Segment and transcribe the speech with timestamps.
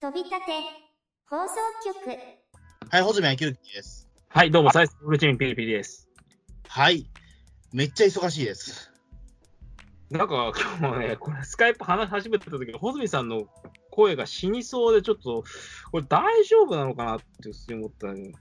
[0.00, 0.52] 飛び立て
[1.28, 2.16] 放送局
[2.88, 4.08] はい、穂積明之です。
[4.28, 6.08] はい、どうも、サイスブルチームピリピリです。
[6.68, 7.10] はい。
[7.72, 8.92] めっちゃ忙しいです。
[10.08, 13.48] なんか、今日もね、これ、スカイプ話し始めた時穂積さんの
[13.90, 15.42] 声が死にそうで、ちょっと、
[15.90, 18.36] これ大丈夫なのかなって普通に思ったのに。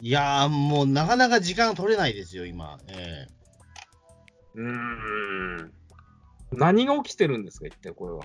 [0.00, 2.78] いやー、もうなかなか時間取れないですよ、今。
[2.88, 3.26] え
[4.54, 5.72] うーん。
[6.52, 8.24] 何が起きてるんですか、一体これは。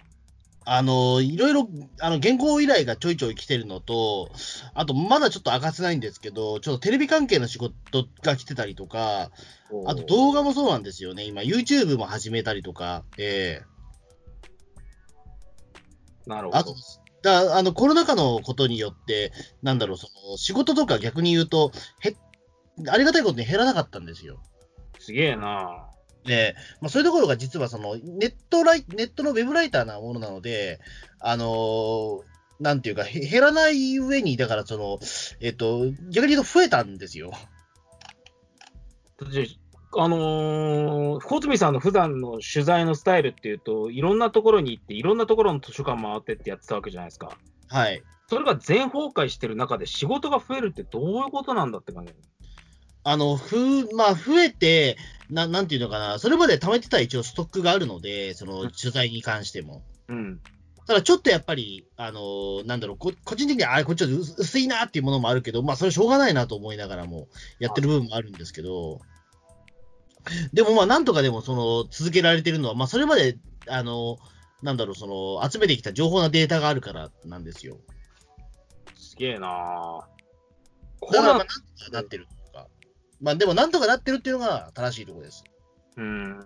[0.66, 1.70] あのいろいろ、
[2.02, 4.32] あの、原稿依頼がちょいちょい来てるのと、
[4.74, 9.30] あと、まだちょっと明かせないんですけど、ちょっとテレビ関係の仕事が来てたりとか、
[9.86, 11.24] あと動画もそうなんですよね。
[11.24, 13.76] 今、YouTube も始めたりとか、ええ
[16.26, 16.76] あとなるほど。、
[17.22, 21.72] だあの、コロナ禍のことによって、なんだろう、その、仕事とか逆に言うと、
[22.02, 22.16] へ、
[22.90, 24.42] ありがたいことに減らなかったんですよ。
[24.98, 25.90] すげえな
[26.26, 30.80] で、まあ、そういうところが実はそのネットライネットのウェブライターなものなので、
[31.20, 32.22] あのー
[32.60, 35.00] なんていうか、へ減らない上に、だからその、
[35.42, 37.32] えっと、逆に言うと増えたんですよ。
[39.20, 39.48] で
[39.98, 47.38] あのー、穂積さんの普段の取材のスタイルっていうと、いろんなところに行って、いろんなところの図書館回ってってやってたわけじゃないですか。
[47.68, 48.02] はい。
[48.28, 52.14] それが全崩壊してる中で仕事が増えるってどういうことなんだって感じ。
[53.04, 54.98] あの、ふ、まあ、増えて、
[55.30, 59.84] ななんていうのかな、それまで貯めてた一応ストックがあるので、その取材に関しても。
[60.08, 60.40] うん。
[60.88, 67.28] ただちょっとやっぱり、あのーなんだろう、こ個人的には、あこっちょっと薄薄いなっていうものもあるけど、まあ、それしょうがないなと思いながらも、
[67.60, 69.02] やってる部分もあるんですけど、
[70.54, 74.18] でもまあ、なんとかでも、その、続けられてるのは、まあ、それまで、あの
[74.62, 77.78] なんだろう、その、集めてきた情報なデータがあるからなんですよ。
[78.96, 80.16] すげえなぁ。
[81.00, 81.54] これはなんとか
[81.92, 82.28] なってる。
[83.22, 85.44] まあ、でも、なんとかなってるっていうのが正しいところです。
[85.98, 86.40] うん。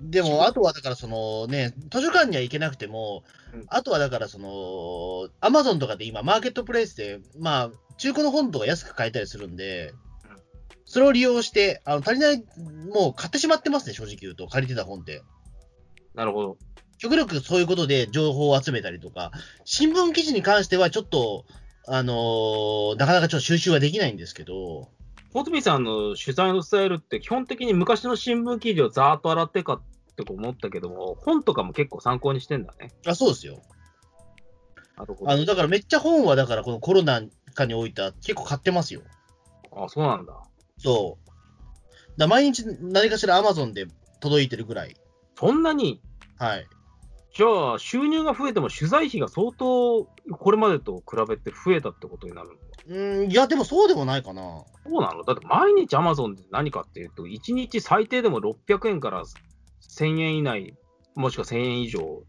[0.00, 3.24] でも、あとはだから、そのね、図書館には行けなくても
[3.54, 9.94] うん、あとはだから、その、アマゾンとかで今、マーケットプレイスで、まあ、中古の本とか安く買えたりするんで
[10.28, 10.36] うん、
[10.84, 12.44] それを利用して、あの足りない、
[12.92, 15.22] もう買ってしまってますね、正直言うと、借りてた本って。
[16.14, 16.58] なるほど。
[16.98, 19.32] 極力そういうことで情報を集めたりとか、
[19.64, 21.44] 新聞記事に関してはちょっと、
[21.88, 24.88] あのーなかなかちょっと収集はできないんですけど、
[25.36, 29.82] 穂積さんの取材のスタイルって、基本的に昔の新聞記事をざーっと洗ってかっ
[30.16, 32.90] て思ったけども、本とかも結構参考にしてんだね。
[33.06, 33.60] あそうですよ。
[34.96, 35.04] あ
[35.36, 37.20] の、だからめっちゃ本は、だからこのコロナ
[37.52, 39.02] 禍においては結構買ってますよ。
[39.76, 40.32] あ、そうなんだ。
[40.78, 42.18] そう。
[42.18, 43.88] だ毎日何かしら Amazon で
[44.20, 44.96] 届いてるぐらい。
[45.38, 46.00] そんなに、
[46.38, 46.66] はい。
[47.34, 54.64] じゃあ、収入が増えても取材費が相当、これまでと比べて増えたってことになるのかうん、いや、でもそうでもないかな。
[54.84, 55.24] そうなの？
[55.24, 59.24] だって毎日 Amazon で何かっていうと、1日最低でも600円から
[59.88, 60.74] 1000円以内、
[61.14, 62.22] もしくは1000円以上。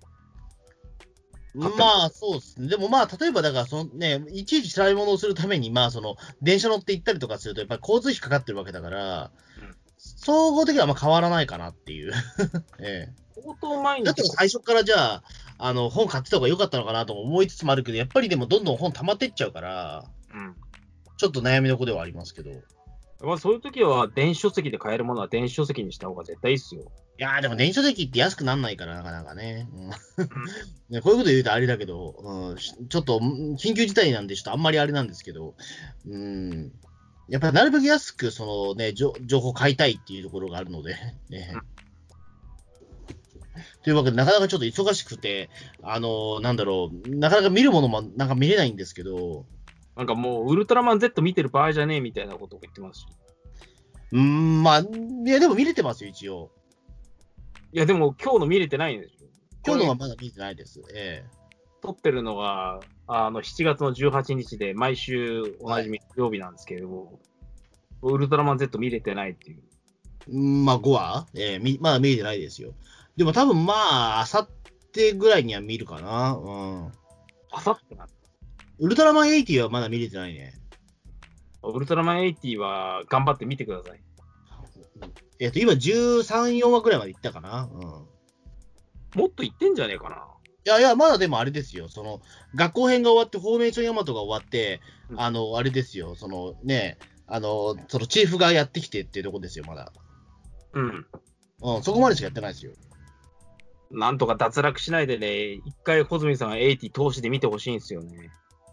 [1.54, 1.70] ま
[2.06, 2.68] あ、そうですね。
[2.68, 12.14] でもまあ、例えばだから、そのね、いちいち調べ物をするために、まあ、その、電車乗って行ったりとかすると、やっぱり交通費かかってるわけだから、うん総合的にはまあ変わらないかなっていう。
[12.80, 14.04] え相当毎え。
[14.04, 15.24] だって日、最初からじゃあ、
[15.58, 20.56] あの、本買ってた方が良かったのかなとも思いつつもあるけど、やっぱりでもどんどん本溜まってっちゃうから、うん。
[21.18, 22.52] ちょっと悩みどこではありますけど。
[22.52, 22.54] い
[23.22, 26.92] まあ、そういう時は電子書籍で買えるものは電子書籍にした方が絶対いいっすよ。
[27.18, 29.68] やーでも電子書籍って安くなんないから、なかなかね。
[29.74, 29.90] うん。
[30.90, 35.56] ね こういうこと言うとあれだけど、うん、しちょっとうん緊急事態なんで、ちょっとあんまりあれなんですけど、
[36.08, 36.72] うん、
[37.28, 40.96] やっぱりなるべく安くその、ね、情情報を買いたいっていうところがあるので、
[41.30, 41.54] ね。
[41.54, 41.62] うん。
[43.82, 45.50] というわけで、なかなかちょっと忙しくて、
[45.82, 49.46] あのなんだろう、なかなか見るものもなんか見れないんですけど、
[49.98, 53.08] なんかもう、ウルトラマン Z 見てる場合じゃねえみたいなことを言ってますし。
[54.12, 54.84] うん、まあ、い
[55.26, 56.52] や、でも見れてますよ、一応。
[57.74, 59.28] いや、でも今日の見れてないんですよ。
[59.66, 60.82] 今日のはまだ見てないです。
[60.94, 61.38] ええ
[61.82, 67.20] 撮ってるのが、あの、7月の18日で、毎週同じ日曜日なんですけれども、
[68.02, 69.62] ウルトラマン Z 見れてないっていう。
[70.30, 72.74] うんまあ5話、えーみまだ見れてないですよ。
[73.16, 74.50] でも多分まあ、あさっ
[74.92, 76.34] てぐらいには見るかな。
[76.34, 76.52] う
[76.88, 76.92] ん。
[77.52, 78.08] あさってな。
[78.80, 80.54] ウルトラマン80はまだ見れてないね。
[81.64, 84.00] ウルトラマン80は頑張って見てください。
[85.40, 87.70] えっ、と、今13、4話ぐらいまで行ったかな。
[87.72, 87.82] うん。
[87.82, 88.08] も
[89.28, 90.28] っと言ってんじゃねえかな。
[90.66, 91.88] いやいや、まだでもあれですよ。
[91.90, 92.22] その、
[92.56, 96.16] 学校編が終わって、フォーメーションヤマトが終わって、うんあの、あれですよ。
[96.16, 96.98] そのね、
[97.28, 99.92] あの、そのチーフがやってきてっていうとこですよ、まだ。
[100.74, 101.06] うん。
[101.62, 102.74] うん、そこまでしかやってないですよ。
[103.92, 108.30] なんとか脱落しないでね、一回穂積さんが80投資で見てほしいんですよね。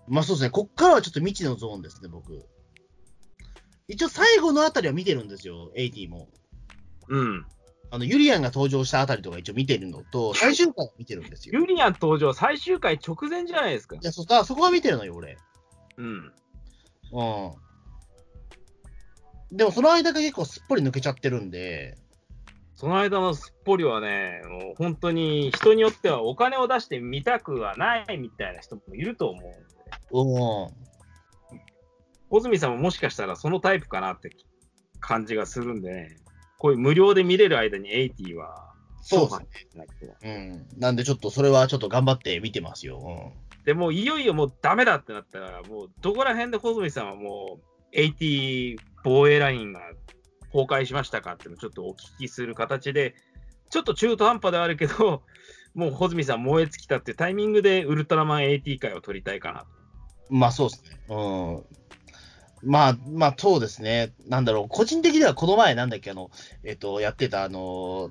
[0.09, 2.45] まあそうですね、こっからはちょっと未知のゾーンですね、僕。
[3.89, 6.29] 一応最後のあたりは見てるんですよ、80も。
[7.09, 7.47] うん。
[7.91, 11.61] あの、ユリアンが登場したあたりとか一応見てるのと、最終回は見てるんですよ。
[11.61, 14.01] ユリアン登場、最終回直前じゃないですかい。
[14.03, 15.37] や、そ、だそこは見てるのよ、俺。
[15.97, 16.33] うん。
[17.12, 17.23] う
[19.53, 19.56] ん。
[19.56, 21.97] でもその間が結構すっぽり抜けちゃってるんで、
[22.75, 29.74] その間のすっぽりはね、もう本当に人によってはお金を出して見たくはないみたいな人もいると思う
[30.11, 30.85] うん。
[32.31, 34.31] 小泉さんももしかしたらそのタイプかなって
[35.01, 36.17] 感じがするんでね、
[36.59, 38.73] こういう無料で見れる間に80は、
[39.03, 39.37] そうで
[39.71, 39.87] すね。
[40.23, 40.81] うん。
[40.81, 43.33] なんでちょっとそれはちょっと頑張って見てますよ。
[43.65, 47.61] でもういよいよもうダメだってなったら、もうどこら辺で小泉さんはも
[47.93, 49.81] う80防衛ラインが
[50.53, 53.15] 崩壊しましたかっていうのをちょっとお聞きする形で、
[53.71, 55.23] ちょっと中途半端ではあるけど、
[55.75, 59.65] もう穂積さん燃え尽きたっていうタイミングでウルトラマン AT 会を取りたいかな。
[60.31, 60.99] まあそうですね。
[61.09, 61.62] うん。
[62.65, 64.15] まあ、まあそうですね。
[64.26, 64.67] なんだろう。
[64.69, 66.31] 個人的にはこの前なんだっけ、あの、
[66.65, 68.11] えっと、やってたあの、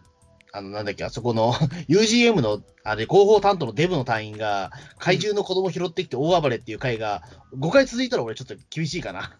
[0.51, 1.53] あの、なんだっけ、あそこの
[1.89, 7.23] UGM の、あれ、広報担当のデブの隊員が、怪獣の子供拾ってきて大暴れっていう回が、
[7.57, 9.37] 5回続いたら俺ちょっと厳しいかな。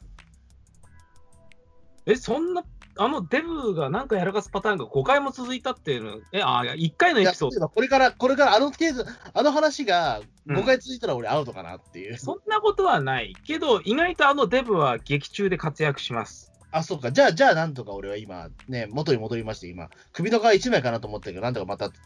[2.08, 2.64] え、そんな、
[2.96, 12.18] あのデブがなんかやらかすパターンが5回も続いたっていうの、え、あ、いや1回のエピソード、これから、これからあのケース、あの話がうん5回続いたら俺アウトかなっていう。
[12.18, 16.52] そんなことはないけど、意外とあのデブは劇中で活躍します。
[16.72, 17.12] あ、そうか。
[17.12, 21.98] じゃあ、じゃあ、なんとか俺は今、ね、元に戻りまして、今、首の皮1枚かなと思ったけど、なんとかまたくっ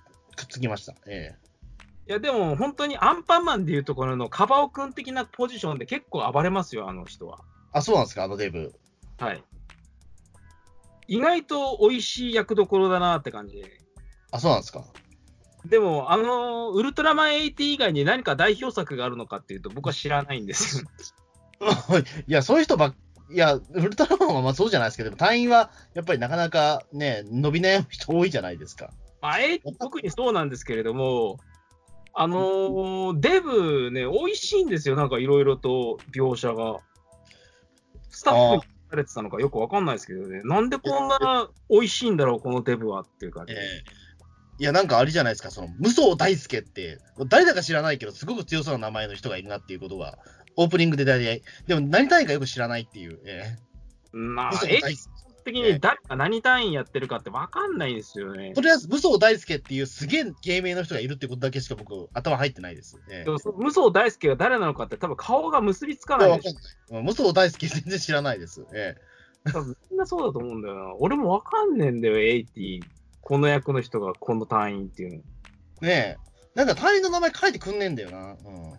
[0.50, 0.94] つきました。
[1.08, 1.36] え
[2.08, 7.40] いや、でも本当にアンパンマンでいうところのカバオ君的なポジションで結構暴れますよ、あの人は。
[7.74, 8.74] えあ、そうなんですか、あのデブ。
[9.20, 9.44] はい。
[11.08, 13.82] 意外と美味しい役どころだなって感じで。
[14.32, 14.86] あ、そうなんですか。
[15.66, 20.90] でも、あの、ウルトラマン80以外に何か代表作があるのかっていうと、僕は知らないんですよ。
[22.28, 22.96] いや、そういう人ばっ
[23.30, 28.92] いや、ウルトラマンはまあそうじゃないですけど、隊員はやっぱりなかなかね、伸び悩む人多いじゃないですか。
[29.22, 31.40] まあ、え特にそうなんですけれども、
[32.14, 36.80] あのーデブね、美味しいんですよ、なんかいろいろと描写が。
[38.10, 43.54] スタッフにされてたのかよくわかんないですけどね、なんでこんな美味しいんだろう、このデブはっていう感じ。
[43.54, 43.60] ええ。
[44.60, 50.18] いや、なんかあれじゃないですか、その、無双大輔って、誰だか知らないけど、すごく強そうな名前の人がいるなっていうことは、
[50.56, 53.56] オープニングで大体、でも何単位かよく知らないっていう、え
[54.12, 54.52] まあ。
[55.48, 58.62] 的に誰が何単位やってるかってわかんないですよねと。
[58.62, 63.00] りあえず、武装大輔っていうすげえ芸名の人がいるってことだけしか僕、頭入ってないです。
[63.10, 67.00] ええでもそ無双大輔が誰なのかって多分顔が結びつかないでしわかんない。
[67.00, 68.66] うん武装大輔全然知らないです。
[68.74, 68.96] え
[69.90, 70.96] みんなそうだと思うんだよな。
[71.00, 72.82] 俺もわかんねえんだよ、80。
[73.22, 75.18] この役の人がこの単位っていうの。
[75.82, 76.18] ねえ。
[76.56, 78.18] なんか隊員の名前書いてくんねえんだよな。
[78.18, 78.26] うん。
[78.26, 78.78] うん。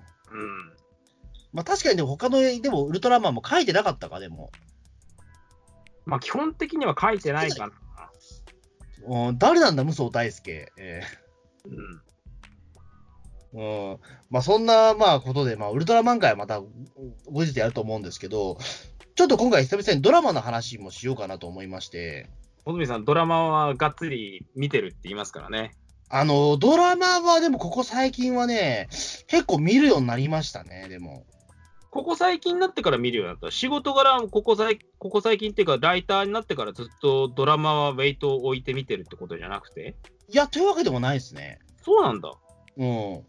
[1.52, 4.50] まあ確かにでも他の、でもウルトラマンも書いてなかったか、でも。
[6.08, 7.72] まあ基本的には書いてないかな。
[9.28, 10.72] うん、誰なんだ、武装大輔。
[10.78, 11.02] え
[11.66, 11.68] う
[13.58, 13.60] ん。
[13.60, 13.98] えうん。
[14.30, 18.58] まあそんな、まあことで、まあウルトラマン会はまた後日やると思うんですけど、
[19.14, 22.30] ちょっと今回久々にドラマの話もしようかなと思いまして、
[22.64, 25.74] 小泉さん、ドラマはがっつり見てるって言いますからね。
[26.08, 28.88] あの、ドラマはでもここ最近はね、
[29.26, 31.26] 結構見るようになりましたね、でも。
[31.90, 33.50] ここ最近になってから見るようになった。
[33.50, 39.96] 仕事柄、ここ最ここ最近っていうか、ライターになってからずっとドラマはウェイトを置いて見てるってことじゃなくて
[40.28, 41.58] いや、というわけでもないですね。
[41.82, 42.30] そうなんだ。
[42.76, 43.24] うん。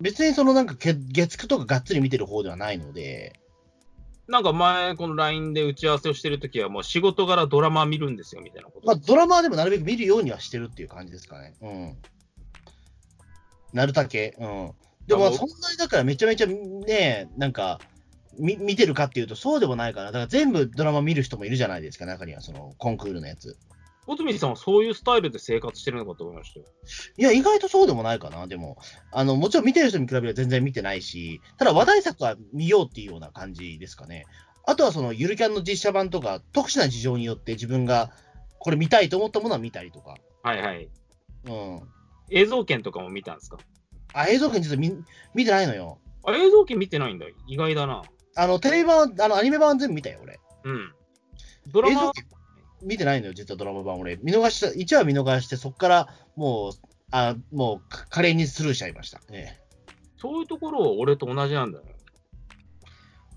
[0.00, 3.38] 別にそのなんかけ月9とかがっつり見てる方ではないので、
[4.28, 8.86] なんか前、この LINE で打ち合わせをしてるときは、もう仕事柄ドラマ見るんですよみたいなこと。
[8.86, 11.54] まあドラマはでもなるべく見るようにはしてるっていう感じですかね。
[11.62, 11.96] うん。
[13.72, 14.36] なるだけ。
[14.38, 14.72] うん。
[15.08, 17.80] でもそんなにだからめちゃめちゃね、なんか、
[18.38, 23.56] み見てるかっていうとそうでもないから、だから全部ドラマ見る人もいるじゃないですか、中にはそのコンクールのやつ。
[24.06, 26.66] 小泉さんはそういうスタイルで生活してるのかと思いましたよ。
[27.18, 28.78] いや、意外とそうでもないかな、でも。
[29.10, 34.24] あの、もちろん見てる人に比べれば全然見てないし、ただ話題作は見ようっていうような感じですかね。
[34.66, 38.10] あとはそのゆるキャンの実写版とか、特殊な事情によって自分が
[38.58, 40.16] これ見たいと思ったものは見たりとか。
[40.42, 40.88] はいはい。
[41.44, 41.80] うん。
[42.30, 43.58] 映像権とかも見たんですか？
[44.12, 44.92] あ、映像権実は見
[45.34, 45.98] 見てないのよ。
[46.24, 47.26] あ、映像権見てないんだ。
[47.46, 48.02] 意外だな。
[48.36, 50.40] あの、テレビ版、あの、アニメ版全部見たよ、俺。
[50.64, 50.92] うん。
[51.72, 52.24] ドラ映像権
[52.82, 54.16] 見てないのよ、実はドラマ版、俺。
[54.22, 56.72] 見逃した、1話見逃して、そこからもう、
[57.10, 59.20] あもう、か華麗にスルーしちゃいました。
[59.30, 59.58] え
[60.20, 61.84] そういうところは俺と同じなんだよ。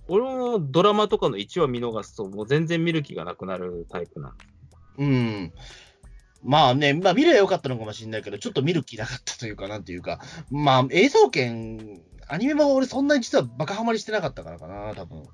[0.08, 4.34] 俺もドラマとかの1話見逃すと、もう全然見る気がなくなるタイプなん
[4.98, 5.54] うん。
[6.44, 10.20] まあね、まあ見ればよかったのかもしれないけど、ちょっと見る気なかったというか、なんていうか、
[10.50, 15.22] まあ映像権、アニメ版俺そんなに実はバカハマりしてなかったからかな、多分。
[15.22, 15.28] は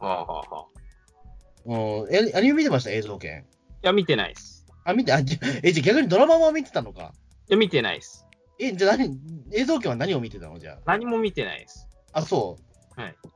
[0.00, 0.66] あはあはあ。
[1.66, 3.46] うん、えアニメ見てました、映像権。
[3.82, 4.66] いや、見てないです。
[4.84, 7.12] あ、見て、あ、じゃえ、じゃあ逆にドラマも見てたのか？
[7.48, 8.26] いや、見てないです。
[8.58, 9.18] え、じゃあ何、
[9.52, 10.58] 映像権は何を見てたの？
[10.58, 11.88] じゃ何も見てないです。
[12.12, 12.20] あ。
[12.20, 12.58] あ、そ
[12.96, 13.00] う。
[13.00, 13.16] はい。
[13.24, 13.28] あ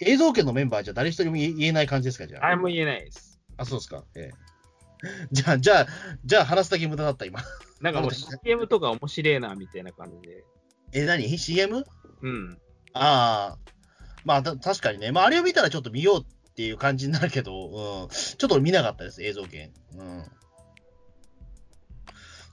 [0.00, 2.50] 映像権のメンバーじゃ誰一人も言えない感じですか、じゃあ。
[2.50, 3.40] れも言えないです。
[3.56, 4.04] あ、そうですか。
[4.16, 4.32] ええ。
[5.32, 5.86] じゃあ、じゃあ、
[6.24, 7.40] じゃあ話すだけ無駄だった、今。
[7.80, 10.44] なんかもう CM とか面白いな、みたいな感じで。
[10.92, 11.84] え、何 ?CM?
[12.22, 12.58] うん。
[12.92, 13.58] ああ。
[14.24, 15.12] まあ、た確かにね。
[15.12, 18.08] まあ、あれを見たらちょっと見ようっていう感じになるけど、うん。
[18.08, 19.72] ちょっと俺見なかったです、映像権。
[19.96, 20.24] うん。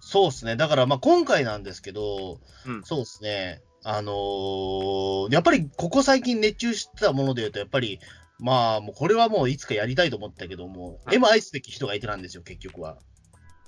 [0.01, 0.57] そうですね。
[0.57, 3.61] だから、まあ、今回なんですけど、うんそうですね。
[3.83, 7.99] あのーやっぱりここ最近熱中してたもので言うと、やっぱり、
[8.41, 12.97] まあ、もうこれはもういつかやりたいと思ったけども、はい M 愛すべき人がいてなんですよ、結局は。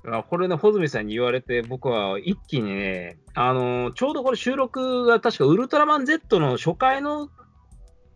[0.05, 7.29] あこれね、穂積さんに言われて、僕は一気にね、あのーちょうどこれ収録が確かウルトラマン Z の初回の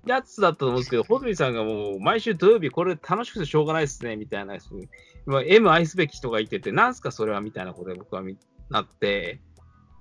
[0.07, 4.57] やつだったと思うんですけど、穂積さんがもう毎週土曜日これ楽しくてしょうがないですね、みたいな、
[5.27, 8.35] 今 M 愛すべき人がいてて、なんすかそれはみたいなことで僕はみ
[8.69, 9.39] なって、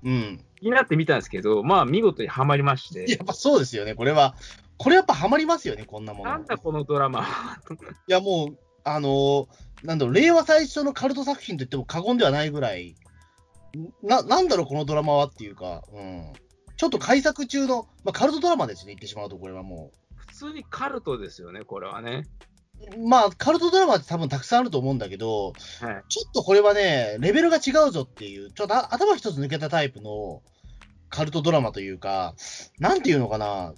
[0.02, 0.40] うん。
[0.58, 4.34] 気になってみたんですけど、まあ見事にはまりまして、やっぱそうですよね、これは。
[4.78, 6.30] これやっぱハマりますよね、こんなもの。
[6.30, 7.58] なんだこのドラマは。
[8.08, 9.46] いや、もう、あのー
[9.82, 12.96] なんだろう、令和最初のカルト作品と言っても過言ではないぐらい、
[14.02, 16.32] な、なんだろう、このドラマはっていうか、うん。
[16.76, 22.24] ちょっと改作中の、まあ、カルトドラマですね、言ってしまうと、これはも普通にカルトですよね、これはね。
[22.96, 23.06] う。
[23.06, 25.54] まあ、カルトドラマって多分たくさんあると思うんだけど、はい。
[26.08, 30.42] ちょっとこれはね、レベルが違うぞっていう、ちょっとあ頭一つ抜けたタイプの
[31.10, 32.34] カルトドラマというか、
[32.78, 33.74] なんていうのかな、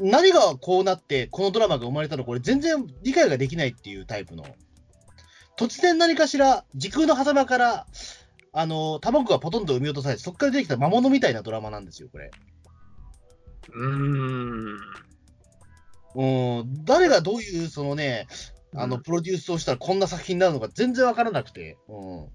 [0.00, 4.44] 何がこうなって、このドラマが生まれたのこれ全然理解ができないっていうタイプの。
[5.56, 7.86] 突然何かしら、時空の狭間から、
[8.52, 12.30] あの、卵がポトンと産み落とされて、そこから出てきた魔物みたいなドラマなんですよ、これ。
[13.72, 14.78] うーん。
[16.14, 18.26] うん、誰がどういう、そのね、
[18.74, 21.76] あの、うんプロデュースをしたらこんな作品になるのか全然わからなくて。
[21.88, 22.28] うん。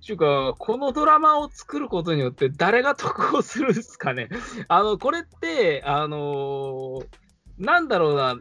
[0.00, 4.28] ちゅうか、このドラマを作ることによって誰が得をするんですかね。
[4.68, 7.06] あの、これって、あのー
[7.58, 8.36] なんだろうな、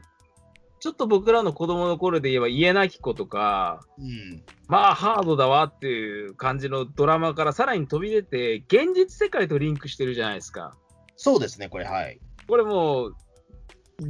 [0.80, 4.44] ちょっと僕らの子供の頃で言えば家なき子とか、うん。
[4.68, 10.78] まあハードだわっていう感じのドラマからさらに飛び出て、現実世界とリンクしてるじゃないですか。
[11.18, 12.20] そうですね、これ、はい。
[12.48, 13.16] これもう、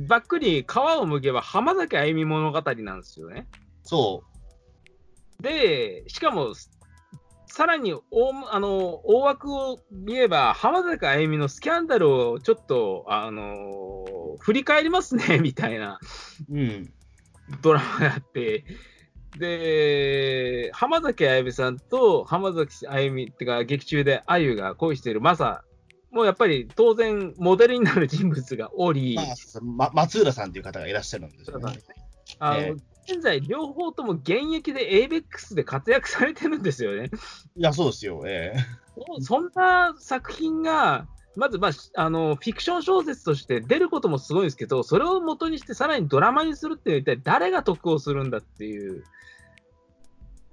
[0.07, 3.47] ばっくり皮を剥けば浜崎あゆみ物語なんですよね。
[3.81, 4.23] そ
[5.41, 6.53] で、しかも、
[7.51, 8.03] さらに大
[8.51, 14.05] あの大枠を見れば、浜崎あゆみのスキャンダルをちょっと、あの
[14.39, 15.99] 振り返りますね みたいな
[16.49, 16.55] う。
[16.55, 16.93] うん。
[17.61, 18.63] ドラマがあって、
[19.37, 25.63] で、浜崎あゆみさんと浜崎あゆみってか、劇中であゆが恋しているマサ、
[26.11, 29.25] もうやっぱり当然、モデルになる人物がおり、まあ、
[29.61, 31.79] ま、松浦さんという方がいらっしゃるんですよね。
[32.37, 32.75] あのえ
[33.11, 37.09] 現在、両方とも現役で ABEX で活躍されてるんですよね。
[37.55, 38.23] いや、そうですよ。
[38.25, 38.59] ええ
[39.21, 49.03] そんな作品が、まず、まあ、しあのフィクション小説として出ることもすごいんですけど、それを元にしてさらにドラマにするって一体誰が得をするんだっていう、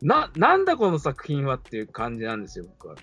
[0.00, 2.94] ななんだこの作品はっていう感じなんですよ、僕は。
[2.94, 2.96] あ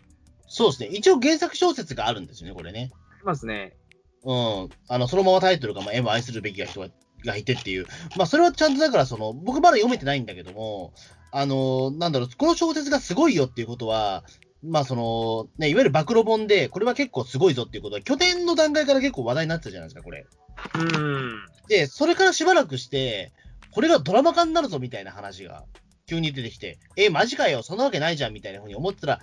[0.48, 0.90] そうですね。
[0.90, 2.92] 一応原作小説があるんですよね、これね。
[3.24, 3.76] りますね。
[4.24, 4.70] うん。
[4.88, 6.88] あの、そのままタイトルが、まあ、M を愛するべきが人が
[7.26, 7.86] がいてっていう。
[8.18, 10.94] まあ、それはちゃんとだから、その、僕まだ読めてないんだけども、
[11.32, 14.24] あの、なんだろう、この小説がすごいよっていうことは、
[14.64, 20.26] まあ、その、ね、いわゆる暴露本で、これは結構すごいぞっていうことは、拠点の段階から結構話題になってたじゃないですか、これ。
[20.76, 21.46] うん。
[21.68, 23.34] で、それからしばらくして、
[23.72, 25.66] これがドラマ化になるぞみたいな話が
[26.08, 29.20] 急に出てきて、え、マジかよ、そんなわけないじゃんみたいなふうに思ってたら、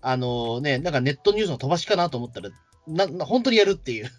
[0.00, 2.50] あのね、なんかネットニュースの飛ばしかなと思ったら、
[2.86, 4.10] な、な本当にやるっていう。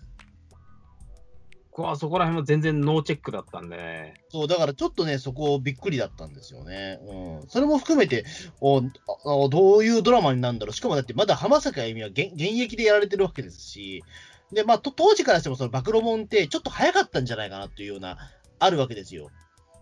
[1.72, 4.24] こそこら辺も全然ノーチェックだったんでね。
[4.30, 7.00] そう、だからちょっとね、そこびっくりだったんですよね。
[7.42, 7.50] うん。
[7.50, 8.26] それも含めて、
[8.60, 10.74] おああどういうドラマになるんだろう。
[10.74, 14.04] しかもだってまだ浜崎あゆみは現現役でやられてるわけですし、
[14.52, 18.18] で、まあ、と当時からしてもその暴露本ってちょっと早かったんじゃないかなっていうような、
[18.58, 19.30] あるわけですよ。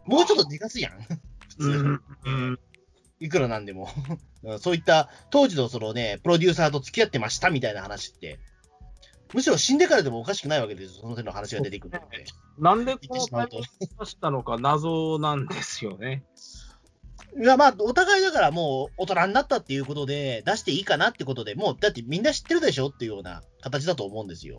[0.06, 1.02] もうちょっとでかすやん。
[1.50, 1.70] 普通。
[1.70, 2.60] うんうん
[3.20, 3.90] いくらなんでも。
[4.44, 8.40] うんそういった当時のそのね、プロデューサーと付き合ってましたみたいな話って、
[9.34, 11.02] むしろ死んでからでもおかしくないわけですよ。
[11.02, 12.26] その手の話が出てくるので。
[12.60, 16.24] なんでこうタイミングで出したのか謎なんですよね。
[17.40, 24.58] いや、まあ、お互いだからもう大人になったっていうことで、出していいかなってことで、もう、だってみんな知ってるでしょっていうような形だと思うんですよ。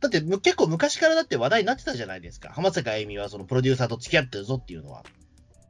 [0.00, 2.50] だってむ結構昔からだって話題になってたじゃないですか。
[2.50, 5.04] 浜坂あゆみはそのプロデューサーと付き合ってるぞっていうのは。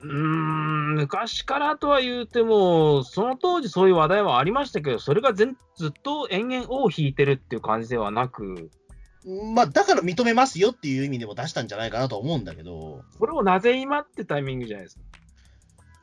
[0.01, 8.71] うーん、昔からとは言うても、その当時そういう話題はありましたけど、それが全ずっと延々尾を引いてるっていう感じではなく、
[9.55, 15.03] まあ、だから認めますよっていう意味でも出したんじゃないかなと思うんだけど、それをなぜ今ってタイミングじゃないですか？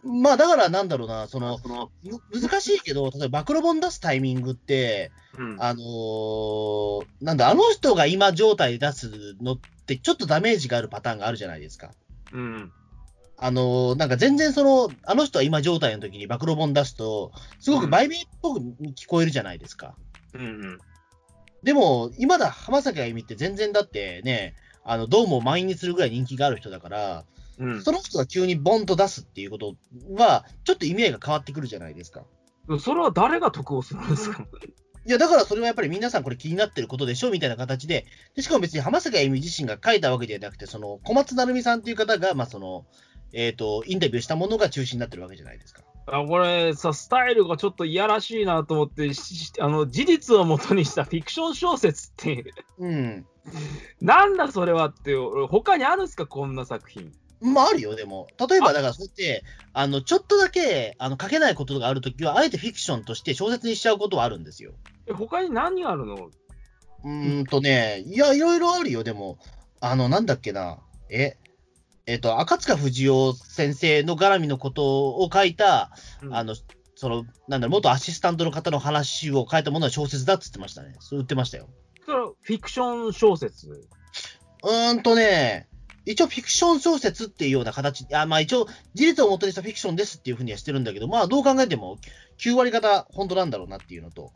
[0.04, 5.58] まあだからなんだろうな、その、その、む難しいけど、例えば暴露本出すタイミングって、うん。
[5.60, 11.90] あのーなんだ、あの人が今状態で出すのって、ちょっとダメージがあるパターンがあるじゃないですか。
[12.32, 12.72] うん。
[13.38, 18.60] あのーなんか全然その、あの人は今状態の時に暴露本出すと、すごく売名っぽく
[18.96, 19.96] 聞こえるじゃないですか。
[20.34, 20.80] うんうん。
[21.64, 27.26] でも、今だ浜崎あゆみって全然だってね、あの、どうも満員にするぐらい人気がある人だから、
[27.58, 29.76] うんその人が急にボンと出すっていうこと
[30.14, 32.24] は、ちょっと意味合いが変わってくるじゃないですか。
[32.80, 34.46] それは誰が得をするんですか？
[35.08, 42.86] いや、だからそれはやっぱり皆さんこれ気になってることでしょみたいな形で、でしかも別に浜崎あゆみ自身が書いたわけではなくて、その小松成美さんっていう方が、まあその、
[43.38, 45.84] えっ、と、インタビューしたものが中心になってるわけじゃないですか。
[46.08, 52.46] あこれさ、スタイルがちょっといやらしいなと思って、しあの事実をもとにしたフィクション小説って、
[52.78, 53.26] うん。
[54.00, 57.12] なんだそれはって、俺他にあるんですか、こんな作品。
[57.42, 58.28] まああるよ、でも。
[58.50, 64.72] 例えば、だからそうやって、あの、ちょっとだけ、あの、書けないことがあるときは、あえてフィクションとして小説にしちゃうことはあるんですよ。
[65.08, 66.16] え他に何があるの？
[67.04, 69.38] うーんとね、いや、いろいろあるよ、でも。
[69.82, 70.80] あの、なんだっけな。
[71.10, 71.38] え、
[72.08, 75.92] えっ、と、赤塚不二夫先生の絡みのことを書いた、
[76.30, 76.56] あの、
[76.96, 80.96] その、なんだろう、元アシスタントの方の話を書いたものは小説だっつってましたね。
[81.00, 81.68] そう言ってましたよ。
[82.06, 83.70] それはフィクション小説？
[83.70, 85.68] うーんとね、
[86.06, 91.98] 一応フィクション小説っていうような形、あまあ一応事実を元にしたフィクションですっていうふうにはしてるんだけど、まあどう考えても
[92.38, 94.32] 9割方本当なんだろうなっていうのと、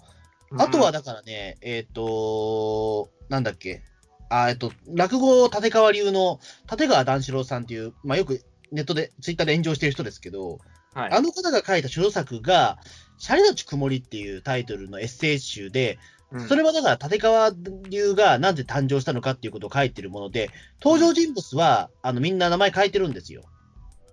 [0.57, 3.83] あとはだからね、えっ、と、なんだっけ、
[4.29, 6.39] あえっと、落語立川流の
[6.71, 10.59] 立川談志郎さんっていう、まあよくネットで、ツイッターで炎上してる人ですけど、
[10.93, 12.77] はい、あの方が書いた書作が、
[13.17, 15.97] シャリのち曇りっていうタイトルのエッセイ集で、
[16.31, 17.51] うんそれはだから立川
[17.89, 23.45] 流がなんで誕生したのかっていうことを書いてるもので、登場人物はあのみんな名前書いてるんですよ。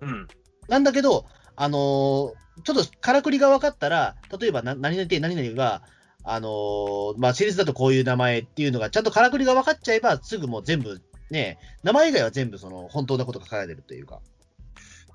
[0.01, 0.27] うん。
[0.67, 2.33] なんだけど、あのー
[2.63, 5.83] ちょっとからくりが分かったら、例えばな何々何々が、
[6.29, 14.19] あのーまあ、シリーズだとこういう名前っていうのが、ちゃんとからくりが分かっちゃえば、すぐもう全部、ね、名前以外は全部その本当なことが書かれてるというか。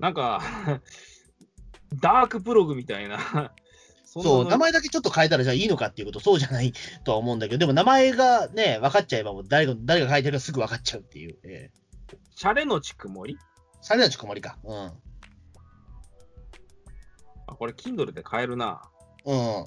[0.01, 0.41] なんか、
[2.01, 3.19] ダークプログみたいな。
[4.07, 6.73] そそう、名前だけちょっと変えたらじゃあいいのかっていうこと、そうじゃない
[7.05, 11.39] とは思うんだけど、でも名前がね、分かっちゃえば、もう誰が誰が書いてるかすぐ分かっちゃうっていう。
[11.45, 11.83] ええ
[12.35, 13.39] シャレのち曇り？
[13.83, 14.59] シャレなちこまりか。
[14.65, 14.93] うん。
[17.47, 18.83] あ、これ、Kindle で買えるな。
[19.25, 19.67] うん。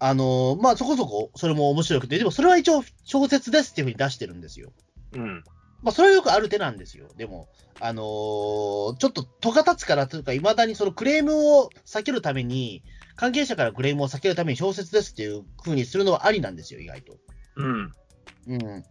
[0.00, 4.72] あのーまあ、そこそこ、それも面白くて、でもそれは一応小説ですっていうふうに出してるんですよ。
[5.12, 5.44] うん。
[5.82, 7.08] まあ、それはよくある手なんですよ。
[7.16, 12.82] でも、あのーちょっと戸が立つからというか、いまだにそのクレームを避けるために、
[13.16, 17.16] 関係者からクレームを避けるために小説ですっていうふうにするのはありなんですよ、意外と。
[17.56, 17.92] うん。
[18.46, 18.84] うん。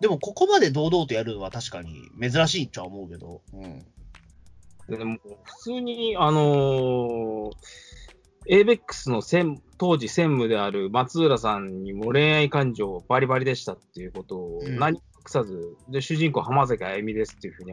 [0.00, 3.86] でも、ここまで堂々とやるのは確かに珍しいっちゃ思うけど、うん。
[4.88, 7.50] でも、普通に、あのー、
[8.48, 17.72] ABEX の専当時専務である松浦さんにも恋愛感情バリバリでしたっていうことをうん何も隠さず、で主人公浜崎あゆみですっていうふうに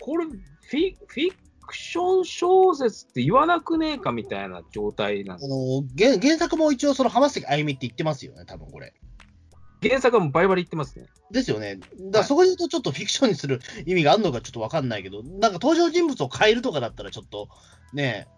[0.00, 1.32] これフィ、フィ
[1.66, 5.50] クション小説って言わなくねえかみたいな状態なんです。
[5.98, 8.92] 原原作も一応、その浜崎あゆみって言ってますよね、多分これ。
[9.82, 11.06] 原作はもうバリバリ言ってますね。
[11.30, 11.76] ですよね。
[11.76, 17.48] だからそこで言うとちょっとフィクションにする意味があるのかちょっとわかんないけど、なんか登場人物を変えるとかだったらちょっと
[17.92, 18.28] ね、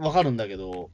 [0.00, 0.90] わかるんだけど、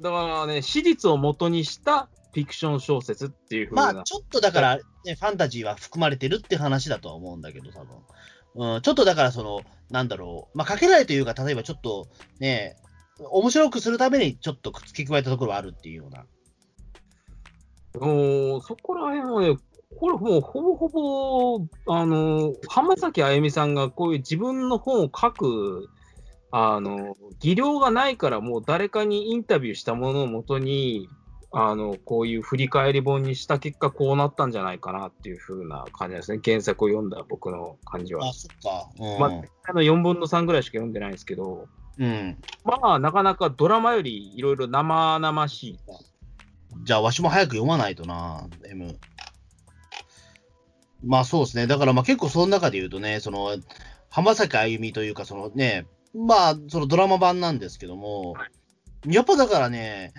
[0.00, 3.92] だからね、史実を元にしたフィクション小説っていうふうな。
[3.92, 8.74] まあちょっとだから、ね、ファンタジーは含まれてるって話だとは思うんだけど、多分。
[8.74, 12.76] うん、ちょっとだからその、なんだろう、まあかけないというか、例えばちょっとね、
[13.18, 16.24] 面白くするためにちょっと付け加えたところはあるっていうような。
[17.94, 19.58] おーそこら辺はね、
[19.98, 25.90] これもうほぼほぼ、あの、浜崎あゆみさんがこういう自分の本を書く、
[26.52, 31.08] あの、技量がないからもう誰かにインタビューしたものをもとに、
[31.50, 36.40] あの、こういう振り返り本にした結果こうなったんじゃないかなっていう風な感じですね。
[36.44, 38.32] 原作を読んだ僕の感じはあ、。
[38.32, 38.88] そっか。
[38.98, 39.18] うん。
[39.18, 42.38] まあ、あの4分の3ぐらいしか読んでないんですけど、うん。
[42.64, 45.78] まあ、なかなかドラマよりいろいろ生々しい。
[46.84, 48.98] じゃあ、わしも早く読まないとな、M。
[51.04, 51.66] まあそうですね。
[51.66, 53.56] だからまあ結構その中で言うとね、その、
[54.10, 58.46] 浜崎あゆみというか、そのね、まあ、そのドラマ版なんですけども、は
[59.06, 60.12] やっぱだからね、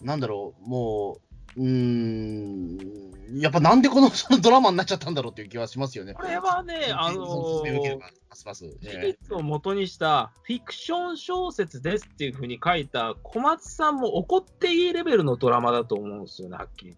[0.00, 1.20] なんだろう、も
[1.56, 6.14] う、うーん、やっぱなんでこの そのドラマになっちゃったんだろうっていう気はしますよね。
[6.14, 8.66] これはね、あのーばますます。
[8.66, 16.96] 事え実を元にしたフィクション小説ですっていうふうに書いた小松さんも怒っていいレベルのドラマだと思うんですよね、はっきり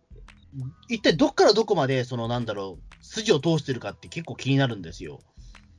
[0.54, 0.76] 言って。
[0.90, 5.20] え一体どっからどこまで、そのなんだろう、筋を通してるかって結構気になるんですよ。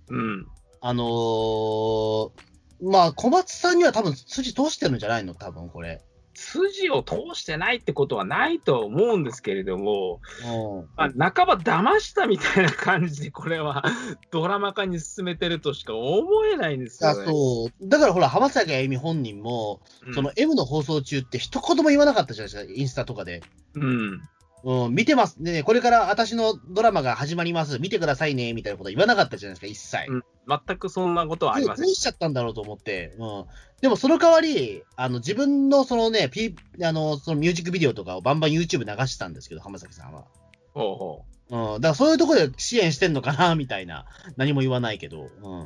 [0.10, 0.48] うん。
[0.82, 2.47] あのー
[2.82, 5.34] まあ、小松さんには多分筋通してるんじゃないの？
[5.34, 6.02] 多分これ。
[6.40, 10.88] 筋を通してないってことはないと思うんですけれども、うん。
[11.16, 13.84] まあ、半ば騙したみたいな感じで、これは
[14.30, 17.26] ドラマ化に進めてるとしか思えないんですあよ、ね。
[17.26, 17.88] そう。
[17.90, 23.42] だからほら、浜崎あゆみ本人も、うんその M の放送中って一言も言わなかったじゃないですか、インスタとかで。
[23.74, 24.22] うん。
[24.68, 25.38] うん、見てます。
[25.42, 27.80] ね、これから私のドラマが始まります。
[27.80, 30.12] 見てくださいね、みたいなこと言わなかったじゃないですか、一切。
[30.12, 30.24] うん
[30.68, 31.94] 全くそんなことはありませんどう。
[31.94, 33.14] しちゃったんだろうと思って。
[33.18, 33.46] うん。
[33.82, 40.26] でもその代わり、あの、自分のそのね、P、あの、そのミュージックビデオとかをバンバン YouTube 流してたんですけど、浜崎さんは。
[40.74, 41.82] ほうほうん。
[41.82, 44.06] だからそういうところで支援してんのかな、みたいな。
[44.38, 45.30] 何も言わないけど。
[45.44, 45.60] うん。
[45.62, 45.66] う。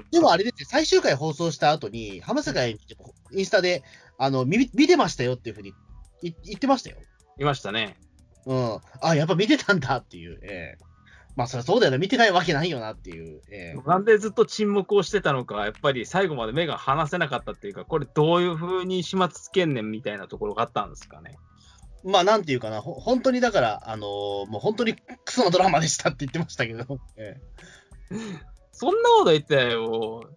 [0.00, 0.04] ん。
[0.12, 2.96] でもあれですね、最終回放送した後に、浜崎あゆみって
[3.32, 3.82] インスタで、
[4.16, 5.72] あの、見見てましたよっていうふうに
[6.22, 6.96] い言ってましたよ。
[7.38, 7.96] いましたね。
[8.46, 8.78] うん。
[9.00, 10.38] あ、やっぱ見てたんだっていう。
[10.42, 10.84] ええ
[11.36, 11.98] まあ、そりゃそうだよな。
[11.98, 13.42] 見てないわけないよなっていう。
[13.50, 21.36] ええなんでずっと沈黙をしてたのか、やっぱり最後まで目が離せなかったっていうか、これどういう風に始末つけんねんみたいなところがあったんですかね。
[22.04, 22.80] まあ、なんていうかな。
[22.80, 27.00] ほ本当にだから、あのーもう本当にクソなドラマでしたって言ってましたけど。
[27.16, 27.40] え
[28.10, 30.28] えそんなこと言ってよ。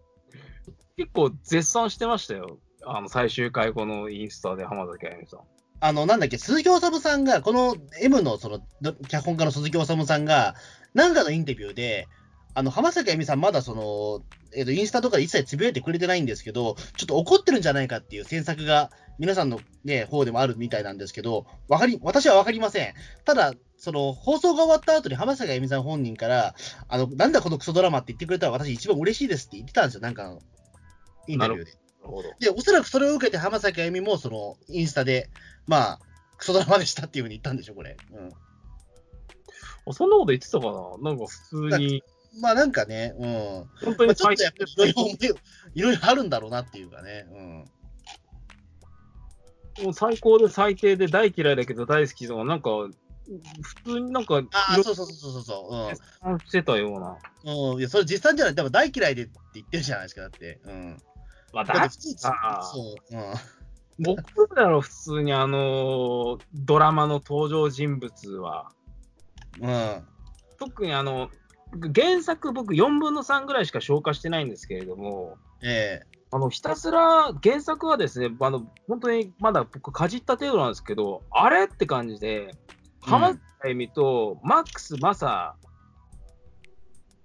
[0.96, 2.60] 結構絶賛してましたよ。
[2.86, 5.42] あの、最終回後のインスタで浜崎あゆみさん。
[5.80, 8.60] あの、なんだっけ、鈴木おさんが、この M のその、
[9.08, 10.56] 脚本家の鈴木おさんが、
[10.94, 12.08] なんかのインタビューで、
[12.56, 14.22] あの、浜崎あゆみさんまだその、
[14.56, 22.94] えっ、と、インスタとかで一切つぶやいてくれてないんですけど、ちょっと怒ってるんじゃないかっていう詮索が、皆さんのね、方でもあるみたいなんですけど、わかり、私はわかりません。
[23.26, 26.56] ただ、その、放送が終わった後に浜崎あゆみさん本人から、
[26.88, 30.40] あの、なんだこのクソドラマって言ってくれたら私一番嬉しいですって言ってたんですよ、なんかの、
[31.28, 31.87] インタビューで。
[32.40, 35.30] で、おそらくそれを受けて浜崎あゆみも、その、インスタで、
[35.66, 36.00] まあ、
[36.38, 37.98] クソドラマでしたっていうふうに言ったんでしょ、これ。
[38.12, 38.30] うん。
[39.90, 42.04] あそんなこと言ってたかななんか普通に、
[42.42, 43.30] まあなんかね、うん。
[43.84, 45.18] 本当にまあ、ちょっとやっぱりいろいろ思い、
[45.76, 47.26] いろいろあるんだろうなっていうかね。
[49.82, 52.70] もう最高で最低で大嫌いだけど大好きとか、なんか、
[53.62, 55.96] 普通になんか、ああ、そうそうそうそうそう。
[55.96, 57.18] 絶賛してたような。
[57.44, 57.74] うん。
[57.74, 57.80] うん。
[57.80, 58.56] いや、それ実際じゃない。
[58.56, 60.60] でも大嫌いでって言ってるじゃないですか、だって。
[60.64, 60.98] うん。
[61.58, 63.18] まあ、だっだて普通、そう。
[63.18, 63.34] うん。
[64.00, 68.72] 僕だろ、普通にあの、ドラマの登場人物は。
[69.60, 70.08] うん。
[70.60, 71.32] 特にあの、
[71.96, 82.54] 原作僕4分の3ぐらいしか消化してないんですけれども、えあのひたすら原作はですね、あの本当にまだ僕かじった程度なんですけど、あれって感じで、
[83.02, 85.56] 浜崎あゆみとマックス・マサ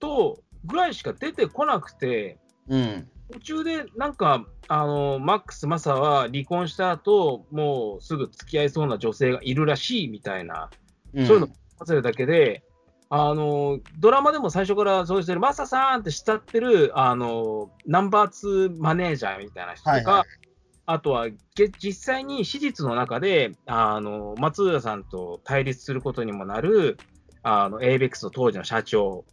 [0.01, 2.39] とぐらいしか出てこなくて、
[2.71, 3.09] えうん。
[3.33, 10.71] 途中でなんか、あのマックス・マサは離婚した後もうすぐ付き合いそうな女性がいるらしいみたいな、
[11.13, 12.63] うん、そういうの合わせるだけで、
[13.11, 20.27] あのドラマでも最初からそうしてるマサさんって慕ってるあのナンバー2マネージャーみたいな人とか、はいはい。
[20.87, 26.99] あとはげ実際に史実の中であの松浦さんと対立することにもなる
[27.43, 29.25] あの ABEX の当時の社長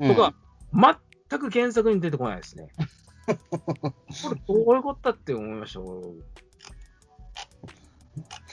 [0.00, 0.32] とか、
[0.72, 2.68] 全く原作に出てこないですね。
[3.34, 5.80] これどういうことだって思いました。
[5.80, 6.08] 俺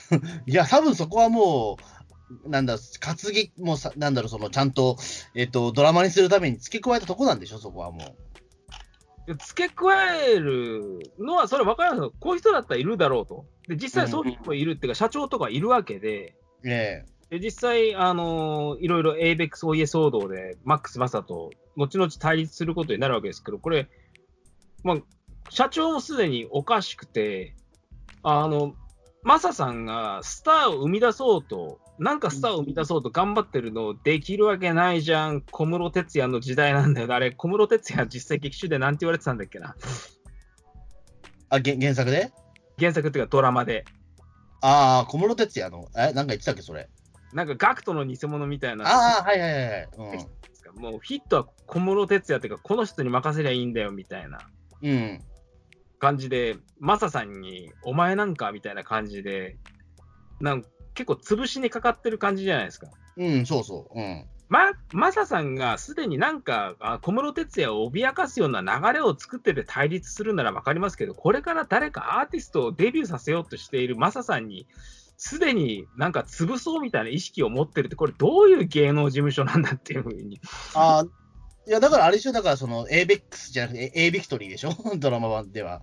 [0.46, 1.76] いや、多分そこはも
[2.44, 4.96] う、なんだ、担ぎ、もうさ、なんだろう、その、ちゃんと、
[5.34, 8.16] えっと、ドラマにするために付け加えたとこなんでしょ、そこはも
[9.26, 12.12] で付け加えるのは、それ分かりますよ。
[12.20, 13.46] こういう人だったらいるだろうと。
[13.68, 16.70] で、実際そういう人もいるっていうか、社長とかいるわけで、う。
[16.70, 23.88] えで実際、あのいろいろ ABEX お家騒動で、マックス・マサと後々対立することになるわけですけど、これ、
[24.86, 24.96] まあ、
[25.50, 27.56] 社長もすでにおかしくて、
[28.22, 28.76] あの、
[29.24, 37.12] マサさんがスターを生み出そうと、なんかスターを生み出そうと頑張ってるのできるわけないじゃん、小室哲哉の時代なんだよ。
[37.12, 39.74] あれ、小室哲哉実際劇中でなんて言われてたんだっけな。
[41.48, 42.30] あ、げ原作で？
[42.78, 43.84] 原作っていうかドラマで。
[44.60, 46.88] ああ、小室哲也の、え、なんか言ってたっけ、それ？
[47.32, 48.84] なんかガクトの偽物みたいな。
[48.86, 49.88] ああ、はいはいはいはい。
[50.76, 54.38] もうヒットは小室哲哉っていうか、この人に任せりゃいいんだよみたいな
[54.82, 54.90] うん。
[54.90, 55.20] うん。
[55.98, 59.56] 感じで、マサさんに、お前なんかみたいな感じで、
[60.40, 62.88] なん結構潰しにかかってる感じじゃないですか。
[63.16, 63.98] うん、そうそう。
[63.98, 64.26] うん。
[64.48, 74.66] ま、マサさんがすでになんかあ小室哲哉を脅かすような流れを作ってて対立するなら分かりますけど、これから誰かアーティストをデビューさせようとしているマサさんに、
[75.16, 80.40] すでになんか潰そうみたいな意識を持ってるって、これどういう芸能事務所なんだっていうふうに。
[80.74, 81.04] ああ、
[81.66, 85.82] いや、だからあれでしょ、だからその ABEX じゃなくて A ビクトリーでしょ、 ドラマ版では。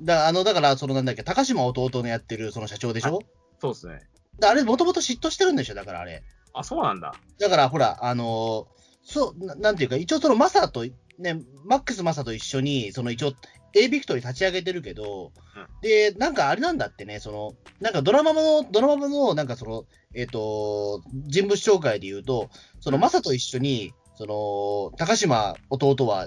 [0.00, 3.20] だあのだから、そのなんだっけ、高島弟のやってるその社長でしょ、
[3.60, 4.08] そうですね。
[4.38, 6.22] だあれ、もともと嫉妬してるんでしょ、だからあれ。
[6.52, 7.14] あ、そうなんだ。
[7.38, 10.84] だからほら、あのーそうな、なんていうか、一応そのマサと
[11.18, 13.32] ね、マックス・マサと一緒に、その一応、
[13.72, 26.26] A ビクトリー立ち上げてるけど、うんで、なんかあれなんだってね、その、なんかドラマの、ドラマの、なんかその、えっ、と、人物紹介で言うと、そのマサと一緒に、その、高島弟は、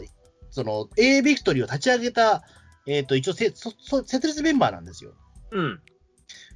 [0.51, 2.43] その、A ビクトリーを立ち上げた、
[2.85, 5.13] えっ、と、一応せそそ、設立メンバーなんですよ。
[5.51, 5.81] うん。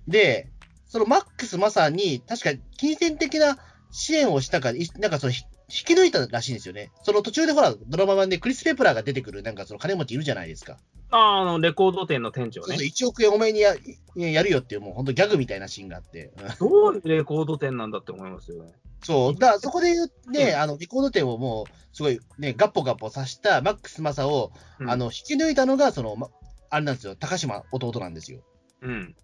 [0.07, 0.49] で、
[0.87, 3.57] そのマックス・マサに、確か金銭的な
[3.91, 6.91] 支援をしたか、いなんかその、ひ引き抜いたらしいんですよね。
[7.03, 10.77] その途中でほら、ドラマ版でクリス・ペプラーが出てくる、なんかその金持ちいるじゃないですか。
[11.15, 12.87] あーあの、レコード店の店長ねそうそう。
[12.87, 13.75] 1億円お前にや
[14.15, 16.31] やるよっていう、もう本当ギャグみたいなシーンがあって。
[16.59, 18.71] うんどういうレコード店なんだって思いますよね。
[19.03, 19.33] そう。
[19.35, 26.29] だからそこで言うね、うんあの、レコード店をもう、すごいね、ガッポガッポさしたマックス・マサを、うんあの、引き抜いたのが、その、ま
[26.71, 28.41] あれなんですよ、高島弟なんですよ。
[28.81, 29.15] うん。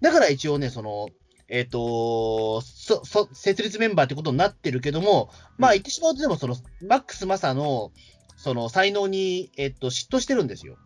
[0.00, 1.08] だから一応ね、その、
[1.48, 7.90] えっ、とそ、そ、設立メンバーってことになってるけども、まあうん言ってしまうとでも、その、マックス・マサの、
[8.36, 10.76] その、才能に、えっ、と、嫉妬してるんですよ。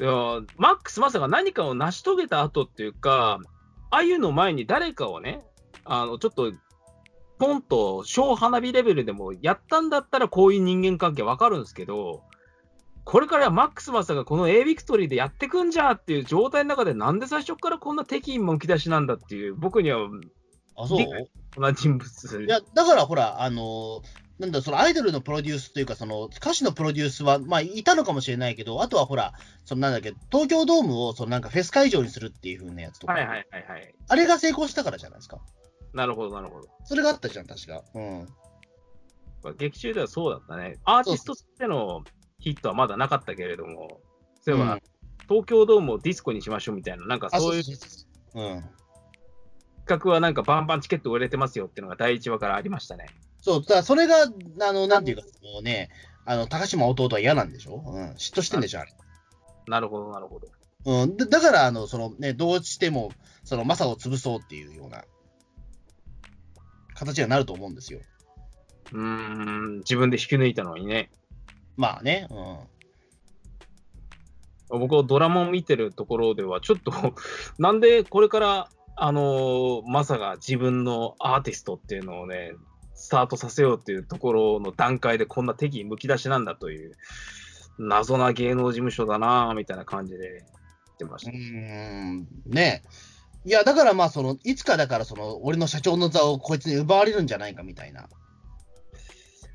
[0.00, 0.10] いや
[0.56, 3.38] マックス・マサが何かを成し遂げた後っていうか、
[3.90, 5.44] ああいうの前に誰かをね、
[5.84, 6.52] あのちょっと、
[7.38, 12.22] ポンと小花火レベルでもやったんだったら、こういう人間関係わかるんですけど、
[13.04, 20.08] これからマックス・マサがこの A ビクトリーでやってくんじゃっていう状態の中で、なんで最初からこんな敵意むき出しなんだっていう、僕には
[20.76, 20.98] あ、そう？
[20.98, 22.44] 理解こんな人物。
[22.44, 24.02] いや、だからほら、あの
[24.42, 33.94] なんだ、そのアイドルのプロデュースというか、その歌手のプロデュースは、まあ、いたのかもしれないけど、あとはほら、そのなんだっけ、東京ドームをそのなんかフェス会場にするっていう風なやつとか、はいはいはいはい。
[34.08, 35.38] あれが成功したからじゃないですか。
[35.94, 36.68] なるほどなるほど。
[36.84, 37.84] それがあったじゃん、確か。
[37.94, 38.28] うん。
[39.58, 40.78] 劇中ではそうだったね。
[40.84, 42.02] アーティストとしての
[42.40, 44.00] ヒットはまだなかったけれども、
[44.40, 44.82] そういえば、うん
[45.28, 47.62] 東京ドームをディスコにしましょうみたいな、なんかあそういう。
[47.62, 48.64] 企
[49.86, 53.06] 画はなんかバンバンチケット売れてますよっていうのが第1話からありましたね。
[53.42, 55.90] そう、だからそれが、あの、なんていうか、もうね、
[56.24, 57.82] あの、高島弟は嫌なんでしょ？
[57.84, 58.10] うん。
[58.12, 58.92] 嫉妬してんでしょ、あれ。
[59.66, 60.46] なるほど、なるほど。
[60.84, 61.16] うん。
[61.16, 63.10] だだから、あの、そのね、どうしても、
[63.44, 65.04] その、マサを潰そうっていうような、
[66.94, 68.00] 形にはなると思うんですよ。
[68.92, 71.10] うーん、自分で引き抜いたのにね。
[71.76, 72.28] まあね。
[74.70, 74.78] うん。
[74.78, 76.92] 僕はドラマを見てるところでは、ちょっと、
[77.58, 82.52] なんでこれから、あのーマサが自分のアーティストっていうのをね、
[82.94, 86.92] スタートさせようっていうところの段階でこんな敵意むき出しなんだという、
[87.78, 90.40] 謎な芸能事務所だなぁみたいな感じで言
[90.94, 91.32] ってましうた。
[91.32, 92.26] ーん。
[92.46, 92.82] ね
[93.44, 98.08] いや、だからまあ、その、いつかだから、その、俺の社長の座をこいつに奪われるんじゃないかみたいな。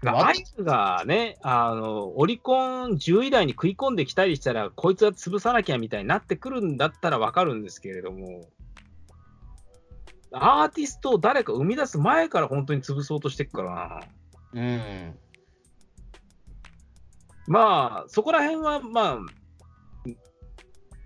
[0.06, 8.50] アイスがね、あの、オリコン10位台に食い込んできたりしたら、こいつは潰さなきゃみたいになってくるんだったらわかるんですけれども、
[10.32, 14.02] アーティストを誰か生み出す前から本当に潰そうとしてくから
[14.54, 14.62] な。
[14.62, 15.16] うん。
[17.48, 19.20] まあ、そこら辺は、まあ、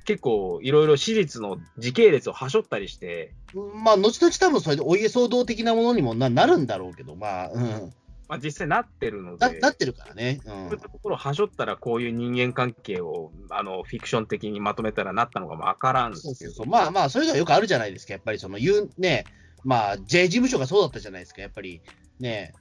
[0.05, 7.93] 結構いろいろ史実の時系列をはしょったりして、まあ、後々多分それでお家騒動的なものにもななるんだろうけど、まあ、うん。
[8.32, 10.39] まあ、実際なってるのなで、なってるからね。
[10.46, 16.13] うそういったところをはしょったら、こういう人間関係をあのフィクション的にまとめたらなったのかもわからんん。
[16.13, 16.67] ですけどそうそう。
[16.67, 18.13] まあまあ、そういうのはよくあるじゃないですか。
[18.13, 19.26] やっぱりその、言う、ね、
[19.65, 21.41] まあ、J 事務所がそうだったじゃないですか。
[21.41, 21.82] やっぱり、
[22.22, 22.54] ね、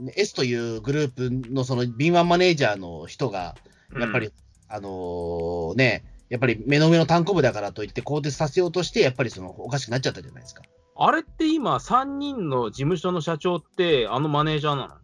[0.00, 3.54] ね S というグループのその敏腕マネージャーの人が、
[3.96, 4.32] やっぱり、うん
[4.70, 10.62] あのーね、やっぱり目の上の単行部だからといって更迭させようとして、やっぱりそのおかしくなっちゃったじゃないですか。
[10.96, 14.94] あれって今、3人の事務所の社長って、あのマネージャーなの？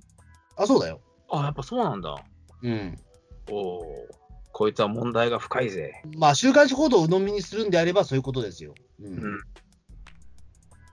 [0.58, 1.00] あ、そうだよ。
[1.30, 2.22] あ、やっぱそうなんだ。
[2.62, 2.98] うん。
[3.50, 4.08] おお、
[4.52, 6.02] こいつは問題が深いぜ。
[6.16, 8.74] まあ、週刊誌報道を鵜呑みにするんであれば、そういうことですよ。
[9.00, 9.40] ううんん。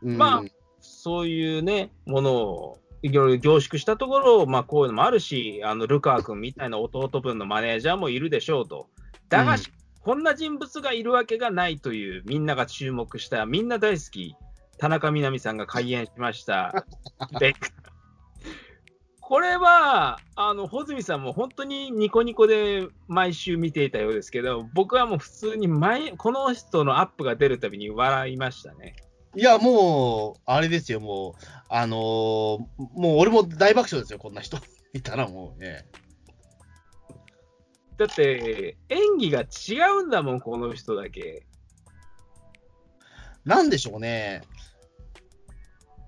[0.03, 0.43] うんまあ
[0.81, 8.89] そういうね、ものをいろいろ凝縮したところ、まあ、こういうのもあるし、あのルカー君みたいな弟分のマネージャーもいるでしょうと。
[9.29, 9.59] だが、うん
[10.05, 14.35] こんな人物がいるわけがないという、みんなが注目した、みんな大好き、
[14.77, 16.85] 田中みな実さんが開演しました。
[17.41, 17.71] ベック
[19.27, 28.95] これは、あの、穂積さんも本当にニコニコで毎週見ていたようですけど、僕はもう普通に毎、この人のアップが出るたびに笑いましたね。
[29.35, 34.59] いや、もう、あれですよ、もう、あのーもう俺も大爆笑ですよ、こんな人
[34.93, 35.87] いたらもうね。
[37.97, 41.47] だって、演技が違うんだもん、この人だけ。
[43.43, 44.43] なんでしょうね。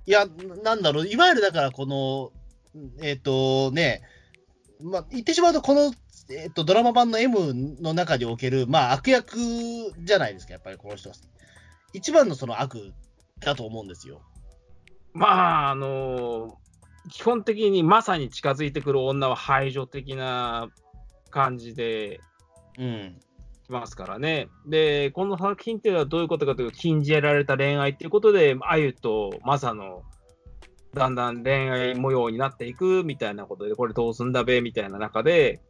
[0.05, 0.27] いや、
[0.63, 2.36] なんだろう、いわゆるだから、この、
[3.01, 4.01] えっ、とね、
[4.81, 5.93] まあ、言ってしまうと、この、
[6.29, 9.37] えっ、と、ドラマ版の M の中における、まあ、悪役
[9.99, 11.15] じゃないですか、やっぱりこの人は。
[11.93, 12.93] 一番のその悪
[13.39, 14.21] だと思うんですよ。
[15.13, 15.27] ま
[15.67, 16.59] あ、あの
[17.09, 20.67] 基本的にまさに近づいてくる女は排除的な
[21.31, 22.19] 感じで
[22.77, 23.19] うん。
[23.67, 24.47] きますからね。
[24.65, 30.03] で、この作品っていうのはどういうことかというと、禁じられた恋愛っていうことで、あゆとマサの
[30.93, 35.61] だんだん恋愛模様になっていくみたいなことで、これどうすんだべみたいな中で、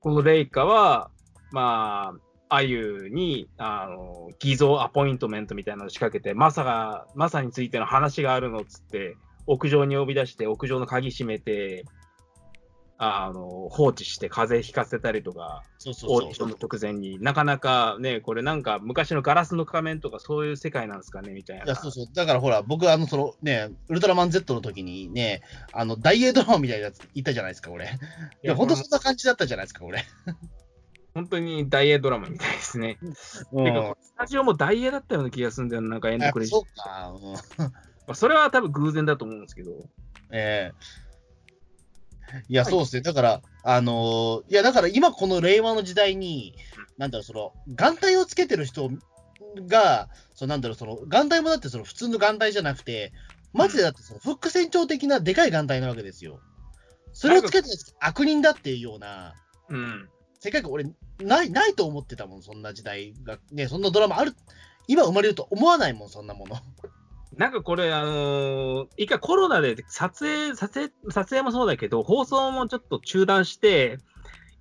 [0.00, 1.10] このレイカは、
[1.50, 2.14] ま
[2.48, 11.84] あ、あゆにあの偽造アポイントメントみたいなのを仕掛けて、マサが、マサについての話があるのっつって、屋上に呼び出して、屋上の鍵閉めて、
[12.98, 16.68] あの放置して風邪ひかせたりとか、そうそオーディションのうそう。
[16.70, 21.64] 直前になかなかね、これなんか昔のガラスの仮面とかそういう世界なんですかねみたいな。
[21.64, 22.06] いや、そうそう。
[22.14, 27.84] だからほら、僕、あの、そのね、ウルトラマン Z の時にね、あの、大英ドラマみたいなやついたじゃないですか、俺。
[27.84, 27.88] い
[28.46, 30.04] や、本当そんな感じだったじゃないですか、俺。
[31.12, 32.98] 本当に大英ドラマみたいですね。
[33.52, 36.64] うんてかスタジオも大英だったような気がするんだよな、なんかエンドクレジット。
[36.64, 37.10] そうか。
[37.58, 37.72] うん
[38.06, 39.70] まあそれは多分偶然だと思うんですけど。
[40.30, 41.05] ええ
[42.48, 43.02] いや、そうですね。
[43.02, 46.54] だから、あのーいや、だから今この令和の時代に、
[46.98, 48.90] なんだろう、その、眼帯をつけてる人
[49.68, 53.12] が、そのなんだろう、その、眼帯もだってその普通の眼帯じゃなくて、
[53.52, 56.40] マジでだってそのフック船長的なでかい眼帯なわけですよ。
[57.12, 59.34] それをつけてる悪人だっていうような、
[59.68, 60.08] うん。
[60.40, 60.84] 世界観俺、
[61.18, 63.38] ない、ないと思ってたもん、そんな時代が。
[63.50, 64.34] ね、そんなドラマある、
[64.86, 66.56] 今生まれると思わないもん、そんなもの。
[67.34, 73.98] なんかこれ、あのー一回コロナで撮影、撮影、撮影もそうだけど、放送もちょっと中断して、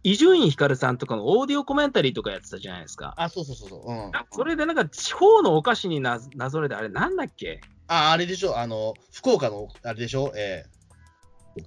[0.03, 3.13] 伊集院光さんとかのオーディオコメンタリーとかやってたじゃないですか。
[3.17, 3.91] あ、そうそうそうそう。
[3.91, 4.11] うん。
[4.31, 7.61] それでなんか地方のお菓子にななぞれて、あれなんだっけ？
[7.87, 10.65] あ、あれでしょ、あの、福岡の、あれでしょ、え
[11.57, 11.63] え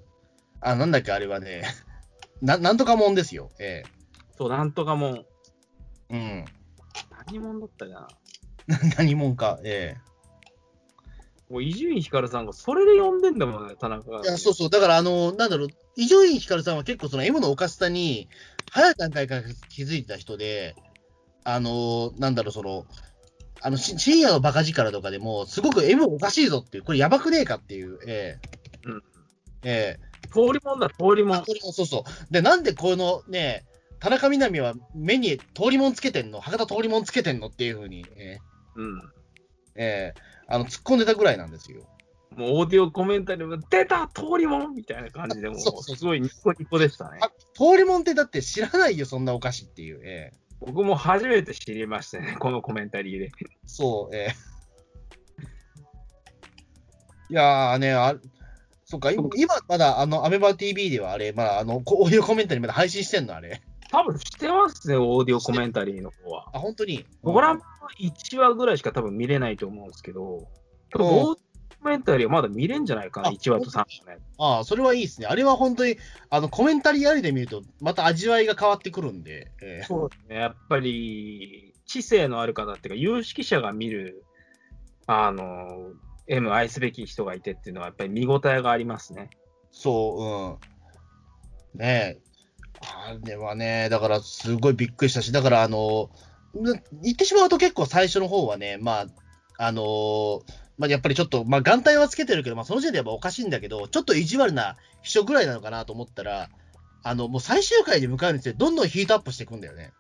[0.60, 1.62] あ、なんだっけ、あれはね、
[2.42, 3.84] ななんとかもんですよ、え
[4.36, 5.24] そう、なんとかもん。
[6.10, 6.44] え
[7.28, 7.92] 何者だったか
[8.68, 8.76] な？
[8.82, 8.90] うん。
[8.98, 9.96] 何もんか、え
[11.50, 14.20] もう伊集院光さんがそれで呼んでんだもんね、田中が。
[14.24, 18.28] えいや、そうそう、だから、あの、なんだろう、伊集院光さんは結構その M のおかしさに、
[18.68, 20.76] 早い段階から気づいてた人で、
[21.44, 22.86] あの、なんだろう、その、
[23.60, 28.38] あの、し深夜のバカ力とかでも、すごく M おかしいぞっていう、これやばくねえかっていう、え
[28.84, 28.88] え。
[28.88, 29.02] うん。
[29.64, 30.08] ええ。
[30.30, 31.36] 通りもんだ、通りもん。
[31.38, 32.32] あこれもそうそう。
[32.32, 33.64] で、なんでこのね、
[34.00, 36.40] 田中みな実は目に通りもんつけてんの？
[36.40, 37.48] 博多通りもんつけてんの？
[37.48, 38.38] っていうふうに、え
[38.76, 38.98] うん。
[38.98, 39.02] ー
[39.76, 40.14] え。
[40.14, 41.82] ーあの、突っ込んでたぐらいなんですよ。
[42.36, 47.18] もうオーディオコメンタリーも出た通りもんみたいな感じで、もうすごいニコニコでしたね。
[47.20, 50.00] あ通りもんってだって知らないよ、そんなお菓子っていう。
[50.04, 53.28] え僕も初めて知りましたね、このコメンタリーで。
[53.28, 53.30] ー
[53.66, 54.48] そう、えー
[57.30, 58.16] いやーね、あ
[58.86, 63.60] そっか、今、今まだ、あの、アメバ TV ではあれ、まだ、あの、こオーディオコメンタリーまだ配信してんの、あれ。
[63.90, 66.48] 多分してますね、オーディオコメンタリーの方は。
[66.52, 67.06] あ、本当に？
[67.24, 67.64] ドラマは
[68.00, 70.46] 1話ぐらいしか多分見れないと思うんですけど、
[70.90, 71.36] 多分うんオーディオ
[71.80, 74.18] コメンタリーはまだ見れんじゃないかな、あ1話と3話ね。
[74.38, 75.26] ああ、それはいいですね。
[75.28, 75.96] あれは本当に、
[76.28, 84.24] あの、コメンタリーありで見ると、また味わいが変わってくるんで、えーそうですね、やっぱり知性のある方っていうか、有識者が見る、
[85.06, 85.92] あの、
[86.26, 89.30] M 愛すべき人がいてっていうのは、やっぱり見応えがありますね。
[89.70, 90.58] そ
[91.74, 91.80] う、うん。
[91.80, 92.27] ねえ。
[92.82, 96.10] あれはね、だからすごいびっくりしたし、だからあの、
[97.02, 99.06] 言ってしまうと結構最初の方はね、まあ、
[99.58, 100.42] あの
[100.78, 106.48] まあ、やっぱりちょっと、まあ、眼帯はつけてるけど、まあ、その時点でやっぱおかしいんだけど、ちょっと意地悪な秘書ぐらいなのかなと思ったら、
[107.02, 109.92] あの、もう最終回に向かうにつれて、どんどんヒートアップしていくんだよね。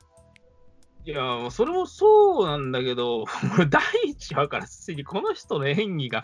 [1.04, 3.24] いや、もうそれもそうなんだけど、
[3.70, 6.22] 第1話からすでにこの人の演技が、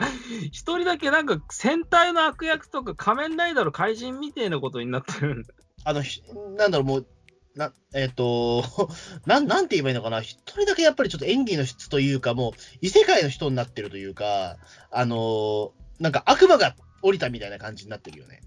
[0.53, 5.55] 一人だけなんか戦隊の悪役とか仮面ライダーの怪人みたいなことになってるんだ。
[5.85, 6.23] あの、ひ
[6.57, 7.07] なんだろう、もう、
[7.55, 8.65] な、えっ、と、
[9.27, 10.21] なん、なんて言えばいいのかな。
[10.21, 14.57] 一人だけやっぱりちょっと演技の質というか、もう、異世界の人になってるというか、
[14.91, 15.71] あのー
[16.01, 18.41] なんか悪魔が降りたみたいな感じになってるよね。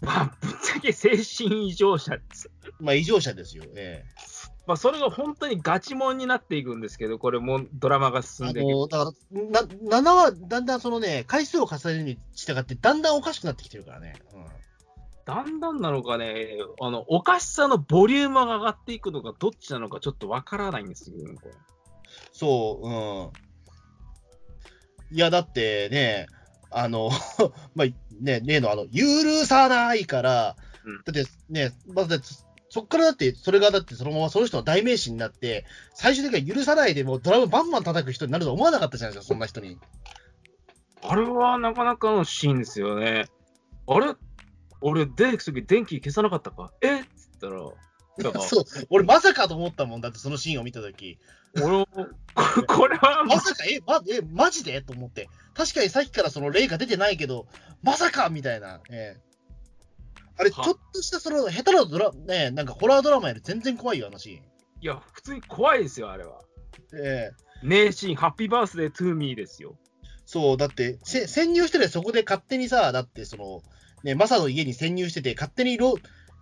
[0.00, 2.50] まあ、ぶっちゃけ精神異常者です。
[2.80, 3.64] まあ、異常者ですよ。
[3.76, 4.04] え
[4.66, 8.88] まあ、それが本当にガチモンになっていくんですけど、これもドラマが進んでいく。
[8.90, 9.60] だから、な、
[10.00, 14.14] 7はだんだんそのね、回数を重ねるに従って、だんだんおかしくなってきてるからね。
[14.34, 14.44] うん。
[15.24, 21.54] だんだんなのかね、あの、おかしさのボリュームが上がっていくのか、どっちなのかちょっとわからないんですよね、これ。
[22.32, 22.88] そう、
[25.12, 25.16] うん。
[25.16, 26.26] いや、だってね、
[26.70, 27.10] あの、
[27.74, 27.86] まあ、
[28.20, 32.20] ね、例のあの、許さないから、うんだってね、まず
[32.68, 39.78] そっからだって、それがだってそのままその人の代名詞になって、最終的には許さないでもうドラムバンバン叩く人になるとは思わなかったじゃないですか、そんな人に。
[41.02, 43.26] あれはなかなかのシーンですよね。
[43.86, 44.14] あれ
[44.82, 46.72] 俺、出てくとき電気消さなかったか？
[46.80, 47.00] え？
[47.00, 47.60] っつったら、
[48.42, 51.18] そう、俺まさかと思ったもんだって、そのシーンを見たとき。
[51.56, 51.86] 俺も、
[52.66, 54.82] こ れはまさか、え、ま、え、マジで？
[54.82, 55.28] と思って。
[55.54, 57.46] 確かにさっきからその例が出てないけど、
[57.82, 58.80] まさかみたいな。
[58.90, 59.32] ええ
[60.38, 64.36] あれ、ちはょっとしたその、下手なドラ、ね、なんかホラードラマより全然怖いよ、あのシーン。
[64.36, 64.42] い
[64.80, 66.40] や、普通に怖いですよ、あれは。
[66.94, 69.76] ええ名シーン、ハッピーバースデートゥーミーですよ。
[70.24, 73.62] そう、だって、せ潜入してて、そこで勝手にさ、だって、その、
[74.04, 75.96] ね、マサの家に潜入してて、勝手にロ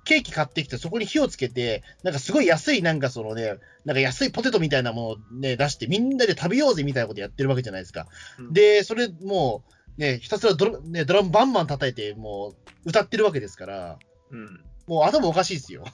[0.04, 8.06] ケーキ買ってきて、そこに火をつけて、なんかすごい安い、なんかそのね、なんか安いポテトみたいなものをね、出して、みんなで食べようぜみたいなことやってるわけじゃないですか。
[8.38, 9.64] うんで、それも
[9.98, 12.54] う、ね、ひたすらドラ,、ね、ドラムバンバン叩いて、も
[12.84, 13.98] う、歌ってるわけですから、
[14.30, 14.64] うん。
[14.86, 15.84] もう頭おかしいですよ。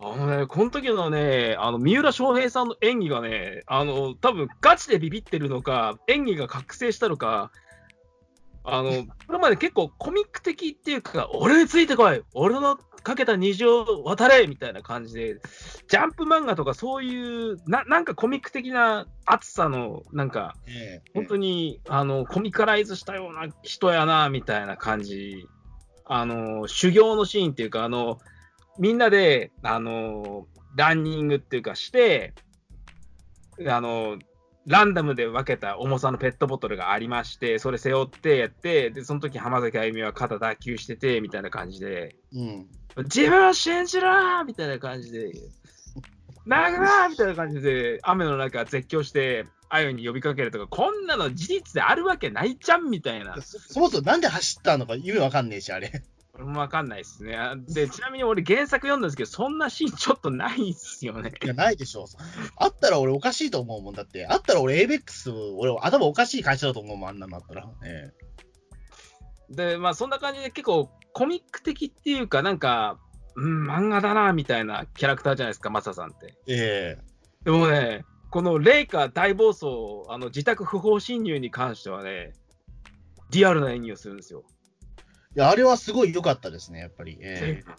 [0.00, 7.50] あのね、この時のね、あの、三浦翔平さんの演技がね、あの、多分ガチでビビってるのか、演技が覚醒したのか、
[8.70, 15.36] あの、これまで結構コミック的っていうか、俺についてこい俺のかけた虹を渡れみたいな感じで、
[15.88, 25.48] ジャンプ漫画とかそういう、ななんかコミック的な熱さの、なんか、ええ本当に、あの、コミカライズしたような人やな、みたいな感じ。
[26.04, 28.18] あの、修行のシーンっていうか、あの、
[28.78, 30.46] みんなで、あの、
[30.76, 32.34] ランニングっていうかして、
[33.66, 34.18] あの、
[34.68, 42.66] ランダムで分けた重さのペットボトルがありまして、それ背負ってやって、で、その時浜崎あゆみは肩脱臼してて、みたいな感じで、うん。
[43.04, 45.32] 自分を信じろーみたいな感じで、
[46.46, 53.40] 殴ろーみたいな感じで、雨の中絶叫して、あゆに呼びかけるとか、こんなの事実であるわけないじゃんみたいな。
[53.40, 56.02] そそもそもなんで走ったのか意味わかんねえし、あれ。
[56.38, 57.36] わかんないですね。
[57.36, 61.32] あで、ちなみに俺原作読んだんですけど、そんなシーンちょっとないっすよね。
[61.42, 62.06] いや、ないでしょ。
[62.56, 63.94] あったら俺おかしいと思うもん。
[63.94, 67.68] だって、あったら俺 ABEX、俺頭おかしい会社だと思うもん、あんなのあったら。
[67.84, 68.12] え
[69.50, 73.00] で、まあそんな感じで結構コミック的っていうか、なんか、
[73.34, 76.34] うん、漫画だな、みたいなキャラクターじゃないですか、マサさんって。
[76.46, 77.08] ええ
[77.44, 82.34] でもね、このレイカ大暴走、あの自宅不法侵入に関してはね、
[83.30, 84.44] リアルな演技をするんですよ。
[85.38, 87.16] いや、あれはすごい良かったですね、やっぱり。
[87.20, 87.78] ええ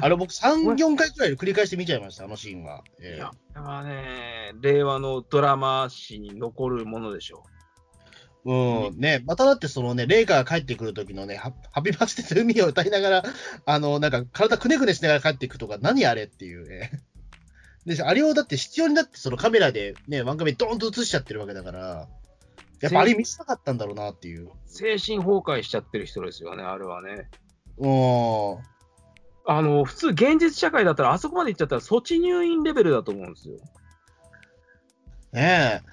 [0.00, 2.82] あれ僕3、4回くらい繰り返して見ちゃいました、あのシーンは。
[3.00, 7.44] ええいや、これはね、令和のドラマ史に残るものでしょ
[8.44, 13.22] うん、ね、まただってそのね、レイカが帰ってくる時のね、ハハッピーバースデーと海を歌いながら、
[13.64, 16.90] あの、なんか体くねくねしながら帰っていくとか、何あれっていうね。
[17.86, 22.08] で、あれをだって必要になってそのカメラでね、ワンカメドーンと映しちゃってるわけだから、
[22.80, 24.46] やっぱあれ見せたかったんだろうなっていう。
[24.46, 24.50] う。
[24.66, 27.28] 精神崩壊しちゃってる人ですよね、あれはね。
[27.78, 28.58] うん。
[29.46, 33.56] あの、普通現実社会だったら、あそこまで行っちゃったら、措置入院レベルだと思うんですよ。
[35.32, 35.88] ねえ。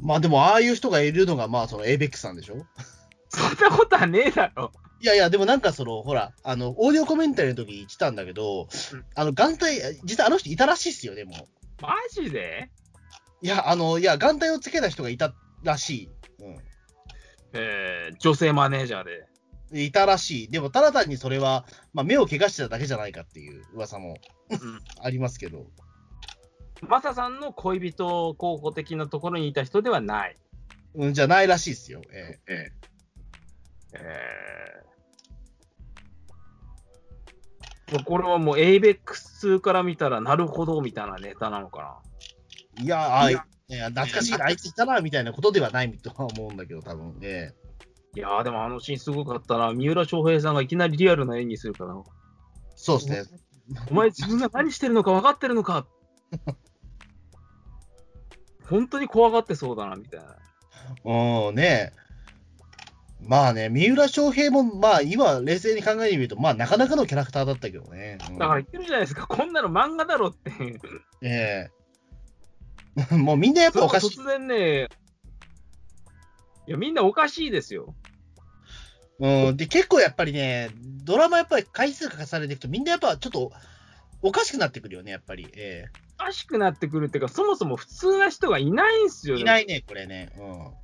[0.00, 2.66] まあでも、ああいう人がいるのが、まあ、その ABEX さんでしょ？
[3.28, 4.72] そんなことはねえだろ。
[5.02, 9.58] いやいや、でもなんかその、ほら、あの、オーディオコメンタリーの時言ってたんだけど、うんあの、眼帯、
[10.04, 11.48] 実はあの人いたらしいっすよ、でも。
[11.80, 12.70] マジで？
[13.40, 15.32] いや、あの、いや、眼帯をつけた人がいた
[15.62, 16.10] らしい。
[17.52, 19.26] えー、女性マネージャーで。
[19.72, 19.80] うん。
[19.80, 20.48] いたらしい。
[20.48, 24.16] でも、ただ単にそれは、まあ、目を怪我してただけじゃないかっていう噂も
[24.50, 25.66] うんありますけど。
[26.82, 30.36] マサさんの恋人候補的なところにいた人ではない。
[30.94, 32.00] うん、じゃないらしいっすよ。
[32.12, 32.72] ええ
[33.92, 42.00] えー、これはもう ABEX から見たらなるほどみたいなネタなのか
[42.78, 43.36] いや、あい
[43.70, 47.54] いや懐かしいな、あいついたな、みたいなことではないとは思うんだけど、多分ね。
[48.14, 48.20] な。
[48.20, 49.72] いやーでもあのシーンすごかったな。
[49.72, 51.94] 三浦翔平さんがいきなりリアルな演技するから、
[52.74, 53.40] そうですね。
[53.88, 55.86] お前自分が何してるのか分かってるのか
[58.68, 61.48] 本当に怖がってそうだなみたいな。
[61.48, 61.92] うん、ね
[63.20, 68.18] まあね、三浦翔平も、まあ、今、冷静に考えてみると、まあ、なかなかのキャラクターだったけどね。
[68.30, 70.50] うんだから言ってるじゃないですか、こんなの漫画だろって。
[71.22, 71.79] ええ
[73.12, 74.18] もうみんなやっぱおかしい。
[74.18, 74.88] 突然ね、
[76.66, 77.94] いや、みんなおかしいですよ。
[79.18, 80.70] うん、で、結構やっぱりね、
[81.04, 83.52] ドラマやっぱり回数重ねていくと、みんなやっぱちょっと
[84.22, 85.48] おかしくなってくるよね、やっぱり。
[85.56, 85.86] え
[86.18, 90.30] おかしくなってくるっていうか、そもそも普通な人がいないんすよいないね、これね。
[90.38, 90.58] うん。
[90.58, 90.74] だか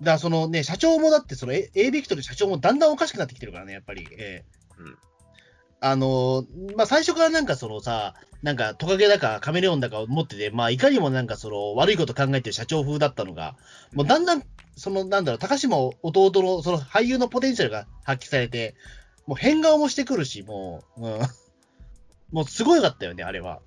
[0.00, 4.08] らそのね、社長もだって、その A, A ビクトル社長もだんだんおかしくなってきてるからね、やっぱり。
[4.12, 4.44] ええ
[4.78, 4.98] うん
[5.80, 13.56] あのーまあ、最初からなんかそのさ、なんかトカゲだかカメレオンだかを持ってて、まあ、いかにもなんかその悪いこと考えてる社長風だったのが、
[13.92, 14.42] もうだんだん、
[14.76, 18.74] そのなんだろう、高島弟のその俳優のポテンシャルが発揮されて、
[19.26, 21.20] もう変顔もしてくるし、もう、うん、
[22.32, 23.60] もうすごいかったよね、あれは。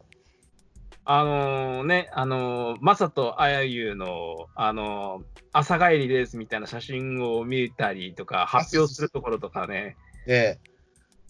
[1.06, 9.96] あのーね、あのー、マサとあやゆの、あのー朝帰りですみたいな写真を見たりとか、発表するところとかね、
[10.26, 10.60] で、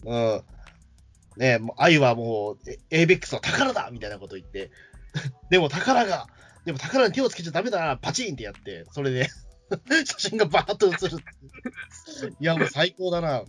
[0.04, 0.42] うん。
[1.36, 2.58] ねもう、愛はもう、
[2.90, 4.70] エイベックスの宝だみたいなこと言って、
[5.50, 6.26] でも宝が、
[6.64, 9.28] でも宝に手をつけちゃダメだな、パチンってやって、それで
[10.06, 11.18] 写真がバーッと写る
[12.40, 13.44] いや、もう最高だな。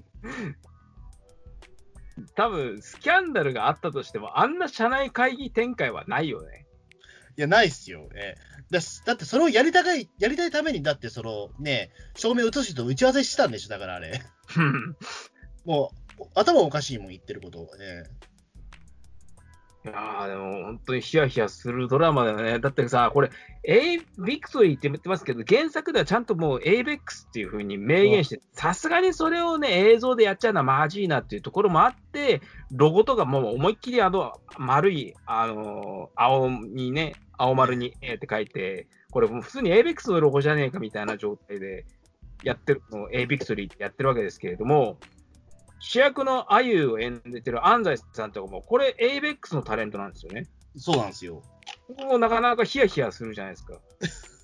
[2.36, 6.66] 多分スキャンダルがあったとしても、あんな社内会議展開はないよね。
[7.38, 8.10] いや、ないっすよ。
[8.16, 14.22] ええだだって、それをやりたい、やりたいために、だって、その、ね、照明映す人と打ち合わせしてたんでしょ、だからあれ。
[15.66, 17.68] もう、頭おかしいもん、言ってること。
[17.80, 18.04] え
[19.86, 22.60] いやー、でも本当にヒヤヒヤするドラマだよね。
[22.60, 23.30] だってさ、これ、
[23.64, 32.42] A ビクトリーって言ってますけど、原作ではちゃんともう ABEX っていう風に明言して、さすがにそれをね、映像でやっちゃうのはマジいなっていうところもあって、
[32.72, 41.86] ロゴとかもう思いっきりあの丸い、あのー青にね、青丸に A って書いて、これもう普通に ABEX のロゴじゃねえかみたいな状態で
[42.44, 44.98] やってるの、A ビクトリーってやってるわけですけれども、
[45.88, 50.48] 主役のあゆを演じてる安西さんとかも、これ ABEX のタレントなんですよね。
[50.76, 51.44] えそうなんですよ。
[52.00, 53.80] もうなかなかヒヤヒヤするじゃないですか。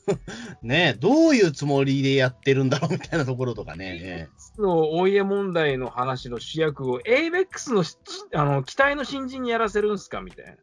[0.62, 4.30] ねどういうつもりでやってるんだろうみたいなところとかね。
[4.58, 7.98] えのお家問題の話の主役を ABEX のし
[8.34, 10.52] あの期待の新人にやらせるんすかみたいな。
[10.52, 10.58] え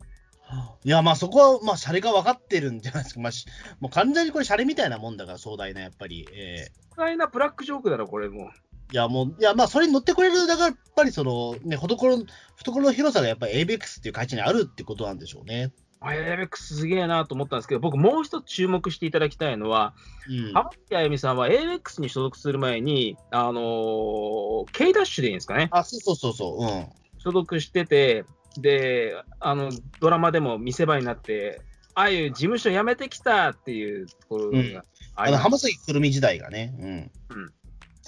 [0.85, 3.21] いや、まあそこは、まあ、シャレが分かってるんじゃないですか。
[3.21, 3.47] まあ、し
[3.81, 6.27] もう完全にこれ、シャレみたいなもんだから、壮大な、やっぱり。
[6.33, 8.49] ええ巨大なブラックジョークだろ、これもう。
[8.91, 12.25] いや、もう、いや、まあ、それに乗ってくれる、だから、やっぱりその、ね、懐、
[12.57, 15.73] 懐の広さがやっぱり ABEX っていう会社にあるってことなんでしょうね。
[16.01, 19.95] あ ABEX すげえなと思ったんですけど、僕もう一つ注目していただきたいのは、
[20.29, 20.53] うん。
[20.55, 25.69] 浜崎あゆみさんは ABEX に所属する前に、あのー、K ダッシュでいいんですかね。
[25.71, 26.65] あ、そうそうそうそう。
[26.65, 26.87] うん。
[27.19, 28.25] 所属してて、
[28.57, 29.71] で、あの、
[30.01, 31.61] ドラマでも見せ場になって、
[31.95, 34.83] ああいう事務所辞めてきたっていうところがうん
[35.17, 36.73] あの、浜崎くるみ時代がね。
[36.79, 36.89] うん。
[36.89, 37.53] うん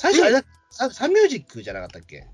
[0.00, 0.42] 最初あれだ、
[0.80, 2.26] ササンミュージックじゃなかったっけ？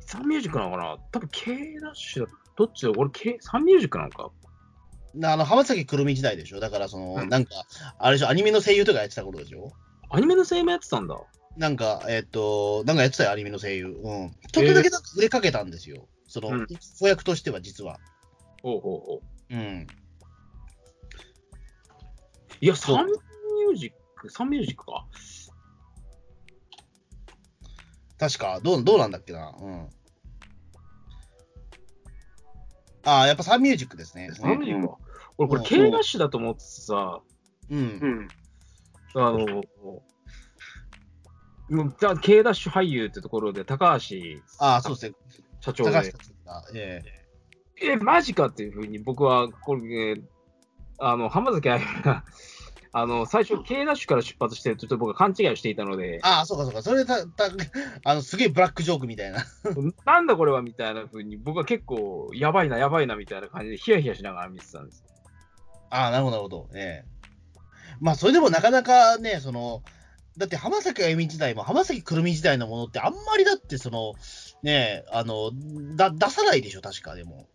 [0.00, 0.96] サンミュージックなのかな？
[1.12, 2.32] 多分 K ダッシュだ。
[2.56, 2.92] どっちだ？
[2.96, 4.30] 俺、K、サンミュージックなのか？
[5.14, 6.60] なあの、浜崎くるみ時代でしょ？
[6.60, 7.50] だから、その、うんなんか、
[7.98, 9.72] あれでしょ、アニメの声優とかやってた頃でしょ？
[10.08, 11.16] アニメの声優やってたんだ。
[11.58, 13.88] なんか、えっ、と、なんかやってたよ、アニメの声優。
[13.88, 14.30] うん。
[14.50, 16.08] ちょっとだけなんか売れかけたんですよ。
[16.26, 16.66] その、うん
[16.98, 17.98] 子役としては実は。
[18.62, 19.20] ほうほうほ
[19.50, 19.54] う。
[19.54, 19.86] うん。
[22.60, 25.06] いや、そうサンミュージック、サンミュージックか。
[28.18, 29.54] 確か、どう、どうなんだっけな。
[29.60, 29.88] うん。
[33.04, 34.30] ああ、やっぱサンミュージックですね。
[34.32, 34.98] サンミュージックか。
[35.38, 37.20] 俺、これうん K ダッシュだと思っててさ、
[37.70, 37.78] うん。
[37.78, 38.28] ん。
[39.14, 39.62] あの、
[41.70, 44.16] もうじゃあ K ダッシュ俳優ってところで、高橋
[44.58, 45.14] ああ、そうですね。
[45.60, 47.02] 社長で高橋さ、んが、え
[47.80, 50.22] ええ、マジかっていうふうに僕は、これ、えー
[50.98, 52.24] あの、浜崎あゆみが、
[53.00, 56.82] あの、最初、K ダッシュから出発してると、ちょっと僕は勘違いをしていたので、ああ、そうかそうか。
[56.82, 57.50] それでた、た、
[58.04, 59.44] あの、すげえブラックジョークみたいな。
[60.04, 65.04] なんだこれはみたいなふうに、僕は結構、やばいな、やばいなみたいな感じで、ヒヤヒヤしながら見てたんです。
[65.90, 66.68] ああ、なるほど、なるほど。
[66.74, 67.18] ええ
[68.00, 69.82] まあ、それでもなかなかね、その、
[70.36, 74.14] だって浜崎あゆみ時代も浜崎くるみ時代のものってあんまりだってその、
[74.62, 75.50] ねあの、
[75.96, 77.48] だ、出さないでしょ、確かでも。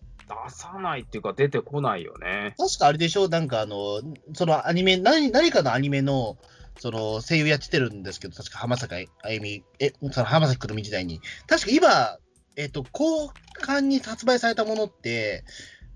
[0.48, 2.56] 出さないっていうか、出てこないよね。
[2.58, 3.30] 確かあれでしょ？
[3.30, 4.02] なんかあの、
[4.34, 6.38] そのアニメ、何何かのアニメの、
[6.78, 11.22] その声優やってるんですけど、確か浜崎あゆみ、え、その浜崎くるみ時代に。
[11.48, 12.18] 確か今、
[12.56, 13.32] えっと、後
[13.62, 15.44] 半に発売されたものって、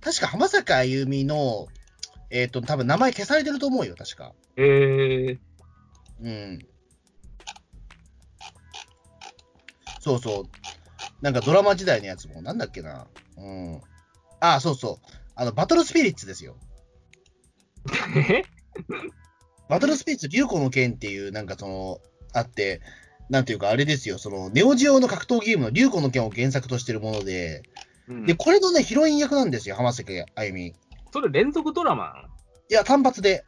[0.01, 1.67] 確か浜崎あゆみの、
[2.29, 4.33] えっと、多分名前消されてると思うよ、確か。
[4.55, 5.39] えー、
[6.21, 6.67] うん。
[9.99, 10.43] そうそう。
[11.21, 13.07] なんかドラマ時代のやつも、なんだっけな。
[13.37, 13.81] うん。
[14.39, 15.07] ああ、そうそう。
[15.35, 16.57] あの、バトルスピリッツですよ。
[18.15, 18.43] え？
[19.69, 21.99] バトルスピリッツ、竜子の剣っていう、なんかその、
[22.33, 22.81] あって、
[23.29, 27.63] なんていうか、あれですよ、その、ネオジオの格闘ゲームの竜子の剣を原作としてるもので、
[28.07, 30.67] うんで、これのね、ヒロイン役なんですよ、浜崎あゆみ。
[30.67, 30.73] い
[31.11, 32.29] それ連続ドラマなの？
[32.69, 33.43] や、単発で、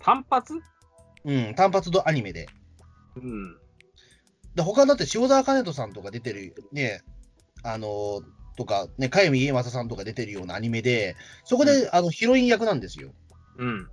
[0.00, 0.54] 単発？
[1.24, 2.48] うん、単発ドアニメで。
[3.16, 3.56] うん。
[4.54, 7.02] で、他だって塩沢兼人さんとか出てる、ね、
[7.62, 8.22] あのー
[8.56, 13.12] とか、ね、かゆみ家正さんとか出てるようなアニメで、そこで、あの、ヒロイン役なんですよ。
[13.58, 13.88] うん。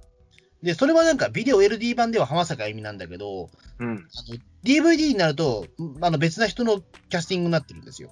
[0.63, 3.49] で、それはなんか、ビデオ LD 版では浜崎あゆみなんだけど、
[3.79, 3.87] うん。
[3.87, 8.11] あの DVD になると、んあの、別な人のキャスティングになってるんですよ。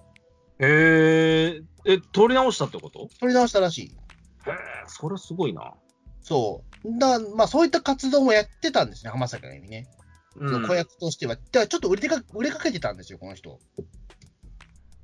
[0.60, 3.10] えー、え、撮り直したってこと？
[3.20, 3.86] 撮り直したらしい。
[4.48, 4.56] へえ、
[4.88, 5.74] それすごいな。
[6.22, 7.00] そう。
[7.00, 9.88] だまあ、そういった活動もやってたんですね、浜崎あゆみね。
[10.38, 11.36] うその子役としては。
[11.36, 13.60] だからちょっと売れてか売れかけてたんですよ、この人。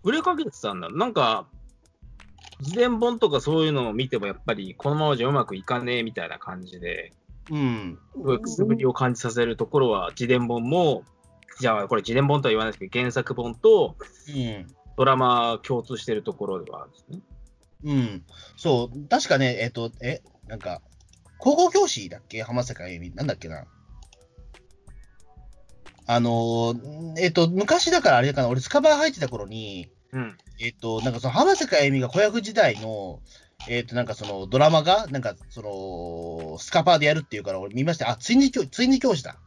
[0.04, 0.90] 売れかけてたんだ。
[0.90, 1.48] なんか、
[2.60, 7.14] 自伝本とかそういうのを見ても、やっぱりこのままじゃうまくいかねえみたいな感じで、
[7.50, 8.00] うん。
[8.42, 11.04] くすぶりを感じさせるところは、自伝本も、
[11.60, 13.96] じゃあこれ自伝本とは言わないですけど、原作本と
[14.28, 14.76] うん。
[14.98, 17.20] ドラマ共通してるところではあるんですね。
[17.84, 18.24] うん。
[18.56, 20.82] そう、確かね、えっ、と、え、なんか、
[21.40, 22.44] 高校教師だっけ？
[22.44, 23.12] 浜坂あゆみ。
[23.16, 23.66] なんだっけな？
[26.12, 30.38] あのーえっ、と、昔だからあれかな、俺スカバー入ってた頃に、うん。
[30.60, 33.22] えっ、と、なんかその浜坂あゆみが子役時代の、
[33.70, 38.10] えっ、と、なんかそのドラマが、なんかその、スカパーでやるっていうから俺見ました。
[38.10, 39.38] あ、ツインズ教ツインズ教師だ。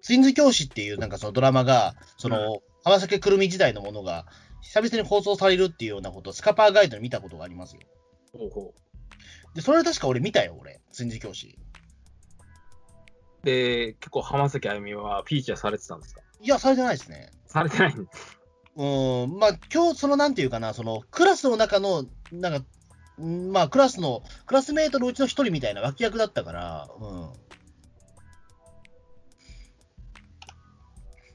[0.00, 4.24] ツインズ教師っていうなんかそのドラマが、その、浜崎くるみ時代のものが、
[4.62, 7.82] 久々に放送されるっていうようなことをスカパーガイドで見たことがありますよ。
[8.32, 8.74] ほうほ
[9.54, 10.80] で、それは確か俺見たよ、俺。
[10.92, 11.58] ツインズ教師。
[13.42, 13.46] う。
[13.46, 16.20] で、結構浜崎あゆみはフィーチャーされてたんですか？
[16.40, 17.30] いや、されてないですね。
[17.46, 18.38] されてないんです。
[18.76, 22.64] うん、まあ、今日、その、なんていうかな、その、クラスの中の、なんか、
[23.18, 27.30] うんまあ、クラスの、クラスメートのうちの一人みたいな脇役だったから、うん。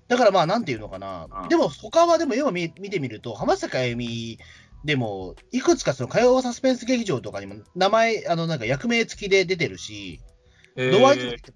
[0.07, 1.45] だからまあ、なんていうのかなう。
[1.47, 4.39] んでも、他はでも、今見見てみると、浜坂あゆみ
[4.85, 10.21] でも、いくつかその、火曜サスペンス劇場とかにも、名前、あの、なんか役名付きで出てるし、
[10.77, 11.51] えドワイト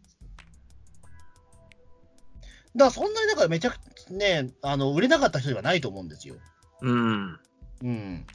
[2.78, 6.36] だから、そんなにだからめちゃくちゃね、あの、売れなかった人ではないと思うんですよ。
[6.82, 7.40] うん。
[7.84, 8.26] うん。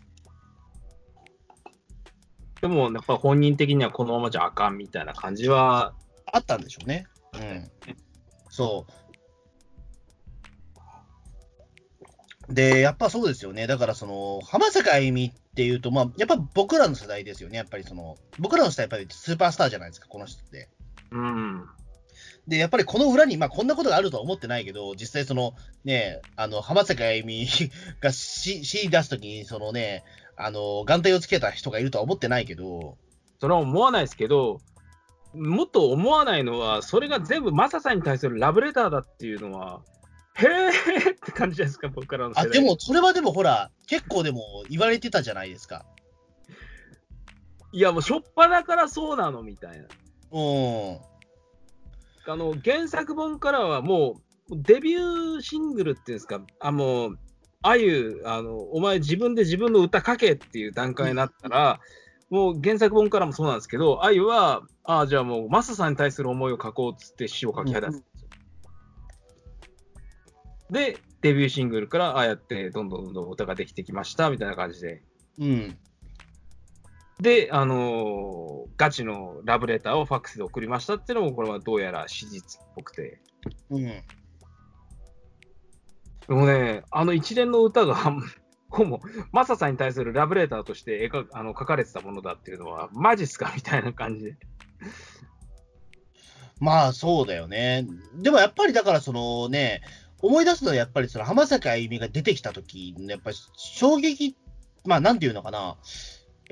[2.61, 5.95] でも、やっぱ本人的にはこのままじゃあかんみたいな感じは、
[6.33, 7.07] あったんでしょうね。
[7.35, 7.71] うん。
[8.51, 8.87] そ
[12.49, 12.55] う。
[12.55, 13.67] で、やっぱそうですよね。
[13.69, 17.59] だから、その、浜坂あゆみっていうと、まあ、やっぱ僕らの世代ですよね。
[17.59, 20.69] やっぱりその、僕らの世代やっぱりスーパースターじゃないですか、この人って。
[21.13, 21.67] うん。
[22.49, 27.47] で、やっぱりこの裏に、まあ、こんなことがあるとは思ってないけど、実際その、ね、あの、浜坂あゆみ
[28.01, 30.05] が C, C 出すときに、そのね、
[30.37, 32.97] あの、眼帯をつけた人がいるとは思ってないけど、
[33.41, 34.61] それは思わないですけど、
[35.35, 39.81] もっと思わないのは、それが全部マサさんに対するラブレターだっていうのは、
[40.35, 42.53] へーって感じじゃないですか、僕からの世あ、代。
[42.53, 45.85] でも、それはでもほら、結構でも言われてたじゃないですか。
[47.73, 49.87] いや、もう、しょっぱなからそうなのみたいな。
[50.33, 50.99] うん。
[52.27, 54.21] あの、原作本からはも
[54.51, 57.19] う、デビューシングルっていうんですか、あ、もう、
[57.63, 61.81] あゆ、あの、お前自分で自分の歌書けっていう段階になったら、
[62.31, 68.31] もう原作本からもそうなんですけど、あゆは、あ、じゃあもう、マサさんに対する思いを書こうっつって詩を書き始めたんですよ。
[70.71, 75.03] で、デビューシングルから、ああやって、どんどんどんどん歌ができてきました、みたいな感じで。
[75.39, 75.79] うん。
[77.23, 83.21] で、あのーガチのラブレターをファックスで送りましたっていうのも、これはどうやら史実っぽくて。
[83.71, 83.85] うん。
[83.85, 84.03] で
[86.29, 87.97] もね、あの一連の歌が、
[88.69, 89.01] ほぼ、
[89.31, 94.37] マサさんに対するラブレターとして描あの書かれてたものだっていうのは、マジっすかみたいな感じで。
[96.59, 97.87] まあ、そうだよね。
[98.15, 99.83] でもやっぱりだから、そのね、
[100.21, 104.37] 思い出すのはやっぱりその浜坂あゆみが出てきたとき、やっぱり衝撃、
[104.85, 105.77] まあ、なんていうのかな。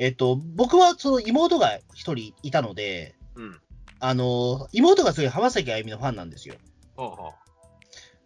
[0.01, 3.61] えっと、僕はその妹が一人いたので、うん。
[4.01, 6.55] あの、妹がすごい浜崎あゆみのファンなんですよ。
[6.97, 7.33] ほうほう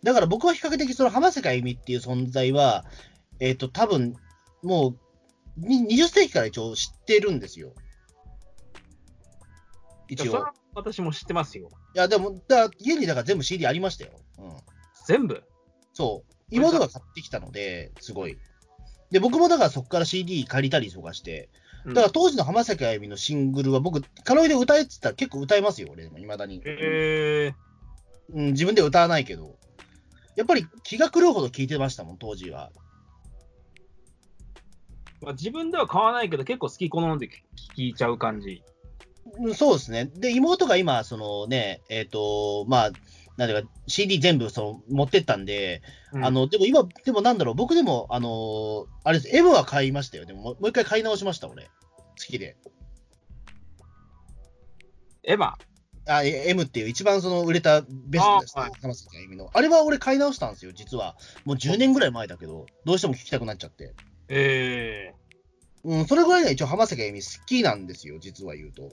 [0.04, 2.84] だから僕は比較的その浜崎あゆみっていう存在は、
[3.40, 4.14] えっと、多分、
[4.62, 4.94] も
[5.56, 7.72] う、に20世紀から一応知ってるんですよ。
[10.08, 10.24] 一応。
[10.24, 11.70] いやそれは私も知ってますよ。
[11.96, 14.12] いや、でも、だ家にだから全部 CD ありましたよ。
[14.38, 14.52] うん。
[15.08, 15.42] 全部？
[15.92, 16.32] そう。
[16.52, 18.38] 妹が買ってきたので、すごい。
[19.10, 26.56] で、僕もだからそこから CD 借りたりとかして、うんだから当時の浜崎あゆみのシングルは僕、カラオケで歌えって言ったら結構歌えますよ、俺でも、未だに。
[26.56, 27.54] へえ
[28.32, 29.56] うん、自分では歌わないけど。
[30.36, 32.72] やっぱり気が狂うほど聴いてましたもん、当時は。
[35.20, 37.28] まあ、自分では買わないけど、結構好き好んで
[37.76, 38.62] 聞いちゃう感じ。
[39.38, 40.06] うんそうですね。
[40.06, 42.90] で、妹が今、そのね、えっ、と、まあ、
[43.36, 45.82] なんていうか、CD 全部その持ってったんで、
[46.12, 50.24] うんあの、でも今、でもなんだろう、僕でも、あのあれです、M は買いましたよ。
[50.24, 51.64] でも、もう一回買い直しました、俺。
[51.64, 51.68] 好
[52.18, 52.56] きで。
[55.24, 55.54] エヴァ？
[56.06, 59.50] あ、え M っていう一番その売れたベストですねあはい、浜崎あゆみの。
[59.52, 61.16] あれは俺買い直したんですよ、実は。
[61.44, 63.94] もう10年ぐらい前だけど、どうしても聞きたくなっちゃって。
[64.28, 65.14] え
[65.84, 68.92] うん、それぐらいが一応浜崎あゆみ好きなんですよ、実は言うと。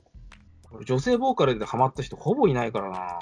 [0.80, 3.20] ー、女性ボーカルでハマった人ほぼいないからな。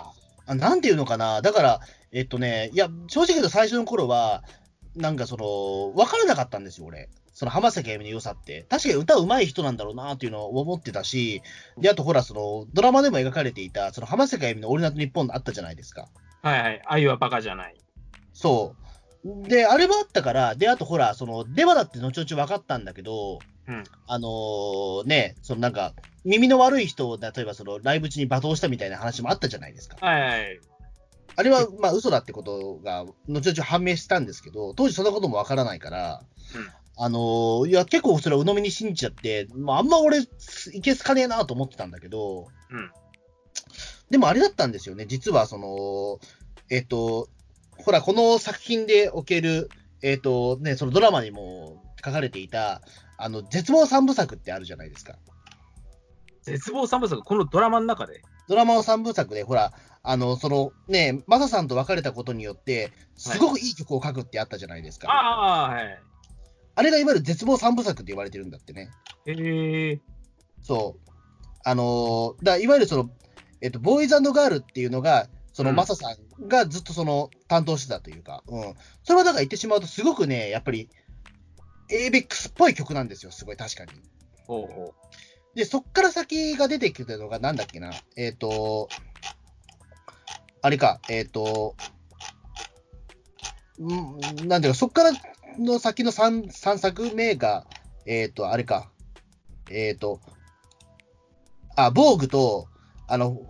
[0.50, 1.80] あなんていうのかな、だから、
[2.12, 4.44] えっとね、いや、正直言うと最初の頃は、
[4.96, 7.10] なんかその、分からなかったんですよ、俺。
[7.34, 8.66] その浜崎あゆみの良さって。
[8.68, 11.44] 確かに歌うまい人なんだろうなっていうのを思ってたし、
[11.78, 16.08] で、あとほら、その、ドラマでも描かれていた、その浜崎あゆみのオールナイトニッポンあったじゃないですか。
[16.42, 16.82] はいはい。
[16.84, 17.76] あゆはバカじゃない。
[18.34, 18.76] そ
[19.24, 19.48] う。
[19.48, 23.40] で、あれもあったから、で、あとほら、その、デバだって後々分かったんだけど、
[23.70, 25.94] うんあのーね、そのなんか、
[26.26, 29.98] 耳の悪い人を、例えばその、ライブ中に罵倒したみたいな話もあったじゃないですか。
[30.06, 30.60] はいはい。
[31.36, 36.24] あれは、まあ、嘘だってことが、後々判明したんですけど、当時そんなこともわからないから、
[36.56, 42.92] うんあのーいや、結構それは鵜呑みに信じちゃって、まあ、あんま俺、いけすかねえなと思ってたんだけど、うん。
[44.10, 46.20] でもあれだったんですよね、実はその、
[46.70, 47.30] えっ、と、
[47.78, 49.70] ほら、この作品でおける、
[50.02, 52.82] えっ、とね、そのドラマにも書かれていた、
[53.22, 55.16] あの、絶望三部作ってあるじゃないですか。
[56.44, 58.22] 絶望三部作、このドラマの中で？
[58.48, 65.12] ドラマの三部作で、ほら、あの、そのね、マサさんと別れたことによって、すごくいい曲を書くってあったじゃないですか。
[65.12, 66.02] ああ、はい。
[66.76, 68.90] あれがいわゆる絶望三部作って言われてるんだってね。
[69.26, 70.00] へえ。
[70.64, 71.10] そう。
[71.66, 73.10] あのーだいわゆるその、
[73.60, 78.74] えっと、ボーイズガールっていうのが、そのうんマサさんがずっとその担当してたというか、うん。
[79.04, 80.90] それはだから言ってしまうと、すごくね、やっぱり、
[81.92, 83.92] エイベックスっぽい曲なんですよ、すごい確かに。
[84.46, 84.94] ほうほ
[85.56, 88.90] で、そっから先が出てきたのが、なんだっけな、えっ、と、
[90.62, 91.76] あれか、えっ、と、
[93.82, 95.12] んなんていうか、そっから
[95.58, 97.66] の先の 3, 三作目が、
[98.06, 98.92] えっ、と、あれか、
[99.70, 100.20] えっ、と、
[101.76, 102.68] あ、防具と、
[103.08, 103.42] あの、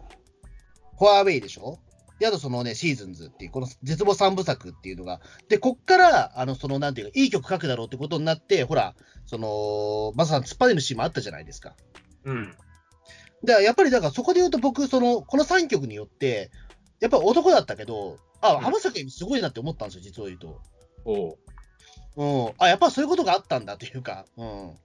[0.98, 1.80] フォアウェイでしょ？
[2.20, 8.94] で、あとそのね、シーズンズっていう、この絶望三部作っていうのが、で、こっから、あの、その、なんていうか、いい曲書くだろうってことになって、ほら、
[9.26, 11.76] その、マサさん突っ張れるシーンもあったじゃないですか。
[12.26, 12.32] う。
[12.32, 12.52] うん。
[13.46, 16.52] だからやっぱりだからそこで言うと僕、その、この3曲によって、
[17.00, 20.62] やっぱ男だったけど、あ、うん浜崎あゆみすごいなって思ったんですよ、実を言うと。
[21.06, 21.38] おう。
[22.18, 22.54] うん。
[22.58, 24.78] あ、やっぱそういうことがあったんだというか、うん。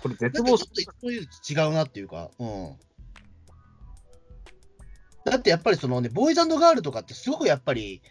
[0.00, 2.76] これ絶望ちょっといつもより違うなっていうか、うん。
[5.30, 8.02] だってやっぱりそのね、ボーイズガールとかってすごくやっぱり、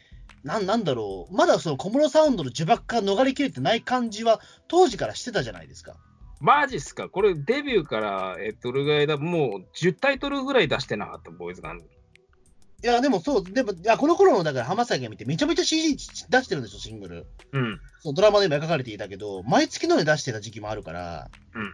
[0.44, 5.96] なんなんだろう、まだその小室サウンドの呪縛から逃れきれてない感じは、当時からしてたじゃないですか。
[6.40, 11.80] マジっすかこれデビューから、えっと、どれぐらいだもう10タイトルぐらい出してなかった、ボーイズガン。
[11.80, 17.26] いや、でもそう、でも、いやこの頃のだから浜崎が見て、めちゃめちゃ CD 出してるんですよ、シングル。
[17.54, 17.80] うん。
[18.02, 21.74] そのドラマでも描かれていたけど、毎月のように出してた時期もあるから、うん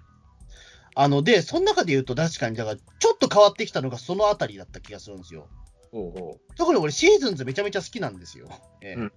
[0.96, 5.48] あの、で、その中で言うと確かに、だから、ちょっと変わってきたのがそのあたりだった気がするんですよ。
[5.92, 8.50] ほうほ特に俺、シーズンズめちゃめちゃ好きなんですよ。
[8.82, 9.10] ええ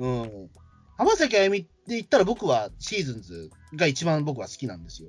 [0.00, 0.50] うん。
[0.96, 5.08] 浜崎あゆみって言ったら僕はシーズンズが一番僕は好きなんですよ。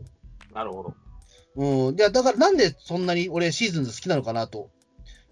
[0.52, 0.54] う。
[0.54, 0.96] なるほど。
[1.56, 1.96] うん。
[1.96, 4.70] いや、だからなんでそんなに俺シーズンズ好きなのかなと、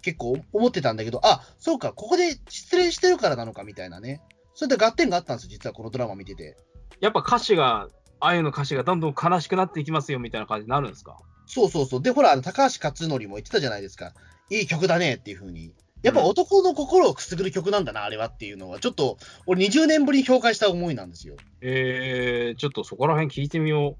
[0.02, 4.20] 結構思ってたんだけど、あ、そうか、ここで失恋してるからなのかみたいなね。
[4.54, 6.56] そういった合点があったんですよ、実はこのドラマ見てて。
[7.00, 7.88] やっぱ歌詞が、
[8.26, 11.16] あゆの歌詞がどんどん悲しくなっていきますよみたいな感じになるんですか？
[11.46, 12.02] そうそうそう。
[12.02, 14.12] で、ほら、あの高橋克典も言ってたじゃないですか。
[14.50, 15.72] いい曲だねっていう風に。
[16.02, 19.16] やっぱ男の心をくすぐる曲なんだな、あれはっていうのは、ちょっと、
[19.46, 21.36] 俺20年ぶりに評価した思いなんですよ。
[21.62, 23.96] えー、ちょっとそこら辺聞いてみよ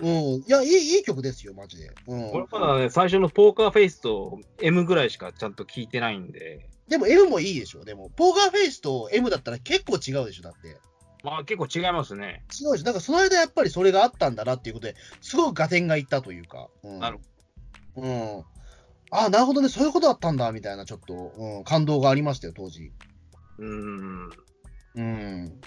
[0.00, 0.08] うん。
[0.08, 1.90] いや、いい、いい曲ですよ、マジで。
[2.06, 2.30] うんう。。
[2.32, 7.84] これまだね、最初のポーカーフェイスと M ぐらいしかちゃんと聞いてないんで、でも M もいいでしょ。
[7.84, 10.78] でも、ポーカーフェイスと M だったら結構違うでしょ、だって。
[11.22, 12.44] まあ結構違いますね。
[12.60, 12.84] 違うでしょ。
[12.84, 16.68] だからその間やっぱりそれがあったんだなっていうことで、すごく合点がいったというか。
[16.82, 17.18] うん、なる
[17.96, 18.44] うん。
[19.10, 22.92] あなるほどね、そういうことだったんだ、みたいな、ちょっと、うん、感動がありましたよ、当時。
[23.58, 24.30] うーん。
[24.96, 25.60] うん。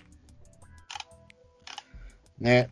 [2.40, 2.70] ね。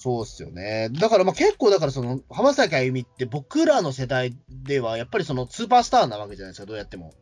[0.00, 0.90] そうっすよね。
[0.92, 7.12] だからまあ結構、だからその、浜崎あゆみって僕らの世代では、やっぱりそのスーパースターなわけじゃないですか、どうやっても。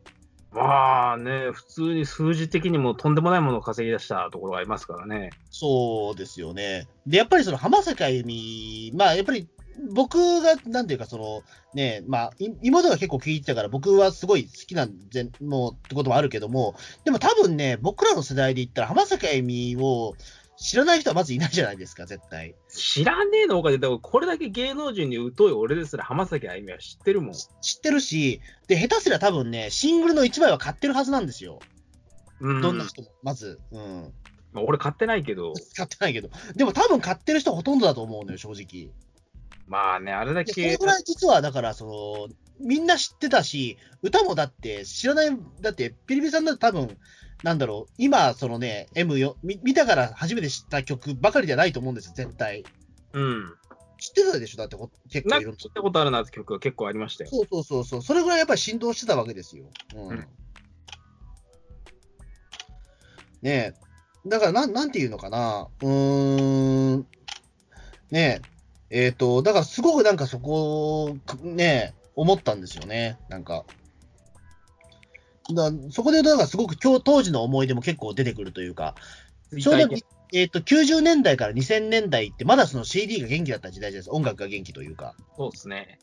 [0.57, 5.31] まあね、普通に数字的にもとんでもないものを稼ぎ出したところがありますからね。
[5.51, 6.89] そうですよね。
[7.07, 9.49] で、やっぱりその浜崎あゆみ、まあやっぱり
[9.93, 11.43] 僕が、なんていうかその、
[11.75, 12.33] ね、まあ
[12.63, 20.15] 妹が結構聞いてたから僕はすごい好きなんで、もうってこともあるけども、でも多分ね、僕らの世代で言ったら浜崎あゆみを
[20.57, 22.55] 知らない人はまずいないじゃないですか、絶対。
[22.77, 27.33] 知らねえのかで、だからこれだけ芸能人に疎い俺ですら浜崎あゆみは知ってるもん。
[27.33, 31.59] 知ってるし、で、下手すりゃ多分ね、シングルの1枚は買ってるはずなんですよ。
[32.41, 32.61] うん。
[32.61, 33.61] どんな人も、まず。
[33.73, 34.13] うん。
[34.53, 36.31] まあ俺買ってないけど、買ってないけど。
[36.55, 38.93] でも多分買ってる人ほとんどだと思うのよ、正直。
[39.67, 46.97] まあね、あれだでそれけぐ、らい実は、だから、その、みんな知ってたし、歌もだって知らない、だって、ピリピリさんだって多分、
[47.43, 52.67] なんだろう、今、そのね、M よ、み見たから初めて知った曲ばかりじゃないと思うんですよ、絶対。
[53.13, 53.55] うん。
[53.99, 57.31] 知ってたでしょ、だってほ、結構いろんななんか聞いたことあるなって曲が結構ありましたよ。
[57.31, 59.67] そうそうそうそう、それぐらいやっぱり振動してたわけですよ。
[59.95, 60.09] うん。
[60.09, 60.29] うん
[63.43, 63.77] ね
[64.25, 67.07] え、だからなん、なんていうのかな、うーん、
[68.11, 68.45] ね
[68.91, 73.67] え、えっ、と、だからすごくなんかそこ、ねえ、思ったんですよね、なんか。
[75.55, 78.95] だそこで言うと、だからすごく今日当時の思い出も結構出てくるというか、
[79.61, 79.89] ちょうど、
[80.33, 85.15] えっ、と、90年代から2000年代って、まだその CD が元気だった時代じゃないですか、音楽が元気というか。
[85.37, 85.99] そうですね。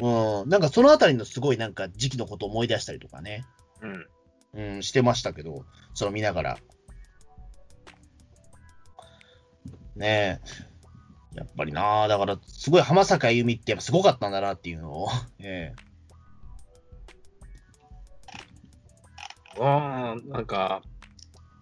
[0.00, 3.44] うん、なんかそのあたりのすごいなんか時期のことを思い出したりとかね、
[3.82, 4.06] うん。
[4.52, 6.58] うん、してましたけど、その見ながら。
[9.96, 10.40] ね
[11.36, 11.36] え。
[11.36, 15.08] やっぱりな、だから、すごい浜坂あゆみってやっぱすごかったんだなっていうのを。
[15.38, 15.72] え
[19.60, 20.82] あーなんか、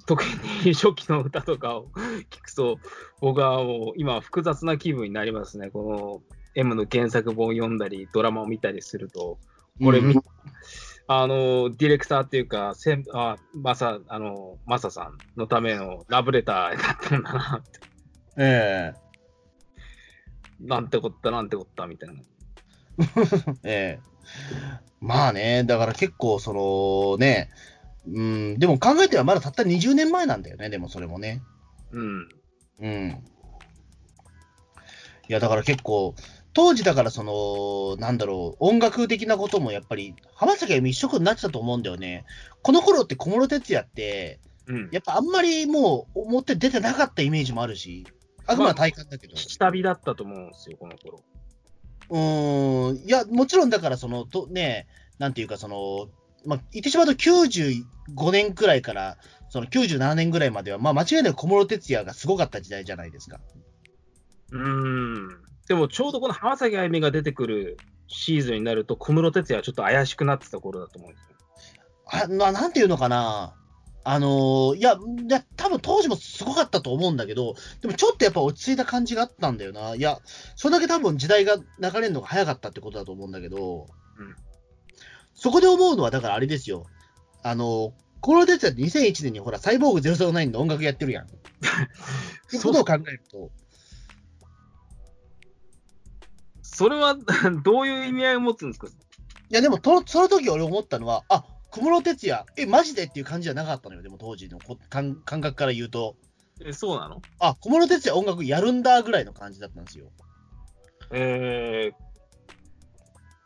[0.06, 0.24] 特
[0.64, 1.88] に初期の歌とかを
[2.30, 2.78] 聞くと、
[3.20, 5.70] 僕はもう今、複雑な気分になりますね。
[5.70, 9.38] この M の原作本を読んだり、ドラマを見たりすると、
[9.80, 10.22] えこれ、うん
[11.10, 17.80] あの、ディレクターっていうか、せんあマサ、あの、マサさんのためのラブレターだったんだなって、
[18.36, 18.92] え
[20.60, 22.22] なんてこった、なんてこった、みたいな。
[23.64, 24.18] え ええ。
[25.00, 27.50] まあね、だから結構、そのね、
[28.14, 31.42] うん、でも考えてはまだたった20年前なんだよね、でもそれもね。
[31.92, 32.28] うん。
[32.80, 33.24] うん。
[35.28, 36.14] いや、だから結構、
[36.54, 42.24] 当時だからその、なんだろう、音楽的なこともやっぱり、浜崎あゆみ一色になってたと思うんだよね。
[42.62, 44.88] この頃って小室哲哉って、うん。
[44.90, 48.06] やっぱあんまりもう表出てなかったイメージもあるし、
[48.46, 49.36] あくまで体感だけど。
[49.36, 51.22] 下火だったと思うんですよ、この頃。
[52.10, 54.86] うーん、いや、もちろんだから、その、とね、
[55.18, 56.08] なんていうか、その、
[56.44, 57.84] まあ、言ってしまうと95
[58.30, 59.18] 年くらいから、
[59.50, 63.40] その97年ぐらいまでは、まあ、間違いなく小室哲哉がすごかった時代じゃないですか。
[64.52, 65.28] うーん。
[65.66, 67.76] でもちょうどこの浜崎あゆみが出てくる
[68.06, 71.36] シーズンになると、小室哲哉はちょっと怪しくなってた頃だと思うんですよ。
[72.10, 73.54] あななんていうのかな、
[74.04, 79.94] あのーいや、いや多分当時もすごかったと思うんだけど、でもちょっとやっぱ落ち着いた感じがあったんだよな。
[79.94, 80.18] いや、
[80.56, 81.62] それだけ多分時代が流
[82.00, 83.86] れるのが早かったってことだと思うんだけど、
[84.18, 84.47] うん
[85.40, 86.84] そこで思うのは、だからあれですよ。
[87.44, 91.26] あのー、小室哲哉って2001年にほら、サイボーグ009の音楽やってるやん。
[91.28, 91.28] っ
[92.50, 93.50] ていうことを考えると、
[96.62, 97.14] それは
[97.62, 98.88] どういう意味合いを持つんですか？
[98.88, 98.90] い
[99.50, 106.16] や、でもと、その時俺思ったのは、あ小室哲哉、え、マジでっていう感じじゃなかったのよ、でも当時のこ感感覚から言うと。
[106.64, 107.22] えそうなの？
[107.38, 110.10] あ、小室哲哉音楽やるんだぐらいの感じだったんですよ。
[111.12, 111.92] え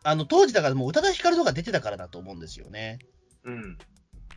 [0.05, 2.99] あの、当時だからもう宇多田ヒカルとか出てたからだと思うんですよね。
[3.45, 3.79] ー、うん。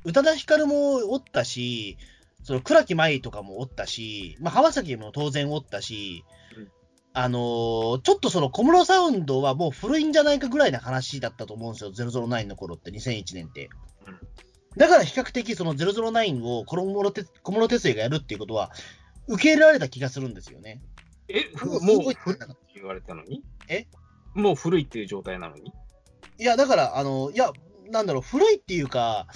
[0.05, 1.97] 宇多田ヒカルもおったし、
[2.43, 6.23] その倉木舞とかもおったし、まあ、浜崎も当然おったし、
[6.57, 6.71] うん
[7.17, 13.69] あのーちょっとその小室サウンドはもう古いんじゃないかぐらいな話だったと思うんですよ、009の頃って、2001年って。
[14.05, 14.19] うん
[14.77, 18.71] だから比較的その009を小室哲小室哲哉がやるっていうことは、
[19.27, 20.81] 受け入れられた気がするんですよね。
[21.29, 22.21] え、すもう古いって
[22.75, 23.41] 言われたのに？
[23.69, 23.87] え？
[24.35, 25.73] もう古いっていう状態なのに？
[26.37, 27.51] いや、だから、あの、いや、
[27.89, 29.27] なんだろう、古いっていうか、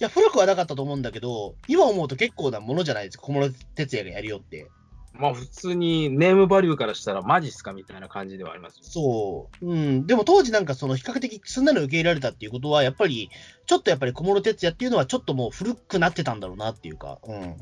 [0.00, 4.68] いや、古くはなかったと思うんだけど、今思うと結構なものじゃないですか、小室哲哉がやるよって。
[5.12, 8.84] まあ普通にネームバリューからしたらマジっすかみたいな感じではありますよ。
[8.84, 9.66] そう。
[9.66, 10.06] うん。
[10.06, 13.30] でも当時なんかその比較的すんなり受け入れられたっていうことは、やっぱり、
[13.66, 17.42] ちょっとやっぱり小室哲哉っていうのはちょっともう古くなってたんだろうなっていうか、うん。
[17.42, 17.56] うん。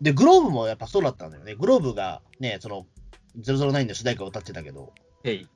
[0.00, 1.54] で、グローブもやっぱそうだったんだよね。
[1.54, 2.86] グローブがね、その、
[3.38, 4.94] 009の主題歌を歌ってたけど、
[5.30, 5.48] へい。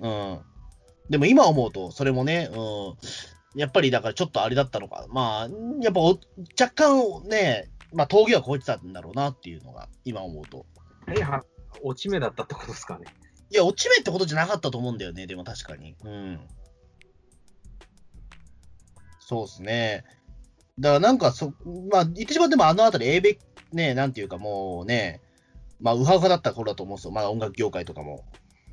[0.00, 0.40] うん。
[1.08, 3.58] でも今思うと、それもね、うん。
[3.58, 5.06] やっぱりだからちょっとあれだったのか。
[5.08, 5.48] まあ、
[5.82, 6.18] やっぱお
[6.60, 10.66] 若干ね、まあ峠は越えてたんだろうなっていうのが、今思うと。
[11.08, 11.44] え、は、
[11.82, 13.06] 落ち目だったってことですかね。
[13.50, 15.96] いや、落ち目ってことじゃなかったと思うんだよね、でも確かに。
[16.04, 16.40] うん。
[19.18, 20.04] そうですね。
[20.78, 21.52] だからなんかそ、
[21.90, 23.38] まあ、言ってしまってもあのあたり、エイベ
[23.72, 25.20] ね、なんていうかもうね、
[25.80, 27.10] まあ、ウハウハだった頃だと思うんですよ。
[27.10, 28.24] まだ音楽業界とかも。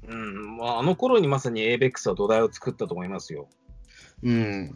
[0.08, 0.58] うん。
[0.58, 3.48] まああの頃にまさに ABEX は土台を作ったと思いますよ。
[4.24, 4.72] うん。
[4.72, 4.76] で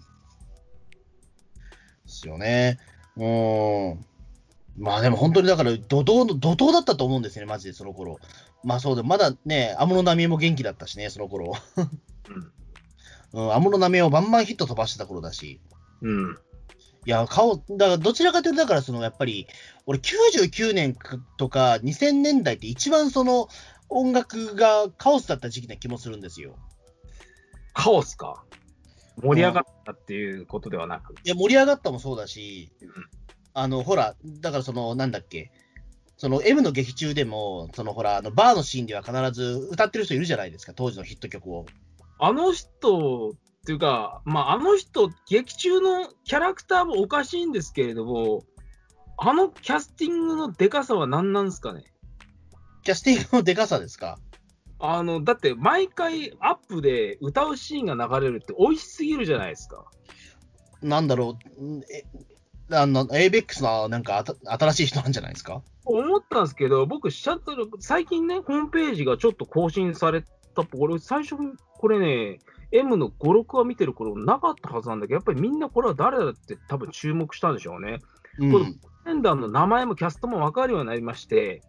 [2.06, 2.80] すよね。
[3.18, 4.06] うん。
[4.78, 8.20] まあでも本当にだから怒涛の、怒涛だったと思うんですね、マジでその頃。
[8.64, 11.54] まあそうで、まだね、安室奈美恵も元気だったしね、その頃。
[13.34, 13.42] うん。
[13.44, 15.60] うん、安室奈美恵をバンバンヒット飛ばしてた頃だし。
[16.02, 16.38] うん。
[17.06, 19.48] いや、顔、だからどちらかというと、だからそのやっぱり、
[19.88, 20.96] 俺99年
[21.38, 23.48] とか2000年代って一番その
[23.92, 26.56] 音楽がカオスだった時期な気もするんですよ。
[27.74, 28.44] カオスか。
[29.22, 31.14] 盛り上がったっていうことではなく。
[31.24, 32.90] いや、盛り上がったもそうだしうん、
[33.54, 35.52] あの、ほら、だからその、なんだっけ、
[36.18, 41.66] その M の劇中でも、そのほら、あのバーのシーンでは必ず歌ってる人いるじゃないですか、当時のヒット曲を。
[42.20, 43.34] あの人っ
[43.66, 48.46] ていうか、まあ、あの人、劇中のキャラクターもおかしいんですけれども、
[49.18, 51.91] あのキャスティングのでかさは何なんですかね？
[52.84, 54.18] キャスティングのでかさですか？
[54.80, 59.86] あの、だって毎回アップで歌うシーンが流れるって美味しすぎるじゃないですか。
[60.82, 62.04] なんだろう、んえ、
[62.72, 65.62] あの、ABEX のなんかあた新しい人なんじゃないですか？
[65.86, 70.24] 思ったんですけど、僕、シャトル、最近ね、ホームページがちょっと更新され
[70.56, 71.36] たっぽ、俺、最初、
[71.78, 72.40] これね、
[72.72, 78.00] M の5、6話見てる頃なかったはずなんだけど、やっぱりみんなこれは誰だって多分注目したんでしょうね。
[78.40, 78.52] うん。
[78.52, 78.66] これ
[79.06, 81.62] メンダーの名前もキャストも分かるようになりまして、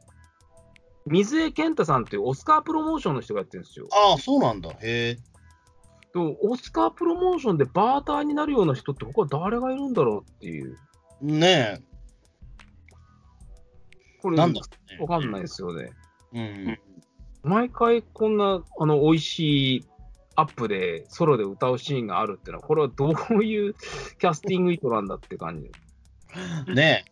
[1.06, 3.88] 水江健太さんっていうオスカープロモーションの人がやってるんですよ。
[3.90, 4.70] ああ、そうなんだ。
[4.70, 5.14] へえ。
[6.12, 10.78] でも、オスカープロモーションでバーターになるような人って他誰がいるんだろうっていう。
[11.22, 11.82] ねえ。
[14.20, 14.60] これ、なんだ
[14.98, 15.90] ろわかんないですよね。
[16.32, 16.80] うね。
[17.42, 19.86] 毎回こんな、あの、美味しい
[20.36, 23.74] アップでソロで歌うシーンがあるっていうのは、これはどういう
[24.18, 25.70] キャスティング意図なんだって感じ。
[26.68, 26.74] うん。
[26.74, 27.11] ねえ。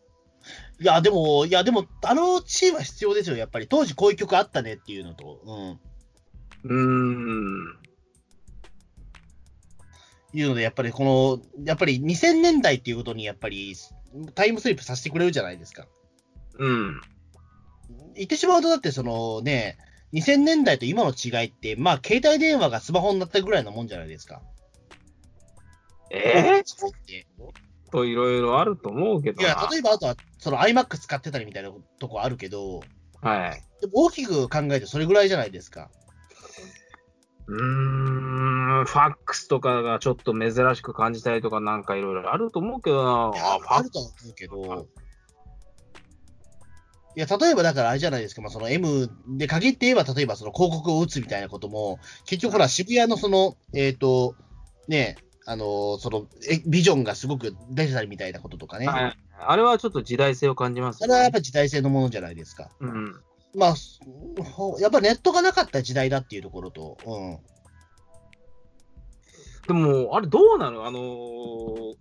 [0.81, 3.69] いや、でも、いや、でも、あのチームは必要ですよ、やっぱり。
[3.69, 5.81] 当時こういう曲あったねっていうのと、うん。
[6.65, 7.81] うーん。
[10.33, 13.75] いうので、やっぱりこの、やっぱり2000年代っていうことに、やっぱり
[14.35, 15.87] タイムスリップさせてくれるじゃないですか。
[16.59, 17.01] うん。
[18.15, 19.77] 言ってしまうと、だってそのね、
[20.13, 24.43] 2000年代と今の違いって、まあ、携帯電話がスマホになったぐらいのもんじゃないですか。
[26.11, 29.49] えいー、といろいろあると思うけどな。
[29.49, 32.81] や、例えばあとは、その iMac 使ってたりみたいなとこあるけど、
[33.21, 33.63] はい。
[33.81, 35.91] でも大きく考えてそれぐらいじゃないですか。
[37.47, 43.11] うーん、ファックスとかがちょっと珍しく感じたりとかなんかいろいろあると思うけどな。
[43.37, 44.87] あ、あるとは思うけど、
[47.17, 54.37] いや、例えばだからあれじゃないですか、まあ、その M で限って言えば、例えばその広告を打つみたいなことも、結局ほら、渋谷のその、えっ、と、
[54.87, 55.17] ね、
[55.47, 62.69] あのーそのえビジョンがすごく出てたりみたいなこととかね、はいあれはちょっと時代性を感じますあれはやっぱり時代性のものじゃないですか。
[62.81, 63.21] うん。
[63.55, 63.75] まあ、
[64.43, 67.39] ほやっぱネットがなかった時代だっていうところと、うん。
[69.67, 70.87] でも、あれどうなの？
[70.87, 71.95] あのー、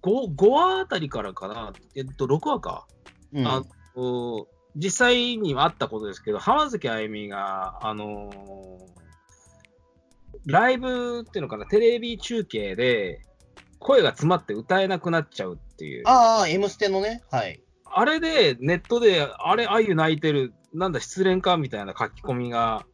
[0.00, 2.86] 5, 5話あたりからかな、えっと、6話か。
[3.32, 3.64] うん、あ
[3.96, 9.03] の実際にはあったことですけど、浜崎あゆみが、あのー
[10.46, 13.20] ライブっていうのかな、テレビ中継で
[13.78, 16.02] 声が詰まって歌えなくなっちゃうっていう。
[16.06, 17.60] ああ、M ステのね、はい。
[17.84, 22.86] あれでネットで、あれ、あゆ泣いてる、なんだ、失恋かみたいな書き込みが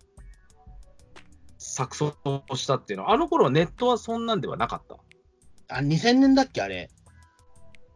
[1.58, 2.14] 錯綜
[2.56, 5.76] したっていうのは、あの頃はネットはそんなんではなかった。
[5.76, 6.90] あ、2000年だっけ、あれ。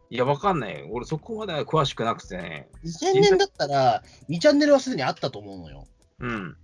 [0.09, 0.87] いや、わかんない。
[0.89, 2.69] 俺、そこまでは詳しくなくてね。
[2.83, 5.85] 2000年だったら、2チャンネルはすでにあったと思うのよ。
[6.19, 6.57] うん。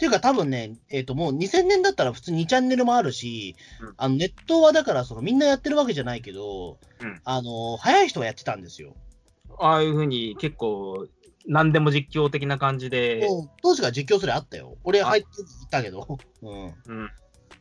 [0.00, 8.96] っていうか、多分ね、えっ、と、もう2000年だったら普通に2チャンネルもあるし、うんあのネットはだから、そのみんなやってるわけじゃないけど、うんあの、早い人はやってたんですよ。
[9.58, 11.06] ああいうふうに結構、
[11.46, 13.28] 何でも実況的な感じで、
[13.62, 14.78] 当時から実況それあったよ。
[14.84, 15.28] 俺あ入って
[15.70, 16.18] たけど。
[16.40, 16.64] うん。
[16.64, 17.10] うん。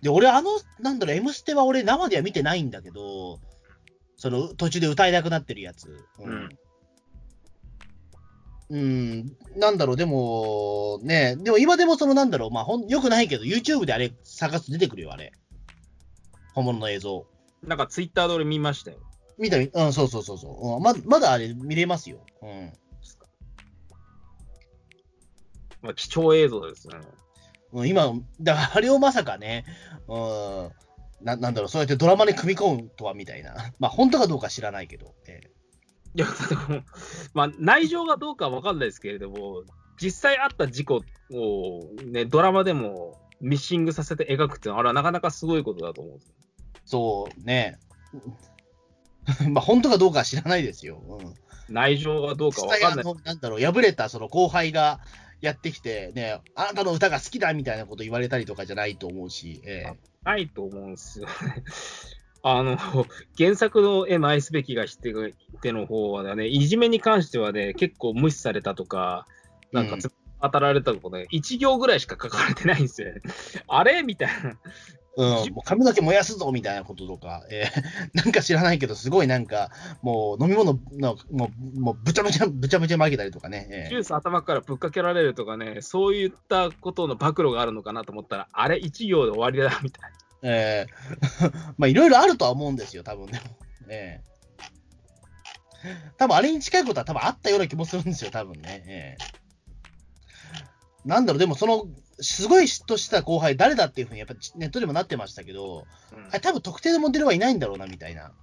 [0.02, 3.42] で、俺、あの、なんだろう、M ステは俺生では見てないんだけど、
[4.16, 6.06] その途中で歌えなくなってるやつ。
[6.20, 6.50] うん。
[8.70, 15.32] うん、なんだろう、でも、ね、でも今でもそのなんだろう、まあ、ほん、よくないけど、YouTube であれ探すと出てくるよ、あれ。
[16.54, 17.26] 本物の映像。
[17.64, 19.00] なんかツイッターで俺見ましたよ。
[19.40, 20.76] 見た、うん、そうそうそうそう。
[20.76, 22.20] うん、ままだあれ見れますよ。
[22.44, 22.74] うん。
[25.82, 26.96] まあ、貴重映像ですね。
[27.74, 29.66] うん、今、だからあれをまさかね、
[30.08, 30.72] うん、
[31.22, 33.56] ななんだろう、そうやってドラマに組み込むとはみたいな。
[33.80, 35.16] まあ、本当かどうか知らないけど。
[35.28, 35.49] ええ
[36.16, 36.28] いや、
[37.34, 39.64] まあ、内情がどうかは分かんないですけれども、
[40.02, 41.02] 実際あった事故
[41.32, 46.20] を、ね、ドラマでもミッシングさせて描くっていうのは、あれはなかなかすごいことだと思う。
[46.86, 47.80] そうね。
[49.52, 51.02] まあ、本当かどうかは知らないですよ。
[51.08, 51.34] うん。
[51.74, 53.06] 内情がどうか分かんない。
[53.06, 55.00] のなんだろう、敗れたその後輩が
[55.42, 61.64] やってきて、ね、あなたの歌が好きだみたいなこと言われたりとかじゃないと思うし、ええないと思うんですよね。
[62.42, 62.78] あの、
[63.38, 65.14] 原作の絵も愛すべきがして
[65.62, 69.26] ての方はね、いじめに関してはね、結構無視されたとか、
[69.72, 70.12] なんかうんつ
[70.42, 73.22] 当たられたとかね、1行ぐらいしか書かれてないんですよね。
[73.68, 74.58] あれみたいな。
[75.18, 79.70] うん、もう髪の毛燃やすぞみたいなこととか、えー なんか知らないけど、すごいなんか、
[80.02, 83.68] もう飲み物の、もう、もうぶちゃぶちゃ、ぶちゃぶちゃ負けたりとかね。
[83.70, 90.29] えジュース頭からぶっかけられるとかね、そういったことの暴露があるのかなと思ったら、あれ1行で終わりだみたいな。
[90.42, 93.44] ーえー まあ、いろいろあるとは思うんですよ、多分でも。
[93.90, 94.30] ええ
[96.18, 98.84] 多分あれに近いことは多分あったような気もするんですよ、多分ね。
[98.86, 99.40] ええ
[101.06, 101.86] なんだろう、でもその、
[102.20, 105.88] すごい嫉妬した後輩、誰だっていうふうにやっぱネットでもなってましたけど、
[106.30, 108.34] あれ多分特定のモデルはいないんだろうな、みたいな。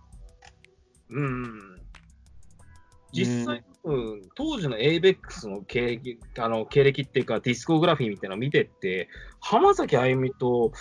[1.10, 1.24] うん。
[1.24, 1.76] うん
[3.12, 9.08] 実際、うん、当時の ABEX の経歴あの経歴っていうか、ディスコグラフィーみたいなのを見てって、
[9.40, 10.72] 浜崎あゆみと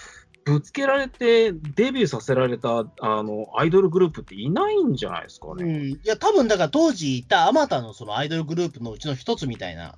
[0.45, 5.63] ぶつけられてデビューさせられたあのアイドルグループっていないんじゃないですかね。
[5.63, 9.95] うん、いや、多分だから当時いたあまたのそのアイドルグループのうちの一つみたいな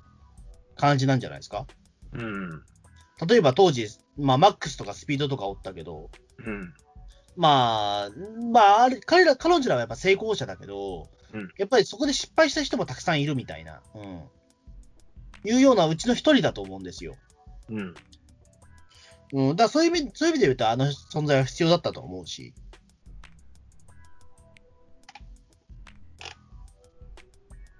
[0.77, 1.67] 感じなんじゃないですか？
[2.13, 2.63] うん。
[3.27, 3.87] 例えば当時、
[4.17, 6.09] まあ、マックスとかスピードとかおったけど、
[6.45, 6.73] うん。
[7.35, 8.09] まあ、
[8.51, 13.81] まあ、彼ら、彼女らはやっぱ成功者だけど、うんやっぱりそこで失敗した人もたくさんいるみたいな。
[13.95, 14.21] うん。
[15.43, 17.15] いうようなうちの一人だと思うんですよ。
[17.69, 17.95] うん。
[19.33, 22.53] うん、だからそういう意味、そういう意味で言うと、あの存在は必要だったと思うし。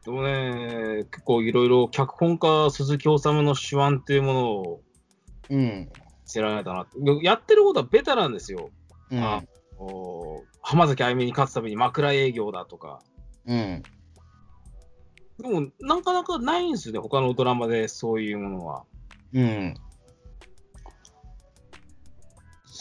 [0.06, 4.82] でもね、結構いろいろ脚本家、鈴木治の手腕っていうものを
[5.50, 5.60] うん。
[5.60, 5.90] 見
[6.26, 6.98] せられたなって。
[7.24, 8.72] やってることはベタなんですよ。
[9.12, 9.20] うん。
[9.20, 9.44] あ
[9.80, 13.00] お浜崎あゆみに勝つために枕営業だとか。
[13.46, 13.84] うん。
[15.40, 18.84] でも、なかなかないんですよね、他のドラマでそういうものは。
[19.34, 19.74] うん。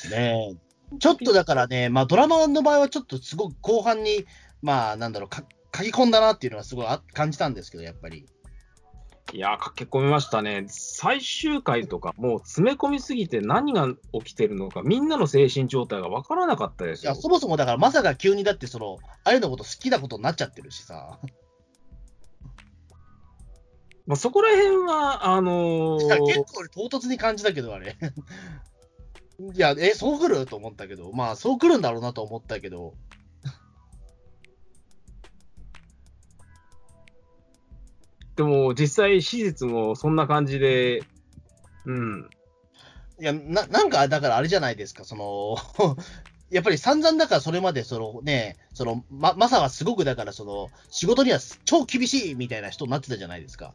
[0.09, 0.55] ですね。
[1.01, 4.27] ちょっとだからね、まあドラマの場合はちょっとすごく後半に、
[4.63, 5.45] まあなんだろう、か
[5.75, 8.27] 書き込んだなっていうのはすごいあ感じたんですけど、やっぱり。
[9.33, 10.67] いやー、駆け込みましたね。
[10.69, 17.21] 最終回とか、もう詰め込みすぎて何が起きてるのか、みんなの精神状態が分からなかったですよいや、。
[17.21, 21.19] そもそもだからまさか急にだってその、あゆのこと好きなことになっちゃってるしさ。
[24.07, 27.97] まあ、そこら辺は、あのいや結ー、構俺唐突に感じたけど、あれ。
[29.39, 30.47] いや、え、そう来る？
[30.47, 32.95] と思ったけど、まあそう来るんだろうなと思ったけど、
[38.37, 41.07] でも実際、史実もそんな感じで、
[41.85, 42.31] うん、
[43.21, 45.57] いや、ななんか、だからあれじゃないですか、その、
[46.51, 53.75] やっぱり散々だからそれまで、そのね、その、ま、マサはすごくだから、その、仕事には超厳しいみたいな人になってたじゃないですか。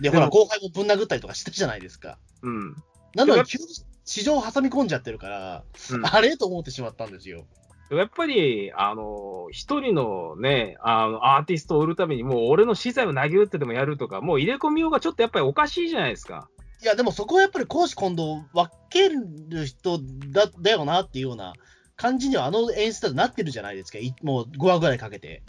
[0.00, 2.18] で、ほら、後輩もぶん殴ったりとかしたじゃないですか。
[2.42, 2.74] うん。
[3.14, 3.66] なのに、急に
[4.08, 7.44] 市場を挟み込んじゃってるから、うんあれと思ってしまったんですよ。
[7.90, 16.48] やっぱり、あの、一人のね、あの、アーティストを売るために、もう俺の資材を投げ打ってでもやるとか、もう入れ込みようがちょっとやっぱりおかしいじゃないですか。
[16.82, 20.00] いや、でもそこはやっぱり公私混同分ける人
[20.32, 21.52] だだよなっていうような
[21.96, 23.98] 感じには、あの演出だとなってるじゃないですか。
[23.98, 25.42] いもう5話ぐらいかけて。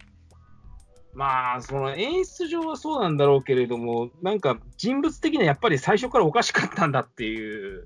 [1.14, 7.86] まあ、その演出上はそうなんだろうけれども、なんか人物的にはやっぱり最初からおかしかったんだっていう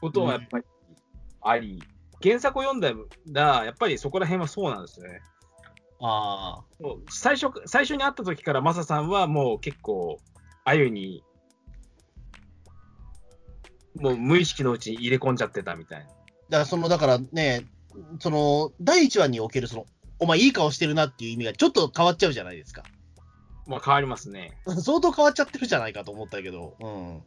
[0.00, 0.64] ことはやっぱり
[1.42, 1.82] あり、
[2.22, 2.92] 原作を読んだ
[3.32, 5.20] ら、やっぱりそこら辺はそうなんですよね。
[6.02, 6.62] あ
[7.10, 10.18] 最初最初に会った時からマサさんはもう結構、
[10.64, 11.22] あゆに、
[14.00, 16.06] もう無意識のうちに入れ込んじゃってたみたいな。
[16.06, 16.18] だか
[16.50, 17.66] ら、その、だからね、
[18.18, 19.86] その、第1話における、その、
[20.18, 22.82] お前いい顔してるなっていう意味がちょっと変わっちゃうじゃないですか。
[23.66, 24.52] まあ変わりますね。
[24.82, 27.22] 相当変わっちゃってるじゃないかと思ったけど、うん。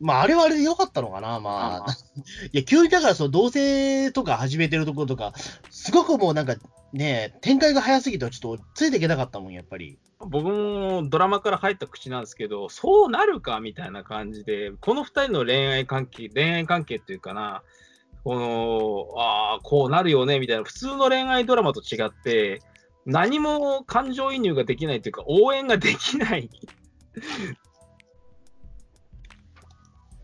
[0.00, 1.92] まあ、あれはあれで良かったのかな、まあ。
[2.52, 5.32] いや、急にだから、その、同棲とか始めてるところとか、
[5.70, 6.56] すごくもうなんか、
[6.92, 9.98] ね、展開が早すぎて、ちょっとついていけなかったもん、やっぱり。
[10.20, 17.62] 僕もドラマから入った口なんですけど、そうなるかみたいな感じで、この2人の恋愛関係、恋愛関係っていうかな、
[18.24, 22.62] この、ああ、こうなるよねみたいな、普通の恋愛ドラマと違って、
[23.06, 26.48] 何も感情移入ができないというか、応援ができない。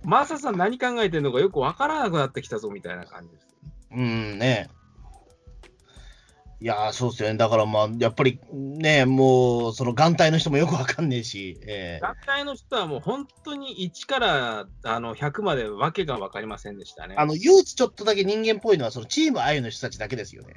[0.05, 3.48] マーサさん何考えてるのかよくわからなくなってきたぞみたいな感じです。
[3.92, 4.68] うんね。
[6.62, 7.38] いやー、そうですよね。
[7.38, 17.14] だからまあ、やっぱりね、もう、その眼帯の人もよくわかんねえし、ええ学会の人はもう本当に1からあの100までわけが分かりませんでしたね。
[17.16, 20.55] あの、唯一ちょっとだけ人間っぽいのは、そのチームあゆの人たちだけですよね。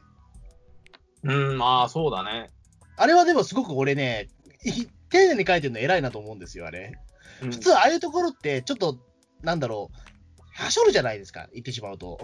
[1.23, 2.49] うん、まあそうだね。
[2.97, 4.27] あれはでもすごく俺ね、
[4.65, 6.99] い丁寧に書いてるの偉いなと思うんですよ、あれ。
[7.41, 8.97] うん普通、ああいうところって、ちょっと、
[9.43, 12.19] なんだろう、はしょるじゃないですか、言ってしまうと。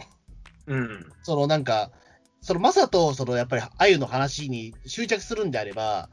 [0.68, 1.06] うん。
[1.24, 1.92] そのなんか、
[2.42, 6.10] そのマサと、そのやっぱりあゆの話に執着するんであれば、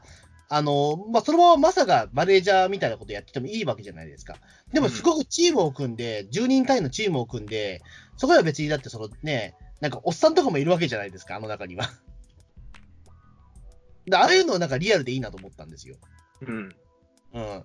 [0.49, 4.37] あの、まあ、そのままマサがマネージャーみたいなことやっててもいいわけじゃないですか。
[4.73, 7.81] でも、すごくチームを組んで、10人単位のチームを組んで、
[8.15, 11.89] そこは別にだって、そのね、なんかおっさんとかもいるわけじゃないですか、あの中には。
[14.05, 15.97] でああいうのなんかリアルでいいなと思ったんですよ。
[16.41, 16.75] うん。
[17.33, 17.63] うん。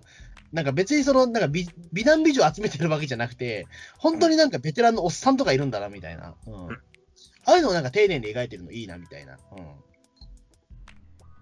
[0.53, 3.67] なんか別にその、なんか美美男美女集めてるわけじゃなくて、
[3.97, 6.35] 本当になんかベテランのおっさんとかいるんだな、みたいな。
[6.45, 6.71] うん。
[6.71, 6.77] あ
[7.45, 9.33] あいうのをなんか丁寧に描いてるのいいな、みたいな。
[9.33, 9.39] うん。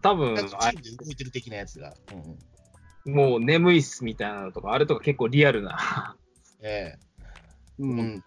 [0.01, 1.93] 多分なんかあチームで動いてる的なやつが。
[3.05, 3.13] うん。
[3.13, 6.15] もう眠いっすみたいなのとか、あれとか結構リアルな。
[6.61, 6.99] ええ
[7.79, 8.23] うん。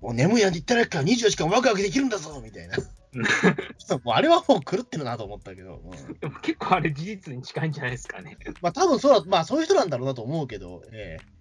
[0.00, 2.76] もう眠いなんて言ったらから24時間ワクワクできるんだぞみたいな。
[4.04, 5.82] もうあれはもう狂ってるなと思ったけど。
[5.84, 8.38] うん、でも結構あれ事実に近いんじゃないですかね。
[8.62, 11.40] まあ多分そうだ、まあそういう人なんだろうなと思うけど、ええ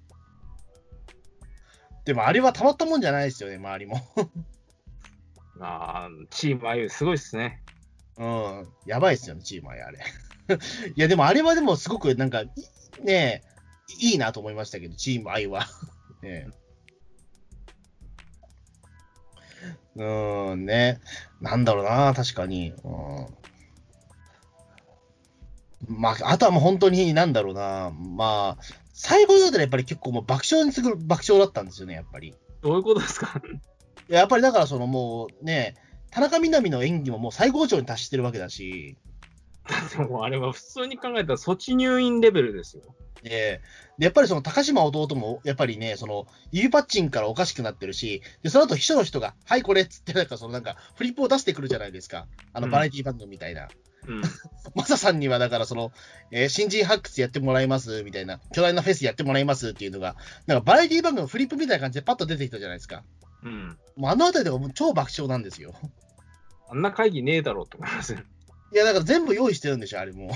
[2.06, 4.02] でもあれはたまったもんじゃないですよね、周りも。
[5.62, 7.62] あーチームあゆすごいっすね。
[8.18, 8.68] うん。
[8.86, 10.00] やばいっすよね、チームはあれ。
[10.96, 12.50] いや、でもあれはでもすごくなんか、い
[13.04, 13.44] ねえ、
[14.00, 15.68] いいなと思いましたけど、チーム愛は。
[16.22, 16.69] ねえ
[20.00, 21.02] うーん、ね。
[21.42, 22.74] なんだろうな、確かに。
[22.84, 23.28] うん。
[25.88, 28.64] まあ、あとはもう本当に、なんだろうな、まあ、
[28.94, 32.36] 最後だったらやっぱり結構もう爆笑に次ぐ爆笑だったんですよね、やっぱり。
[32.62, 33.42] どういうことですか？
[34.10, 35.76] やっぱりだからそのもうね、
[36.12, 38.98] 田中みな実の演技ももう最高潮に達してるわけだし、
[39.98, 42.84] でもあれは普通に考えたら措置入院レベルですよ。
[43.24, 43.62] で、
[43.98, 52.28] でやっぱりその高島弟も、やっぱりね、その、指パッチンからおかしくなってるし、で、その後秘書の人が、はい、これっつって、なんかそのなんか、フリップを出してくるじゃないですか。
[52.54, 53.68] あの、うんバラエティ番組みたいな。
[54.08, 54.22] うん。
[54.76, 55.92] マサさんにはだからその、
[56.32, 60.16] えー新人発掘やってもらいます、みたいな、巨大なフェスやってもらいますっていうのが、
[60.48, 63.04] なんかバラエティ番組のフリップみたいな感じでパッと出てきたじゃないですか。
[63.44, 63.78] うん。
[63.96, 65.74] もうあのあたりとかもう超爆笑なんですよ。
[66.70, 68.20] あんな会議ねえだろうと思いますよ。
[68.72, 70.30] いや、だから全部用意してるんでしょ、あれもう。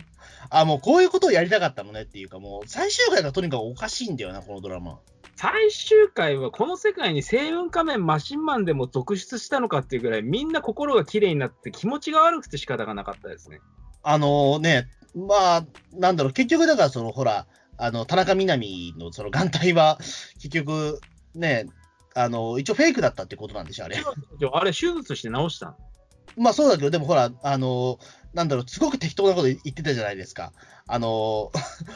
[0.50, 5.00] あ、もうこういうことをやりたかったのねっていうか、もう最終回がとにかくおかしいんだよな、このドラマ。
[5.36, 13.60] 最終回はこの世界に星雲仮面マシンマンでも続出したのかっていうぐらいみんな心が綺麗になって気持ちが悪くて仕方がなかったですね。
[14.02, 17.46] あのね、まあ、なんだろう、結局だから、そのほら、
[17.76, 19.98] あの田中みな実のその眼帯は、
[20.42, 21.00] 結局、
[21.34, 21.66] ね、
[22.14, 23.96] あの一応フェイクだったってことなんでしょ、あれ。
[24.52, 25.76] あれ手術して治したの
[26.36, 27.98] まあそうだけど、でもほら、あの
[28.34, 30.52] なんだろう、すごく適当なこと言ってたじゃないですか。
[30.86, 31.50] あの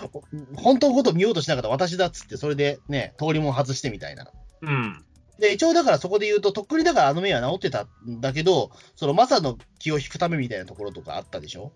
[0.56, 4.26] 本当のこと見ようとしなかった私だっつって、それでね、通りもん外してみたいな。
[4.62, 5.04] うん。
[5.38, 11.72] で、一応だからそこで言うと、とっくにだからあの目は治ってたんだけど、そのマサの気を引くためみたいなところとかあったでしょ？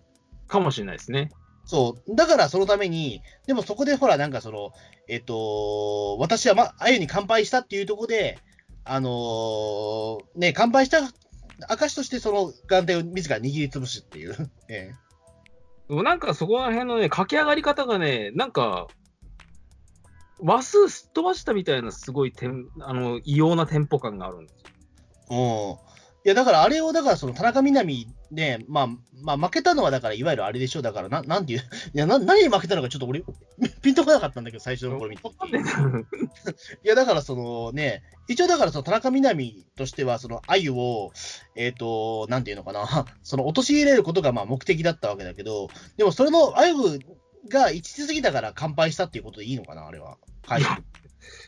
[0.47, 1.31] かもしれないですね。
[1.65, 2.15] そう。
[2.15, 4.71] だからそのために、でもそこでほら、なんかその、
[5.09, 8.39] えっと、私は、ま、あゆに乾杯したっていうところで、
[8.85, 10.99] あのーね、乾杯した
[11.67, 14.35] 証としてその眼帯を自ら握りつぶすっていう。
[14.69, 15.07] ええ
[15.87, 18.87] でもなんかそこら辺のね、駆け上がり方がね、なんか、
[20.39, 24.67] 話数すっ飛ばしたみたいなすごいテンあの異様なテンポ感があるんですよ。
[25.29, 26.25] うん。
[26.25, 28.87] いや、だからあれを、だからその田中みな実で、まあ、
[29.21, 31.59] まあ、負けたのは、だからいわゆるあれでしょ、だからな、なんていう、
[31.93, 33.23] いや、な何に負けたのかちょっと俺、
[33.81, 41.11] ピンとこなかったんだけど、最初の頃見た時わかんねえな いや、だからそのね、一応だからその田中みな実としては、その愛を、
[41.55, 46.73] えっ、と、なんていうのかな、その陥れることがまあ目的だったわけだけど、でもそれの愛
[47.49, 50.17] が一致すぎたから乾杯したっていうことでいいのかな、あれは。
[50.45, 50.63] はい。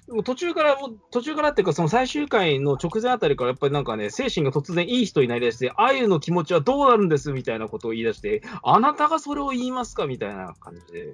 [0.08, 11.14] でも途中から、もう途中からっていうか、その最終回の直前あたりから、やっぱりなんかね、精神が突然いい人になりだして、あゆの気持ちはどうなるんですみたいなことを言い出して、あなたがそれを言いますかみたいな感じで。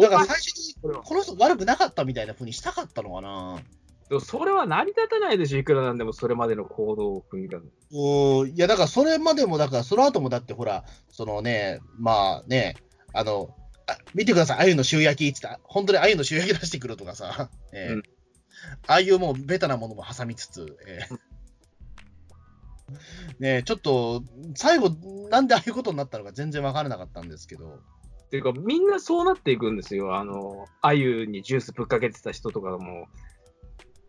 [0.00, 3.60] だから最初に、この人悪くなかったみたいな風にしたかったのかな。
[4.08, 7.60] でもそれは成り立たないでしょ、いくらなんでもそれまでの行動を組みが。
[7.92, 12.74] おいや、だからそれまでも、だからその後もだってほら、そのね、まあね、
[13.12, 13.54] あの、
[13.90, 15.60] あ見てください、あゆの塩焼きって言った。
[15.64, 17.94] 本当にあゆの塩焼き出してくるとかさ、えー。
[17.94, 18.02] うん。
[18.86, 21.14] ああいうもうベタなものも挟みつつ、えー。
[23.38, 24.22] ねえちょっと、
[24.54, 24.90] 最後、
[25.30, 27.80] なんでああいうことになったのか全然分からなかったんですけど、
[28.26, 30.16] っていうか、みんなそうなっていくんですよ。
[30.16, 33.08] あの、あゆにジュースぶっかけてた人とかも、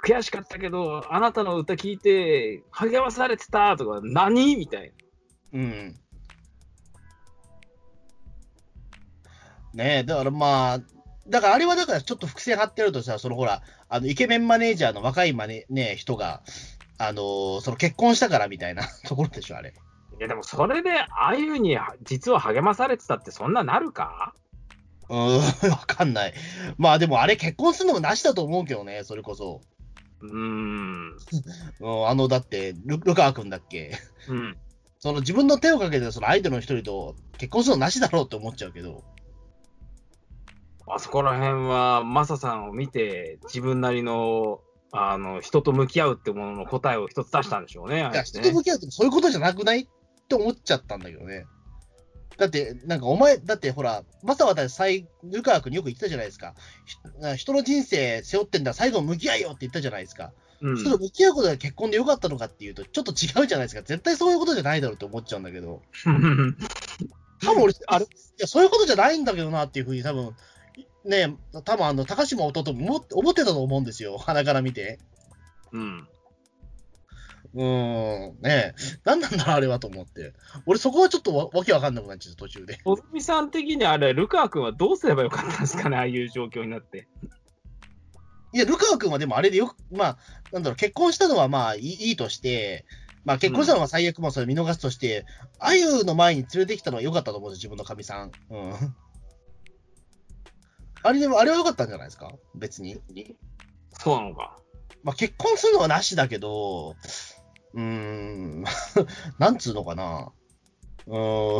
[0.03, 4.93] 悔しかったけど、あなたの歌聞いて、励まされてたとか、何みたい
[5.53, 5.99] うん。
[9.73, 10.79] ねえ、だからまあ、
[11.27, 16.41] だからあれはだからちょっと伏線張ってあるとさ、そのほら、あのイケメンマネージャーの若いマネ、ね、人が、
[16.97, 19.71] あのーその結婚したからみたいな ところでしょ、あれ。
[19.71, 19.77] な。
[20.17, 24.33] いや、でもそれで、あゆに実は励まされてたって、そんななるか？
[25.09, 26.33] うーん、 わかんない。
[26.77, 29.61] まあでもあれ結婚するのもなしだと思うけどね、それこそ。
[30.21, 31.17] うーん。
[31.79, 33.91] うん、あの、だって、ルルカワ君だっけ？
[34.27, 34.57] うん。
[34.99, 39.03] その自分の手をかけて、そのアイドルの一人と結婚するのなしだろうって思っちゃうけど。
[40.93, 44.61] あそこら辺は、マサさんを見て、自分なりの、
[44.91, 48.03] あの、人と向き合うってものの答えを一つ出したんでしょうね。
[48.03, 49.87] あいや、人と向き合うってそういうことじゃなくないっ
[50.27, 51.45] て思っちゃったんだけどね。
[52.37, 56.55] だって、なんかお前、だってほら、まさわた最、ルカワ君によく言ってたじゃないですか。
[57.35, 60.33] ひ人の人生背負ってんだ、最後向き合いよって言ったじゃないですか。
[60.61, 63.81] うん人と向き合うことが結婚でよかったのかっていうと、ちょっと違うじゃないですか。
[63.81, 65.81] 絶対そういうことじゃないだろうって思っちゃうんだけど。
[67.43, 68.07] 多分俺、あれ、い
[68.37, 70.35] や、そういうことじゃないんだけどなっていうふうに多分、
[71.05, 74.17] ね、多分あの、高島弟も思って思ってたと思うんですよ。
[74.17, 74.99] 鼻から見て。
[75.71, 76.07] うん。
[77.53, 80.33] うーん、ねえ、何なんだろう、あれはと思って。
[80.65, 82.79] 俺、そこはちょっとわわけわかんなくなっちゃった、途中で。
[82.85, 87.07] 小泉さん的にあれ、ルカワ君はどうすればよかったんですかね、ああいう状況になって。
[88.53, 90.17] いや、ルカワ君はでもあれでよく、まあ、
[90.51, 92.85] なんだろう、結婚したのはまあいいいいとして、
[93.23, 95.25] まあ結婚したのは最悪もそれ見逃すとして、
[95.59, 98.31] あゆの前に連れてきたのは良かったと思うんですよ、自分のかみさん。
[98.49, 98.95] うん。
[101.03, 102.31] あれでも、あれは良かったんじゃないですか？
[102.55, 103.01] 別に。
[103.99, 104.57] そうなのか。
[105.03, 106.95] まあ結婚するのはなしだけど、
[107.73, 108.63] うーん、
[109.39, 110.31] なんつうのかな。
[111.07, 111.57] うー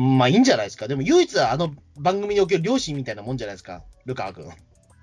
[0.00, 0.88] ん、 まあいいんじゃないですか？
[0.88, 4.48] でも唯一あの番組における両親みたいなもんじゃないですか、ルカワ君。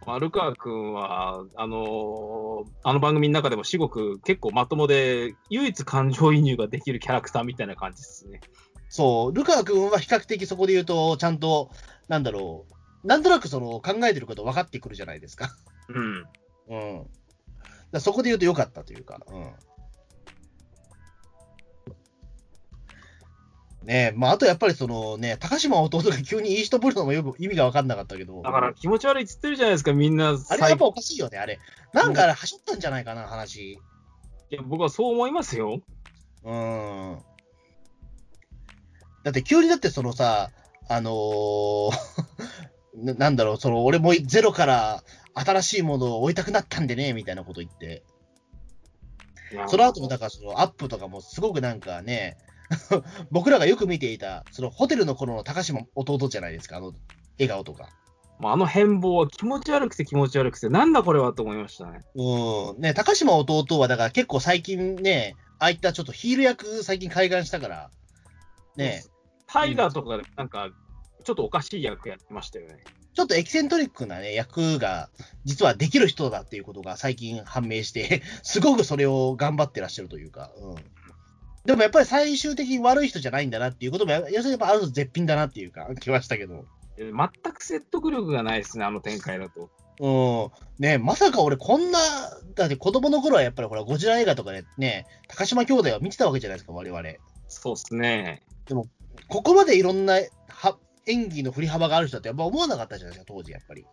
[0.06, 8.40] 丸川君は、あのーあの番組の中でも至極結構まともで、唯一感情移入ができるキャラクターみたいな感じですね。
[8.88, 11.70] そう、ルカワ君は比較的そこで言うと、ちゃんと、
[12.08, 12.74] なんだろう、
[13.04, 15.56] なんとなくその考えてること分かってくるじゃないですか。
[15.88, 16.28] うん。
[16.70, 17.08] うん。
[17.92, 19.52] だそこで言うと良かったというか、うん。
[23.84, 30.38] ねえ、まあ、あとやっぱりそのね、高島弟が急にいい人ぶるのもよく意味が分かんなかったけど、だから気持ち悪いっつってるじゃないですか、みんな。
[30.50, 31.60] あれやっぱおかしいよね、あれ。
[31.94, 33.80] なんかあれ、はしょったんじゃないかな、話。
[34.52, 35.82] いや僕はそう思いますよ。
[36.44, 37.20] うん。
[39.24, 40.52] だって急にだってそのさ、
[40.90, 41.92] あのー
[42.96, 45.04] ななんだろう、その俺もゼロから
[45.34, 48.04] 新しいものを追いたくなったんでね、みたいなこと言って。
[49.68, 52.38] その後もだからそのアップとかもすごくなんかね、
[53.32, 56.94] 僕らがよく見ていた、そのホテルの頃の高島弟じゃないですか、あの
[57.38, 57.90] 笑顔とか。
[58.40, 62.02] まああの変貌は気持ち悪くて気持ち悪くて、なんだこれはと思いましたね。
[62.16, 62.82] うん。
[62.82, 67.92] ね、高島弟はだから結構最近ね、ああいったちょっとヒール役最近開眼したから、
[68.78, 69.04] ね、
[69.46, 70.70] タイガーとかでなんか、
[71.30, 72.80] ちょっとおかしい役やってましたよね。
[73.14, 75.10] ちょっとエキセントリックなね、役が
[75.46, 80.76] 実はできる人だっていうことが最近判明して、 すごくそれを頑張ってらっしゃるというか、うん。
[81.66, 86.66] でもやっぱり最終的に悪い人じゃないんだなっていうことも、要するにやっぱあると絶品だなっていうか、 気はしたけど。
[86.98, 89.70] え全く説得力がないですね、あの展開だと。
[90.00, 90.84] うん。
[90.84, 92.00] ねまさか俺こんな、
[92.56, 97.04] だって子供の頃はやっぱりほら、ゴジラ映画とかでね、高島兄弟は見てたわけじゃないですか、我々。
[97.48, 98.42] そうですね。
[99.28, 100.78] ここまでいろんなは
[101.10, 103.86] 演技の振り幅がある人だってやっぱ思わなかったじゃないですか、当時やっぱり。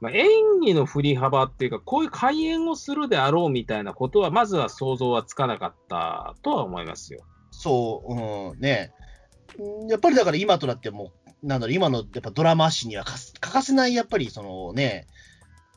[0.00, 0.26] まあ、演
[0.60, 7.20] 技の振り幅っていうか、こういう開演をするであろうみたいなことは、まずは想像はつかなかったとは思いますよ。
[7.50, 8.92] そう、うん、ね。
[9.58, 11.12] うんやっぱりだから今となっても、
[11.42, 15.06] なんだろう、今のやっぱドラマ史には欠かせない、やっぱりそのね、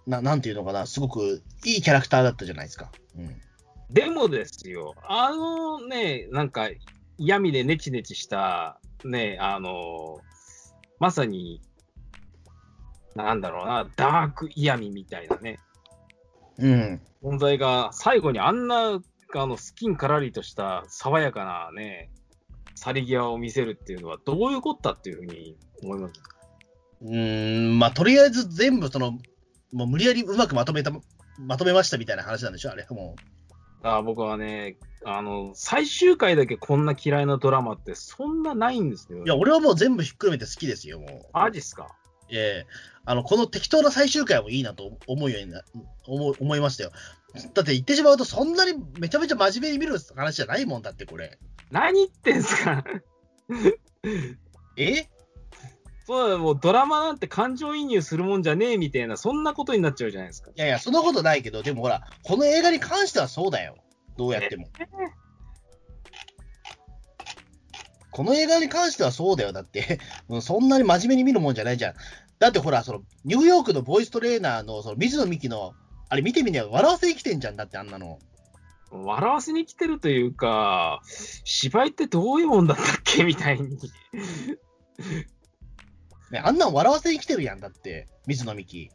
[0.07, 2.91] ななんていうのかな、すごくいいキャラクターだったじゃないですか。
[3.17, 3.35] うん。
[3.89, 6.69] でもですよ、あのね、なんか
[7.17, 10.19] 嫌味でネチネチした、ね、あの、
[10.99, 11.61] まさに、
[13.15, 15.59] なんだろうな、ダーク嫌味みたいなね、
[16.59, 17.01] うん。
[17.23, 18.99] 存在が最後にあんな
[19.35, 22.09] あのスキンからりとした爽やかなね、
[22.75, 26.21] 去り際を見せるっていうのはどういうことだっていうふうに思います？
[27.01, 29.11] うーん、まあ、とりあえず全部その、
[29.71, 30.91] もう無理やりうまくまとめた、
[31.39, 32.87] まとめましたみたいな話なんでしょ、あれ。
[32.89, 33.15] も
[33.83, 39.23] あ僕はね、あの、最終回だけこんな嫌いなドラマってそんなないんですよ、う。
[39.23, 41.09] いや、俺はもう全部ひっくるめて好きですよ、もう。
[41.33, 41.95] マジっすか？
[42.29, 42.67] ええ
[43.05, 45.61] あの、この適当な最終回もいいなと思うようにな、
[46.05, 46.91] 思う思いましたよ。
[47.53, 51.37] だって言ってしまうと、そんなにめちゃめちゃ真面目に見る話じゃないもんだって、これ。
[51.71, 52.83] 何言ってんすか？
[54.75, 55.07] え？
[56.07, 60.51] そうだ、もうドラマなんて感情移入するもんじゃねえみたいな、そんなことになっちゃうじゃないですか。
[60.51, 63.75] いやいや、そんなことないけど、でもほら、この映画に関してはそうだよ。
[64.17, 64.69] どうやっても。
[68.11, 69.51] この映画に関してはそうだよ。
[69.51, 71.93] だって、 うんそんなに真面目に見るもんじゃないじゃん。
[72.39, 75.73] だってほら、その、ニューヨークのボイストレーナーの、その、水野美紀の、
[76.07, 77.57] あれ見てみりゃ笑わせに来てんじゃん。
[77.57, 78.19] だってあんなの。
[78.91, 81.01] 笑わせに来てるというか、
[81.43, 83.25] 芝居ってどういうもんだったっけ？
[83.25, 83.77] みたいに。
[86.31, 87.59] ね、あんなん笑わせに来てるやん。
[87.59, 88.91] だって、水野美紀。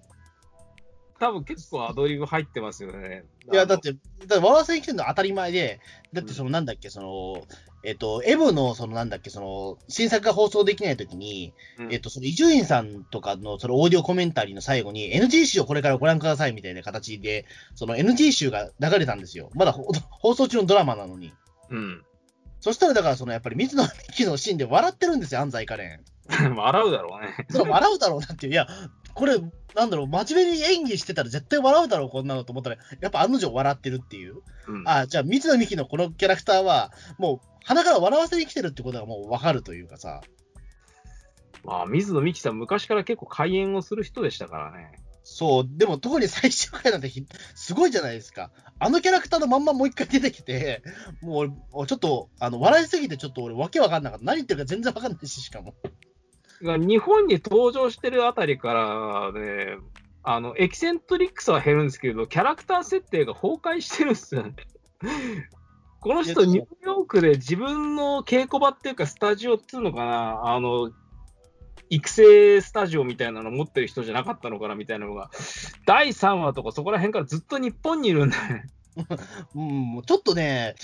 [1.18, 3.24] 多分結構アドリブ入ってますよね。
[3.52, 5.80] いや、だって、だって笑わせに来てるのは当たり前で、
[6.12, 7.46] だってそのなんだっけ、その、
[7.84, 17.46] えっと、エブの、そのなんだっけ、その、新作が放送できないときに、あの、えっと、その伊集院さんとかのそのオーディオコメンタリーの最後に NG 集をこれからご覧くださいみたいな形で、
[17.76, 19.50] その NG 集が流れたんですよ。
[19.54, 21.32] まだほ 放送中のドラマなのに。
[21.70, 22.04] うん。
[22.60, 26.00] そしたらだからそのやっぱり水野美紀のシーンで笑ってるんですよ、安西カレン。
[26.56, 27.46] 笑うだろうね。
[27.50, 28.52] それ笑うだろうなっていう。
[28.52, 28.66] いや、
[29.14, 29.38] これ、
[29.74, 34.42] なんだろう、真面目に演技してたら絶対笑うだろう、こんなのと思ったら、やっぱ案の定笑ってるっていう。
[34.68, 40.20] うん、あ、じゃあ水野美紀のこのキャラクターは、もう鼻から笑わせに来てるってことがもうわかるというかさ。
[41.64, 44.92] まあ、水野美紀さん、昔から結構開演をする人でしたからね。
[45.24, 48.50] そう、でも特に最終回なんてひすごいじゃないですか。
[48.80, 50.82] あのキャラクターのまんまもう一回出てきて、
[51.20, 54.24] もう俺もうちょっと、あの、笑いすぎてちょっと俺わけわかんなかった。
[54.24, 55.74] 何言ってるか全然わかんないし、しかも。
[56.62, 59.78] が日本に登場してるあたりからね、
[60.22, 64.54] あの、エキセントリックさは減るんですけど、キャラクター設定が崩壊してるんですよね。
[66.00, 70.90] この人、いやニューヨークで自分の稽古場っていうか、スタジオっていうのかな、あの、
[71.90, 75.30] 育成スタジオみたいなの持ってる人じゃなかったのかなみたいなのが、
[75.86, 78.66] 第3話とかそこら辺からずっと日本にいるんだね。
[79.54, 79.62] う
[79.98, 80.74] ん、ちょっとね、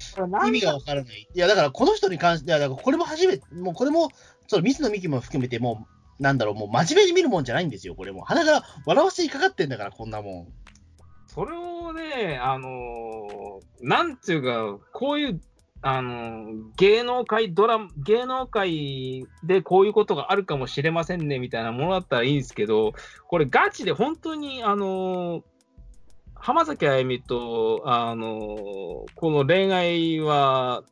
[0.47, 1.29] 意味がわからない。
[1.33, 4.11] いや、だからこの人に関しては、だからこれも初めて、もうこれも、
[4.49, 5.87] その水野美紀も含めて、も
[6.19, 8.25] う、なんだろう、もう真面目に見るもんじゃないんですよ、これも。
[8.25, 10.49] 鼻から笑わせにかかってんだから、こんなもん。
[11.27, 15.41] それをね、あのーなんていうか、こういう、
[15.83, 22.95] あのー芸能界ドラマ、芸能界でこういうことがあるかもしれませんねみたいなものだったらいいんですけど、
[23.29, 25.43] これガチで本当に、あのー
[26.41, 30.85] 浜崎あゆみと、あのこの恋愛は、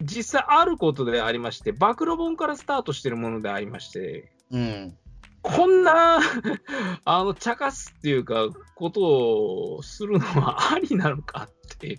[0.00, 4.96] 実際あることでありまして、暴露本からスタートしてるものでありまして、うん。
[5.42, 6.18] こんな、
[7.04, 11.98] あの、茶化すっていうか、ことをするのはありなのかっていう。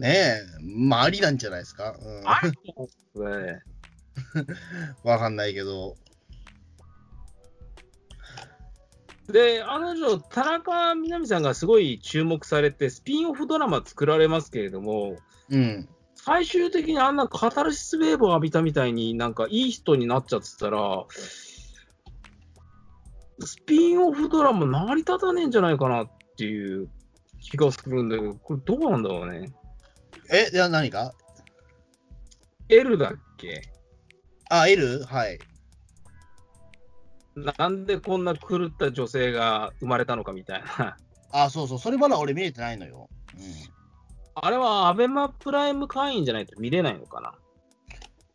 [0.00, 1.96] ねえ、まあ、ありなんじゃないですか。
[2.00, 2.28] うん。
[2.28, 2.52] あり。
[5.04, 5.96] わかんないけど。
[9.28, 15.18] で、あの女、田中みな実さんがすごい注目されて、スピンオフドラマ作られますけれども、
[15.50, 15.88] うん。
[16.14, 21.04] 最終的にあんなカタルシスウェーブを浴びたみたいになんかいい人になっちゃってたら、
[23.42, 26.88] スピンオフドラマ成り立たねえんじゃないかなっていう
[27.40, 29.50] 気がするんだけど、これどうなんだろうね。
[30.30, 31.14] え、いや、何か
[32.68, 33.62] L だっけ？
[34.50, 35.02] あ、L?
[35.04, 35.38] はい。
[37.34, 40.96] なんでこんな狂った女性が生まれたのかみたいな。
[41.32, 43.08] あ、そうそう、それまだ俺見れてないのよ。
[43.34, 43.79] うん。
[44.34, 47.34] あれはアベマプライム会員じゃないと見れないのかな？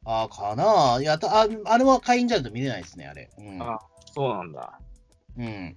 [0.05, 0.95] あ、かな？
[0.95, 3.29] あいやたあ、あれは会員じゃないと見れないですね、あれ。
[3.37, 3.61] うん。
[3.61, 3.79] あ
[4.13, 4.79] そうなんだ。
[5.37, 5.75] うん。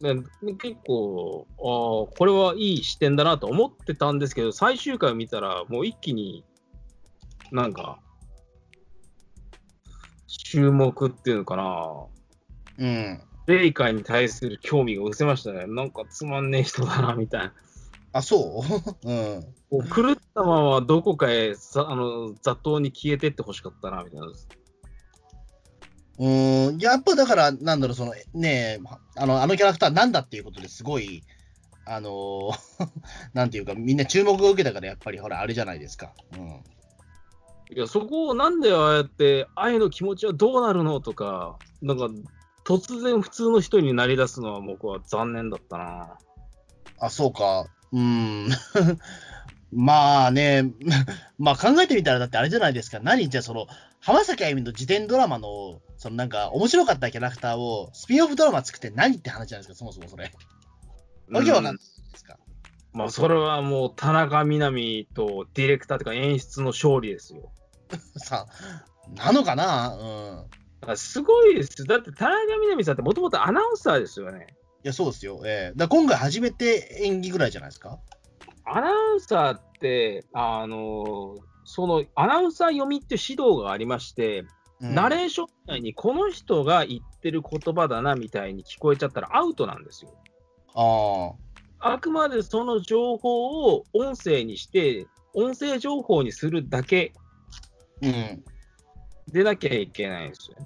[0.00, 0.14] で
[0.60, 6.44] 結構、あーこれはいい視点だなと思ってたんですけど、最終回を見たら、もう一気に
[7.50, 7.98] なんか、
[10.28, 12.06] 注目っていうのかな、
[12.78, 13.20] うん。
[13.48, 15.66] 霊界に対する興味が失せましたね。
[15.66, 17.54] なんかつまんねえ人だな、みたいな。
[18.12, 18.62] あ、そ
[19.02, 19.08] う？
[19.08, 19.54] うん。
[19.88, 24.26] 狂ったままどこかへさあの雑踏に消えてってほしかったな、みたいな。
[24.26, 28.80] うーん、やっぱだから、なんだろう、その、ねえ、
[29.16, 31.22] あの、あのキャラクターなんだっていうことですごい、
[31.86, 32.52] あのー
[33.32, 36.12] なんていうか、みんな注目を受けたから、やっぱり、ほら、あれじゃないですか。
[36.32, 36.64] うん。
[37.74, 42.08] いや、そこをなんでああやって、愛の気持ちはどうなるのとか、なんか、
[42.68, 46.18] 突然普通の人になり出すのは僕は残念だったな。
[47.00, 47.66] あ、そうか。
[47.92, 48.50] うーん。
[49.72, 50.64] まあね、
[51.38, 53.00] まあ考えてみたら、だってあれじゃないですか。
[53.00, 53.68] 何じゃあその、
[54.00, 60.30] 浜崎あゆみの自伝ドラマの、そのなんか、面白かったキャラクターを、スピンオフドラマ作って何って話じゃないですか、そもそもそれ。
[61.30, 61.80] わけわかんないで
[62.18, 62.36] すか。
[62.92, 67.50] まあ、それはもう田中みな実とディレクターとか演出の勝利ですよ。
[68.18, 68.46] さ
[69.14, 69.94] なのかな？
[69.94, 70.04] う
[70.56, 70.57] ん。
[70.96, 71.84] すごいです。
[71.84, 74.46] だって田中みな実さんってもともとアナウンサーですよね。
[74.84, 75.40] いや、そうですよ。
[75.44, 77.98] ええだ今回初めて演技ぐらいじゃないですか？
[78.64, 84.40] アナウンサーって、あの、そのアナウンサー読みっていう指導がありまして、
[84.80, 90.14] うんナレーションみたいにこの人が言ってる言葉だなみたいに聞こえちゃったらアウトなんですよ。
[90.72, 91.32] あ
[91.84, 91.94] あ。
[91.94, 97.12] あくまでその情報を音声にして、音声情報にするだけ
[98.02, 98.44] うん。
[99.32, 100.56] でなきゃいけないんですよ。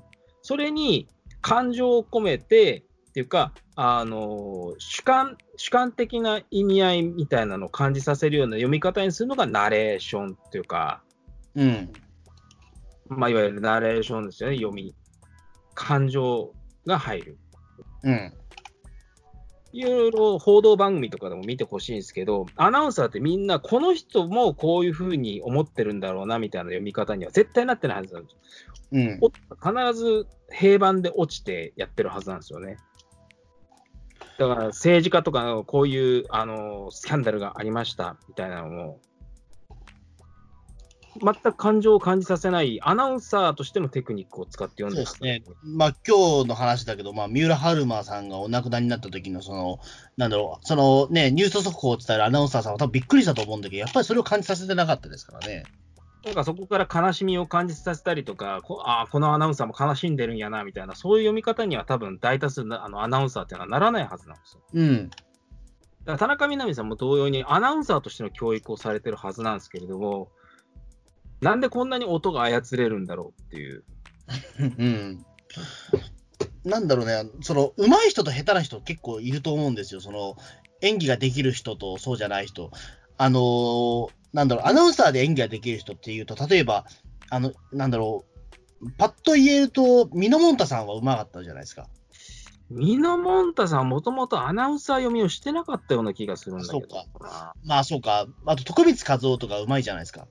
[0.43, 1.09] それに
[1.41, 11.03] 感情を込めて、っていうか、あの主観主観的な意味合いみたいなのを感じさせるような読み方にするのがナレーションっていうか、
[11.55, 11.93] うん。
[13.09, 14.95] まあ、いわゆるナレーションですよね、読み。
[15.75, 16.55] 感情
[16.87, 17.39] が入る。
[18.05, 18.33] うん。
[19.73, 28.39] いろいろ報道番組とかでも見てほしいんですけど、アナウンサーってみんな、この人もこういうふうに思ってるんだろうなみたいな読み方には絶対なってないはずなんですよ。
[28.93, 29.19] うん。
[29.23, 32.77] お必ず平板で落ちてやってるはずなんですよね。
[34.39, 39.01] だから政治家とかのこういうあのスキャンダルがありましたみたいなのも、
[41.21, 45.43] 全く感情を感じさせないアナウンサーとしてのテクニックを使って読んでそうですね。
[45.63, 49.79] まあ今日の話だけど、まあ三浦春馬さんがお亡くなりになった時のその、
[50.17, 55.65] なんだろう、そのね、ニュース速報を伝えるアナウンサーさんは多分びっくりしたと思うんだけど、やっぱりそれを感じさせてなかったですからね。
[56.25, 64.61] なんかそこから悲しみを感じさせたりとか、こあーこのアナウンサーも悲しんでるんやなみたいな、そういう読み方には多分大多数のあのアナウンサーっていうのはならないはずなんですよ。
[64.73, 65.11] うん。
[65.11, 70.29] だから田中みな実さんも同様にアナウンサーとしての教育をされてるはずなんですけれども、
[71.43, 73.85] なんでこんなに音が操れるんだろうっていう。
[74.59, 75.27] うん。
[76.65, 80.01] なんだろうね、その、上手い人と下手な人結構いると思うんですよ。
[80.01, 80.37] その、
[80.81, 82.71] 演技ができる人とそうじゃない人。
[83.19, 86.87] あのーなんだろう、アナウンサーで演技ができる人っていうと、例えば、
[87.29, 88.25] あの、なんだろ
[88.81, 91.87] う、パッと言えると、ミノモンタさんは上手かったじゃないですか。
[92.71, 96.81] ミノモンタさん、もともとアナウンサー読みをしてなかったような気がするんだけど。
[96.81, 98.27] そうかまあそうか。
[98.47, 100.27] あと、徳光和夫とかうまいじゃないですか。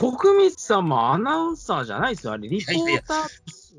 [0.00, 2.32] 徳光さんもアナウンサーじゃないですよ。
[2.32, 3.28] あれ、リポーター。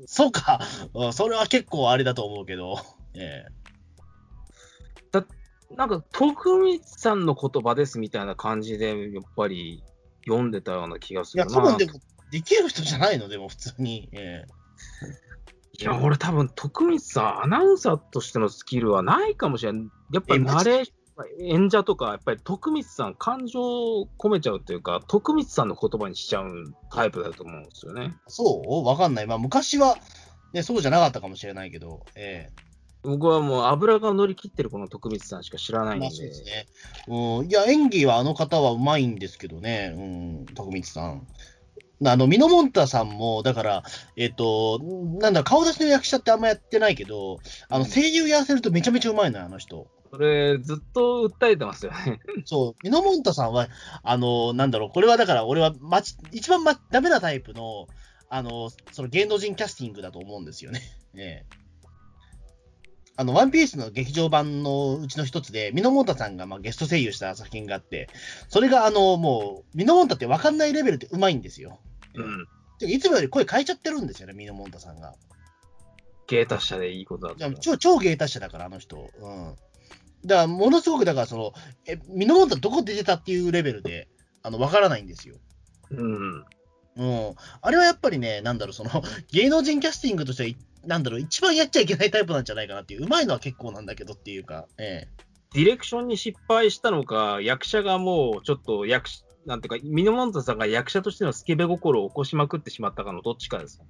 [0.06, 0.60] そうか。
[0.94, 2.78] うんそれは結構あれだと思うけど。
[3.14, 3.44] え
[5.74, 9.82] なんか、徳光さんの言葉ですみたいな感じで、やっぱり
[10.26, 11.46] 読んでたような気がすえいや。
[11.46, 11.98] 多分でも、
[12.30, 14.10] できる人じゃないのでも普通に。
[14.12, 14.44] え
[15.80, 19.82] いや、俺多分、徳光さん、アナウンサーとしてのスキルはないかもしれない。
[20.12, 21.01] やっぱりえマジナレーション
[21.38, 28.14] 演者とか、やっぱり徳光さん、感情を込めちゃうというか、徳光さんの言葉にしちゃうタイプだと思うんですよね。
[28.28, 28.86] そう？
[28.86, 29.26] わかんない。
[29.26, 29.96] まあ昔は、
[30.52, 32.04] ね、そうじゃなかったかもしれないけど。
[32.14, 32.50] え
[33.04, 36.10] 僕はもう油が乗り切ってるこの徳光さんしか知らないんで。
[36.10, 36.66] そうですね。
[37.08, 37.48] うん。
[37.48, 39.92] いや、演技はあの方はうまいんですけどね。
[39.96, 40.00] う
[40.42, 40.46] ん。
[40.54, 41.26] 徳光さん。
[42.04, 43.82] あの、ミノモンタさんも、だから、
[44.16, 44.80] えっ、と、
[45.20, 49.86] なんだ、顔出しの役者ってあんまやってないけど、あの、声優やらせるとめちゃめちゃうまいのよ、あの人。
[50.12, 52.20] それ、ずっと訴えてますよね。
[52.44, 53.68] そう、ミノモンタさんは、
[54.02, 57.88] あの、なんだろう、これはだから、俺は、まち、一番、ま、ダメなタイプの、
[58.28, 60.82] あの、その芸能人キャスティングだと思うんですよね。
[61.16, 61.46] ええ。
[63.16, 68.10] あの、ワンピースの劇場版のうちの一つで、ミノモンタさんが、まあ、ゲスト声優した作品があって、
[68.50, 71.80] それが、あの、もう、ミノモンタって分かんないレベルでうまいんですよ。
[72.14, 72.46] うん。
[72.86, 75.14] いつもより声変えちゃってるんですよね、ミノモンタさんが。
[76.26, 77.58] 芸達者でいいことだと。
[77.58, 79.10] 超超芸達者だから、あの人。
[79.18, 79.56] うん。
[80.24, 81.52] だから、ものすごく、だから、その、
[81.86, 84.08] え、ミノモンタどこ出てたっていうレベルで、
[84.42, 85.36] あの、分からないんですよ。
[85.90, 86.44] うん。
[86.96, 87.34] うん。
[87.60, 88.90] あれはやっぱりね、なんだろう、その、
[89.32, 95.06] 芸能人キャスティングとしては、いなんだろう、一番やっちゃいけないタイプなんじゃないかなっていう、うまいのは結構なんだけどっていうか、え
[95.54, 103.80] ディレクションに失敗したのか、役者がもうちょっと役し、なんていうか、ミノモンタさんが役者としてのスケベ心を起こしまくってしまったかのどっちかです。
[103.80, 103.84] え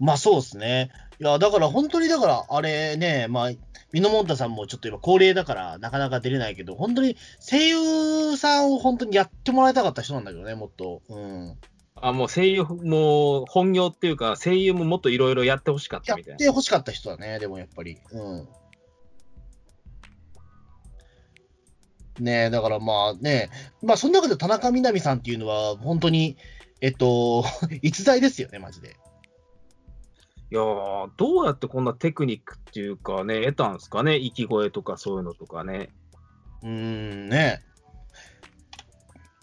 [0.00, 0.90] まあそうですね。
[1.20, 3.50] いや、だから本当に、だから、あれね、まあ、
[3.92, 11.02] ミノモンタさんもちょっと今高齢だから、なかなか出れないけど、本当に声優さんを本当にやってもらいたかった人なんだけどね、もっと。
[11.08, 11.58] うん。
[11.94, 16.38] あ、もう声優も本業っていうか、声優ももっといろいろやってほしかっやったみたいな。
[16.38, 17.98] て欲しかった人だね、でもやっぱり。
[18.10, 18.48] うん。
[22.18, 23.50] ねえ、だからまあね、
[23.82, 26.36] まあその中で田中みな実さんっていうのは、本当に、
[26.80, 27.44] えっと、
[27.82, 28.96] 逸材ですよね、マジで。
[30.52, 35.88] いやー、どうやってこんなテクニックっていうかね、得たんですかね、息声とかそういうのとかね。
[36.62, 37.62] うーん、ね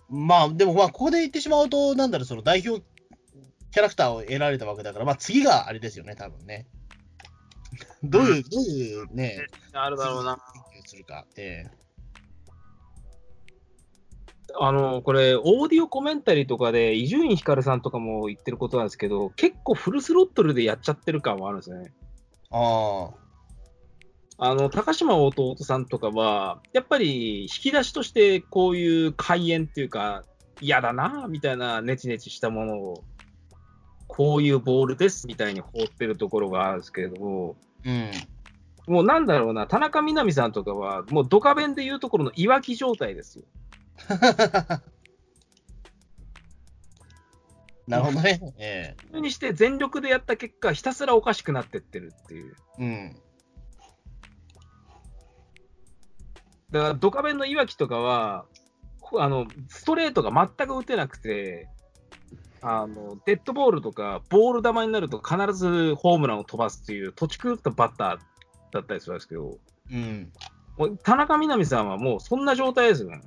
[0.07, 2.85] まあ、でもまあ、ここで言ってしまうと、なんだろう、その代表
[3.71, 6.67] キャラクターを得られたわけだから、まあ次があれですよね、多分ね。
[8.03, 10.37] どういう、どういうね、あるだろうな。
[10.85, 11.25] するか。
[11.37, 11.78] ええ
[14.59, 21.93] あの、これ、オーディオコメンタリーとかで、伊集院光さんとかも言ってることなんですけど、結構フルスロットルでやっちゃってる感はあるんですよね。
[22.51, 23.29] ああ。
[24.41, 30.23] あの、高島弟さんとかは、やっぱり引き出しとしてこういう開演っていうか、
[30.61, 33.03] 嫌だな、みたいなネチネチしたものを、
[34.07, 37.55] こういうボールです、みたいに放ってるところがあるんですけれども、
[37.85, 38.11] うん。
[38.87, 43.45] もうなんだろうな、田中みな実さんとかは、もうドカベンでいうところのいわき状態ですよ。
[47.87, 48.39] なるほどね。
[48.59, 52.55] えそれにして全力でやった結果、ひたすらおかしくなってってるっていう。
[52.79, 53.15] えうん。
[56.71, 58.45] だから、ドカベンのいわきとかは、
[58.99, 61.67] こあの、ストレートが全く打てなくて、
[62.61, 68.19] あの、デッドボールとか、ボール球になると必ずホームランを飛ばすっていう、土地狂ったバッター
[68.71, 69.57] だったりするんですけど、
[69.91, 70.31] うん。
[70.77, 73.21] もう田中みな実さんはもうそんな状態ですよね。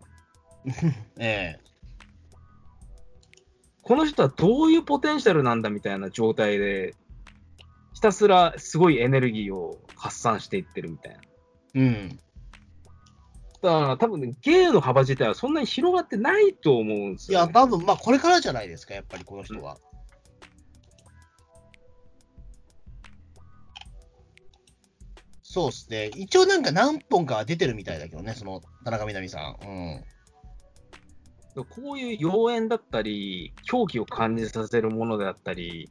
[1.18, 1.72] ええ
[3.82, 6.94] この人はどういうポテンシャルなんだみたいな状態で、
[7.94, 11.20] ひたすらすごいエネルギーを発散していってるみたいな。
[11.74, 12.18] うん。
[13.60, 17.52] だから多分ね、芸の幅自体はそんなに広がってないと思うんですいや、よ、ね。
[17.52, 19.76] 多分まあ、これからじゃないですか、やっぱりこの人は。
[25.42, 26.06] そうですね。
[26.16, 29.56] 一応なんか何本かは出てるみたいだけどね、その田中みな実さん。
[29.60, 30.04] うん。
[31.54, 35.90] こういう妖艶だったり、狂気を感じさせるものであったり、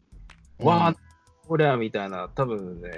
[0.60, 0.96] わあ、
[1.48, 2.90] こりゃみたいな、多分ね、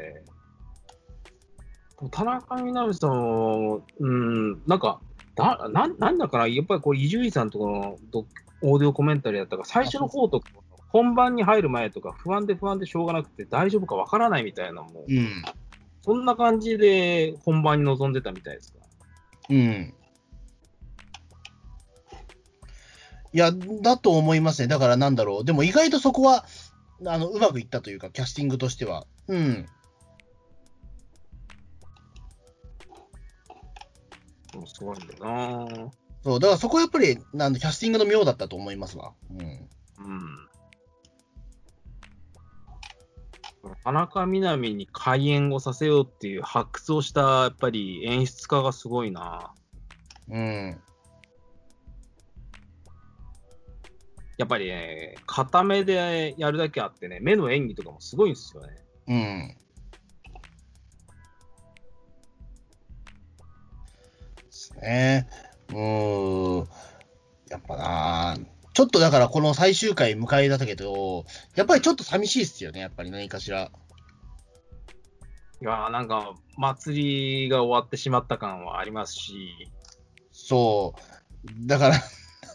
[2.11, 5.01] 田中みな実さんは、うん、なんか、
[5.35, 8.25] だななんだかな、やっぱりこれ、伊集院さんとかのど
[8.61, 10.49] オーディオコメンタリーだったから、最初の方とか、
[10.89, 15.43] 本番に入る前とか、不安で不安でしょうがなくて、大丈夫かわからないみたいな、もう、うん。
[16.01, 18.79] そんな感じで本番に臨んでたみたいですか？
[19.49, 19.55] ら。
[19.55, 19.93] うん。
[23.33, 23.51] いや、
[23.81, 24.67] だと思いますね。
[24.67, 25.45] だからなんだろう。
[25.45, 26.45] でも意外とそこは、
[27.05, 29.05] あの、うまくいったというか、キャスティングとしては。
[29.27, 29.65] うん。
[34.63, 35.91] もすごいんだよな。
[36.23, 39.13] そう、だからそこはやっぱり、なんキャスティングの妙だったと思いますわ。
[39.31, 39.39] うん。
[39.39, 40.49] うん。
[43.83, 49.53] 田中みな実に開演をさせようっていう発掘をした、やっぱり演出家がすごいな。
[50.29, 50.81] うん。
[54.43, 58.75] やっぱりね、固めでやるだけあってね、目の演技とかもすごいんですよね。
[59.07, 59.55] うん。
[64.43, 65.29] ですね。
[65.69, 66.67] うーん。
[67.49, 68.37] やっぱな
[68.73, 71.23] ちょっとだからこの最終回迎えだったけど、
[71.55, 73.71] やっぱりちょっと寂しいっすよね、やっぱり何かしら。
[75.61, 79.71] いやーなんか、祭りが終わってしまった感はありますし、
[80.33, 81.65] そう。
[81.65, 81.95] だから、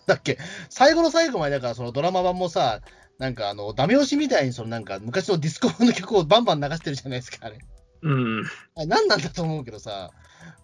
[0.08, 0.38] だっけ、
[0.70, 2.80] 最後の最後までだからそのドラマ版もさ、
[3.18, 7.58] なんかあの、ダメ押しみたいにそのなんか昔のディスコの曲をバンバン流してるじゃないですか、あれ。
[8.02, 8.44] うん。
[8.74, 10.10] あれ何なんだと思うけどさ、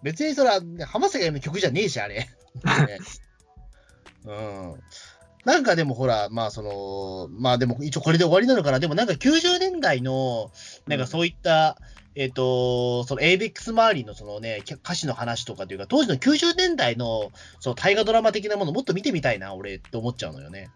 [0.03, 2.15] 別にそれは、ね、浜崎あゆみの曲じゃねえし、あれ。
[2.15, 2.29] ね
[4.25, 4.73] うん。
[5.45, 8.79] なんかでもほら、まあその、まあでも一応これで終わりなのかな。
[8.79, 10.51] でもなんか90年代の、
[10.87, 11.77] なんかそういった、
[12.15, 20.71] えっ、と、その ABEX 周りのそのね、歌詞の話とかというか、当時の90年代のその大河ドラマ的なものをもっと見てみたいな、俺って思っちゃうのよね。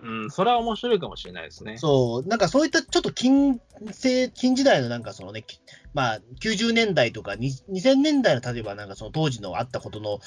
[0.00, 1.76] うん、それは面白いかもしれないですね。
[1.78, 3.60] そう、なんかそういったちょっと近
[3.90, 5.60] 世、近時代のなんかそのね、き
[5.94, 10.20] まあ90年代とかに2000年代の例えばなんかその当時のあったことの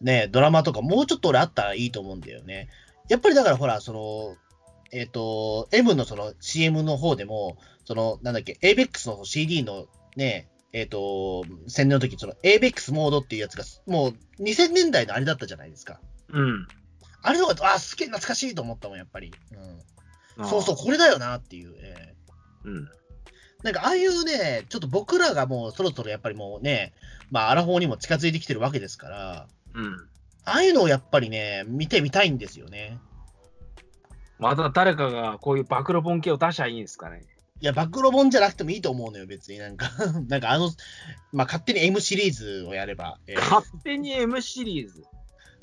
[0.00, 2.68] ね、ドラマとかもうちょっと俺あったらいいと思うんだよね。
[3.08, 4.36] やっぱりだからほら、その、
[4.92, 9.86] えっ、と、M のその CM の方でも、その、なんだっけ、ABEX の CD の
[10.16, 16.00] ね、えっ、と、宣伝の時、その ABEX モードっていうやつが、もう2000年代のあれだったじゃないですか。
[16.30, 16.66] うん。
[17.22, 19.32] あれのが、あ、すげえ懐かしいと思ったもん、やっぱり。
[20.36, 20.46] うん。
[20.46, 20.78] そうそう、う。
[20.78, 21.74] これだよなっていう。
[21.78, 22.16] えー
[22.66, 22.88] うん。
[23.62, 26.92] なんかああいうね、ちょっと僕らがもうそろそろやっぱりもうね、
[27.30, 29.94] まあ、アラフォーにも近づいてきてるわけですから、うん。
[30.44, 32.98] ああいうのをやっぱりね、見てみたいんですよね。
[34.38, 37.22] また誰かがこういう暴露本系を出しゃいいんですかね。
[37.60, 39.90] いや、暴露本じゃなくてもいいと思うのよ、別になんか。
[40.28, 40.70] なんかあの、
[41.32, 45.04] まあ、勝手に M シリーズをやれば、えー勝手に M シリーズ。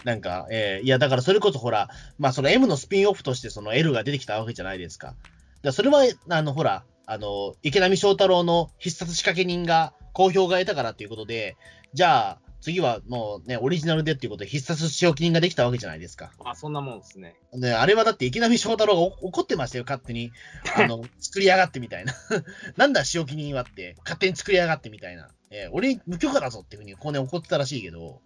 [0.04, 5.16] なんか、えーいや、だからそれこそほら、まあ、その M のスピンオフとしてその L が出てきたわけじゃないですか。
[5.62, 11.58] だそれは、あの、ほら、あの、池波正太郎の必殺仕掛け人が好評が得たからっていうことで、
[11.94, 16.32] じゃあ、次はもうね、オリジナルでっていうことで必殺仕置き人ができたわけじゃないですか。
[16.46, 17.36] あ、そんなもんですね。
[17.52, 20.32] ね、あれはだって池波正太郎がお怒ってましたよ、勝手に。
[20.78, 22.14] あの、作りやがってみたいな。
[22.78, 25.30] なんだ、仕置き人はって、勝手に作りやがってみたいな。
[25.52, 28.22] えー俺、無許可だぞっていうふうに、こうね、怒ってたらしいけど。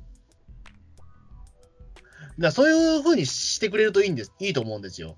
[2.19, 5.18] だからそういうふうにしてくれるといいんです、いいと思うんですよ。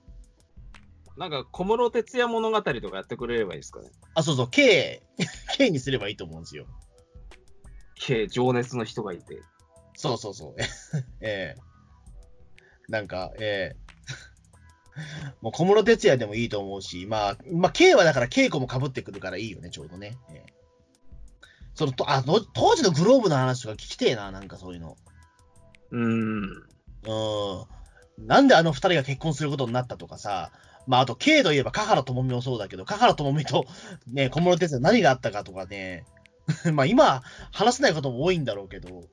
[1.17, 3.89] なんか小室哲哉物語とかやってくれればいいですかね。
[4.13, 5.03] あ、そうそう、K、
[5.57, 6.65] K にすればいいと思うんですよ。
[7.99, 9.43] け情熱の人がいて。
[9.95, 10.55] そうそうそう。
[11.21, 11.69] ええ
[12.88, 13.89] なんか、ええ
[15.41, 20.17] もう小室哲也でもいいと思うし、まあ、まあ、K はだから稽古も被ってくるからいいよね、ちょうどね。
[20.30, 20.53] ええ
[21.76, 24.97] そのとあの当時のグローブの話とか聞きてえな、なんかそういうの。
[25.91, 26.43] うーん。
[27.07, 28.27] うん。
[28.27, 30.51] なんであの二人が結婚することになったとかさ、
[30.88, 33.65] まあ、あと K といえば、香原朋美もそうだけど、香原朋美と
[34.07, 36.03] ね、小室哲也何があったかとかね、
[36.73, 37.21] まあ今、
[37.51, 39.03] 話せないことも多いんだろうけど、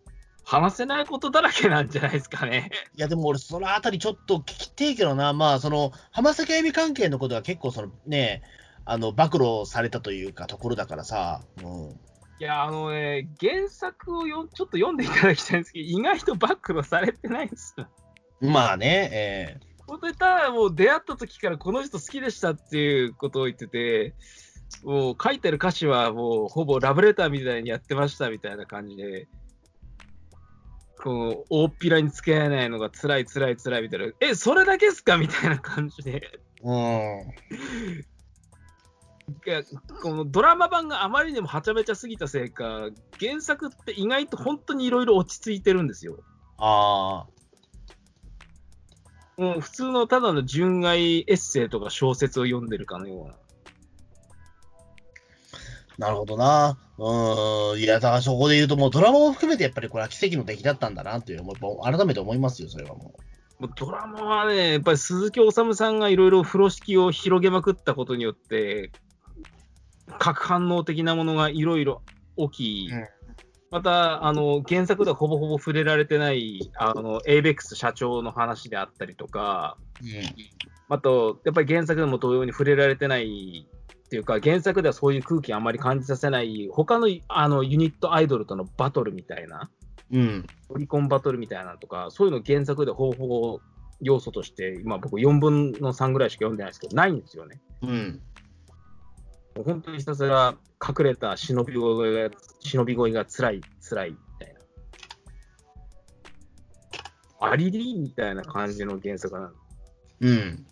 [0.45, 2.71] 話せないことだらけなんじゃないですかね。
[2.95, 8.43] いや、でも俺、そのあたりちょっと聞きてえけどな、まあ、その、浜崎あゆみ関係のことが結構、そのね、
[8.85, 12.01] あの、暴露されたというか、ところだからさ、うん。
[12.39, 17.89] いや、あのね、原作をよちょっと読んでいただきたいんですけど、意外と暴露されてないんですよ。
[18.41, 24.15] まあね、え本当にただもう出会った時からこの人好きでしたっていうことを言ってて、
[24.85, 29.29] もう書いてる歌詞はもうほぼラブレターみたいにやってましたみたいな感じで、
[30.99, 36.75] この大っぴらに付き合えないのが辛い辛い辛いみたいな、え、それだけっすかみたいな感じで、えうん。
[39.45, 39.63] いや
[40.03, 42.91] このドラマ版があまりにもはちゃめちゃすぎたせいか、
[43.21, 46.19] 原作って意外と本当にいろいろ落ち着いてるんですよ。
[46.59, 47.27] あ
[49.39, 53.35] あ、もう普通のただの純愛エッセイとか小説を読んでるかのような。
[55.99, 56.79] なるほどな。
[56.99, 57.81] うん。
[57.81, 63.15] いや、だからそこで言うと、もうドラマも含めて、やっぱりこれは奇跡の出来だったんだな、という、もう改めて思いますよ、それはも
[63.59, 68.93] もうドラマはね、やっぱり鈴木おさむさんがいろいろ風呂敷を広げまくったことによって、
[70.19, 72.03] 核反応的なものがいろいろ
[72.37, 73.09] 起き、うん
[73.69, 80.07] またあの原作ではほぼほぼ触れられてないあの ABEX 社長の話であったりとか、う。
[80.07, 80.13] うん。
[80.89, 83.69] あと、やっぱり原作でも同様に触れられてない
[84.07, 89.69] っていうか、原作ではそういう空気あんまり感じさせない、他のあのユニットアイドルとのバトルみたいな、
[90.13, 90.47] うん。
[90.69, 93.61] オリコンバトルみたいなのとか、そういうの原作で方法
[94.01, 97.61] 要素として、今僕4分の3ぐらいしか読んでないですけど、ないんですよね。
[97.83, 98.23] うん。
[99.57, 100.55] もう本当にひたすら
[100.87, 104.61] 隠れた忍び声が、忍び声が辛い、辛いみたいな。
[107.51, 109.55] アリリーみたいな感じの原作なん
[110.21, 110.67] うん。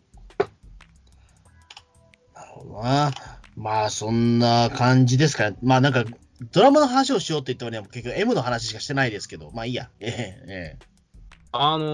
[2.55, 3.13] ほどな。
[3.57, 5.57] まあ、そんな感じですかね。
[5.63, 6.05] まあ、なんか、
[6.53, 9.91] ドラマの話をしようって言ってもね、結局 M の話しかしてないですけど、まあいいや。
[10.01, 10.95] ええええ
[11.57, 11.85] あの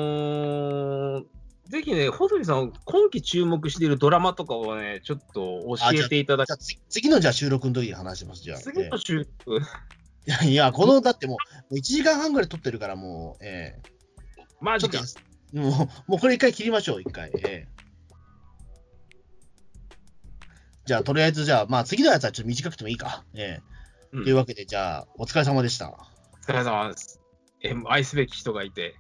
[1.20, 1.24] ー、
[1.68, 8.58] ぜひね、穂積さん、今期注目しているドラマとかをね、ちょっと教えていただき次次のじゃあ収録の時に話します、じゃあ。
[8.58, 9.28] 次の週、
[10.26, 11.36] ええいや、この、だっても
[11.70, 13.82] う、1時間半ぐらい撮ってるから、もう、ええ
[14.60, 15.06] マジかちょっ。
[15.52, 17.30] と、もう、もうこれ一回切りましょう、一回。
[17.34, 17.68] ええ
[20.90, 23.22] じゃあ、とりあえず、じゃあ、まあ、次のやつはちょっと短くてもいいか。
[23.34, 23.62] ええ
[24.10, 25.88] うんというわけで、じゃあ、お疲れ様でした。
[25.88, 25.94] お
[26.44, 27.20] 疲れ様です。
[27.62, 28.96] え愛すべき人がいて、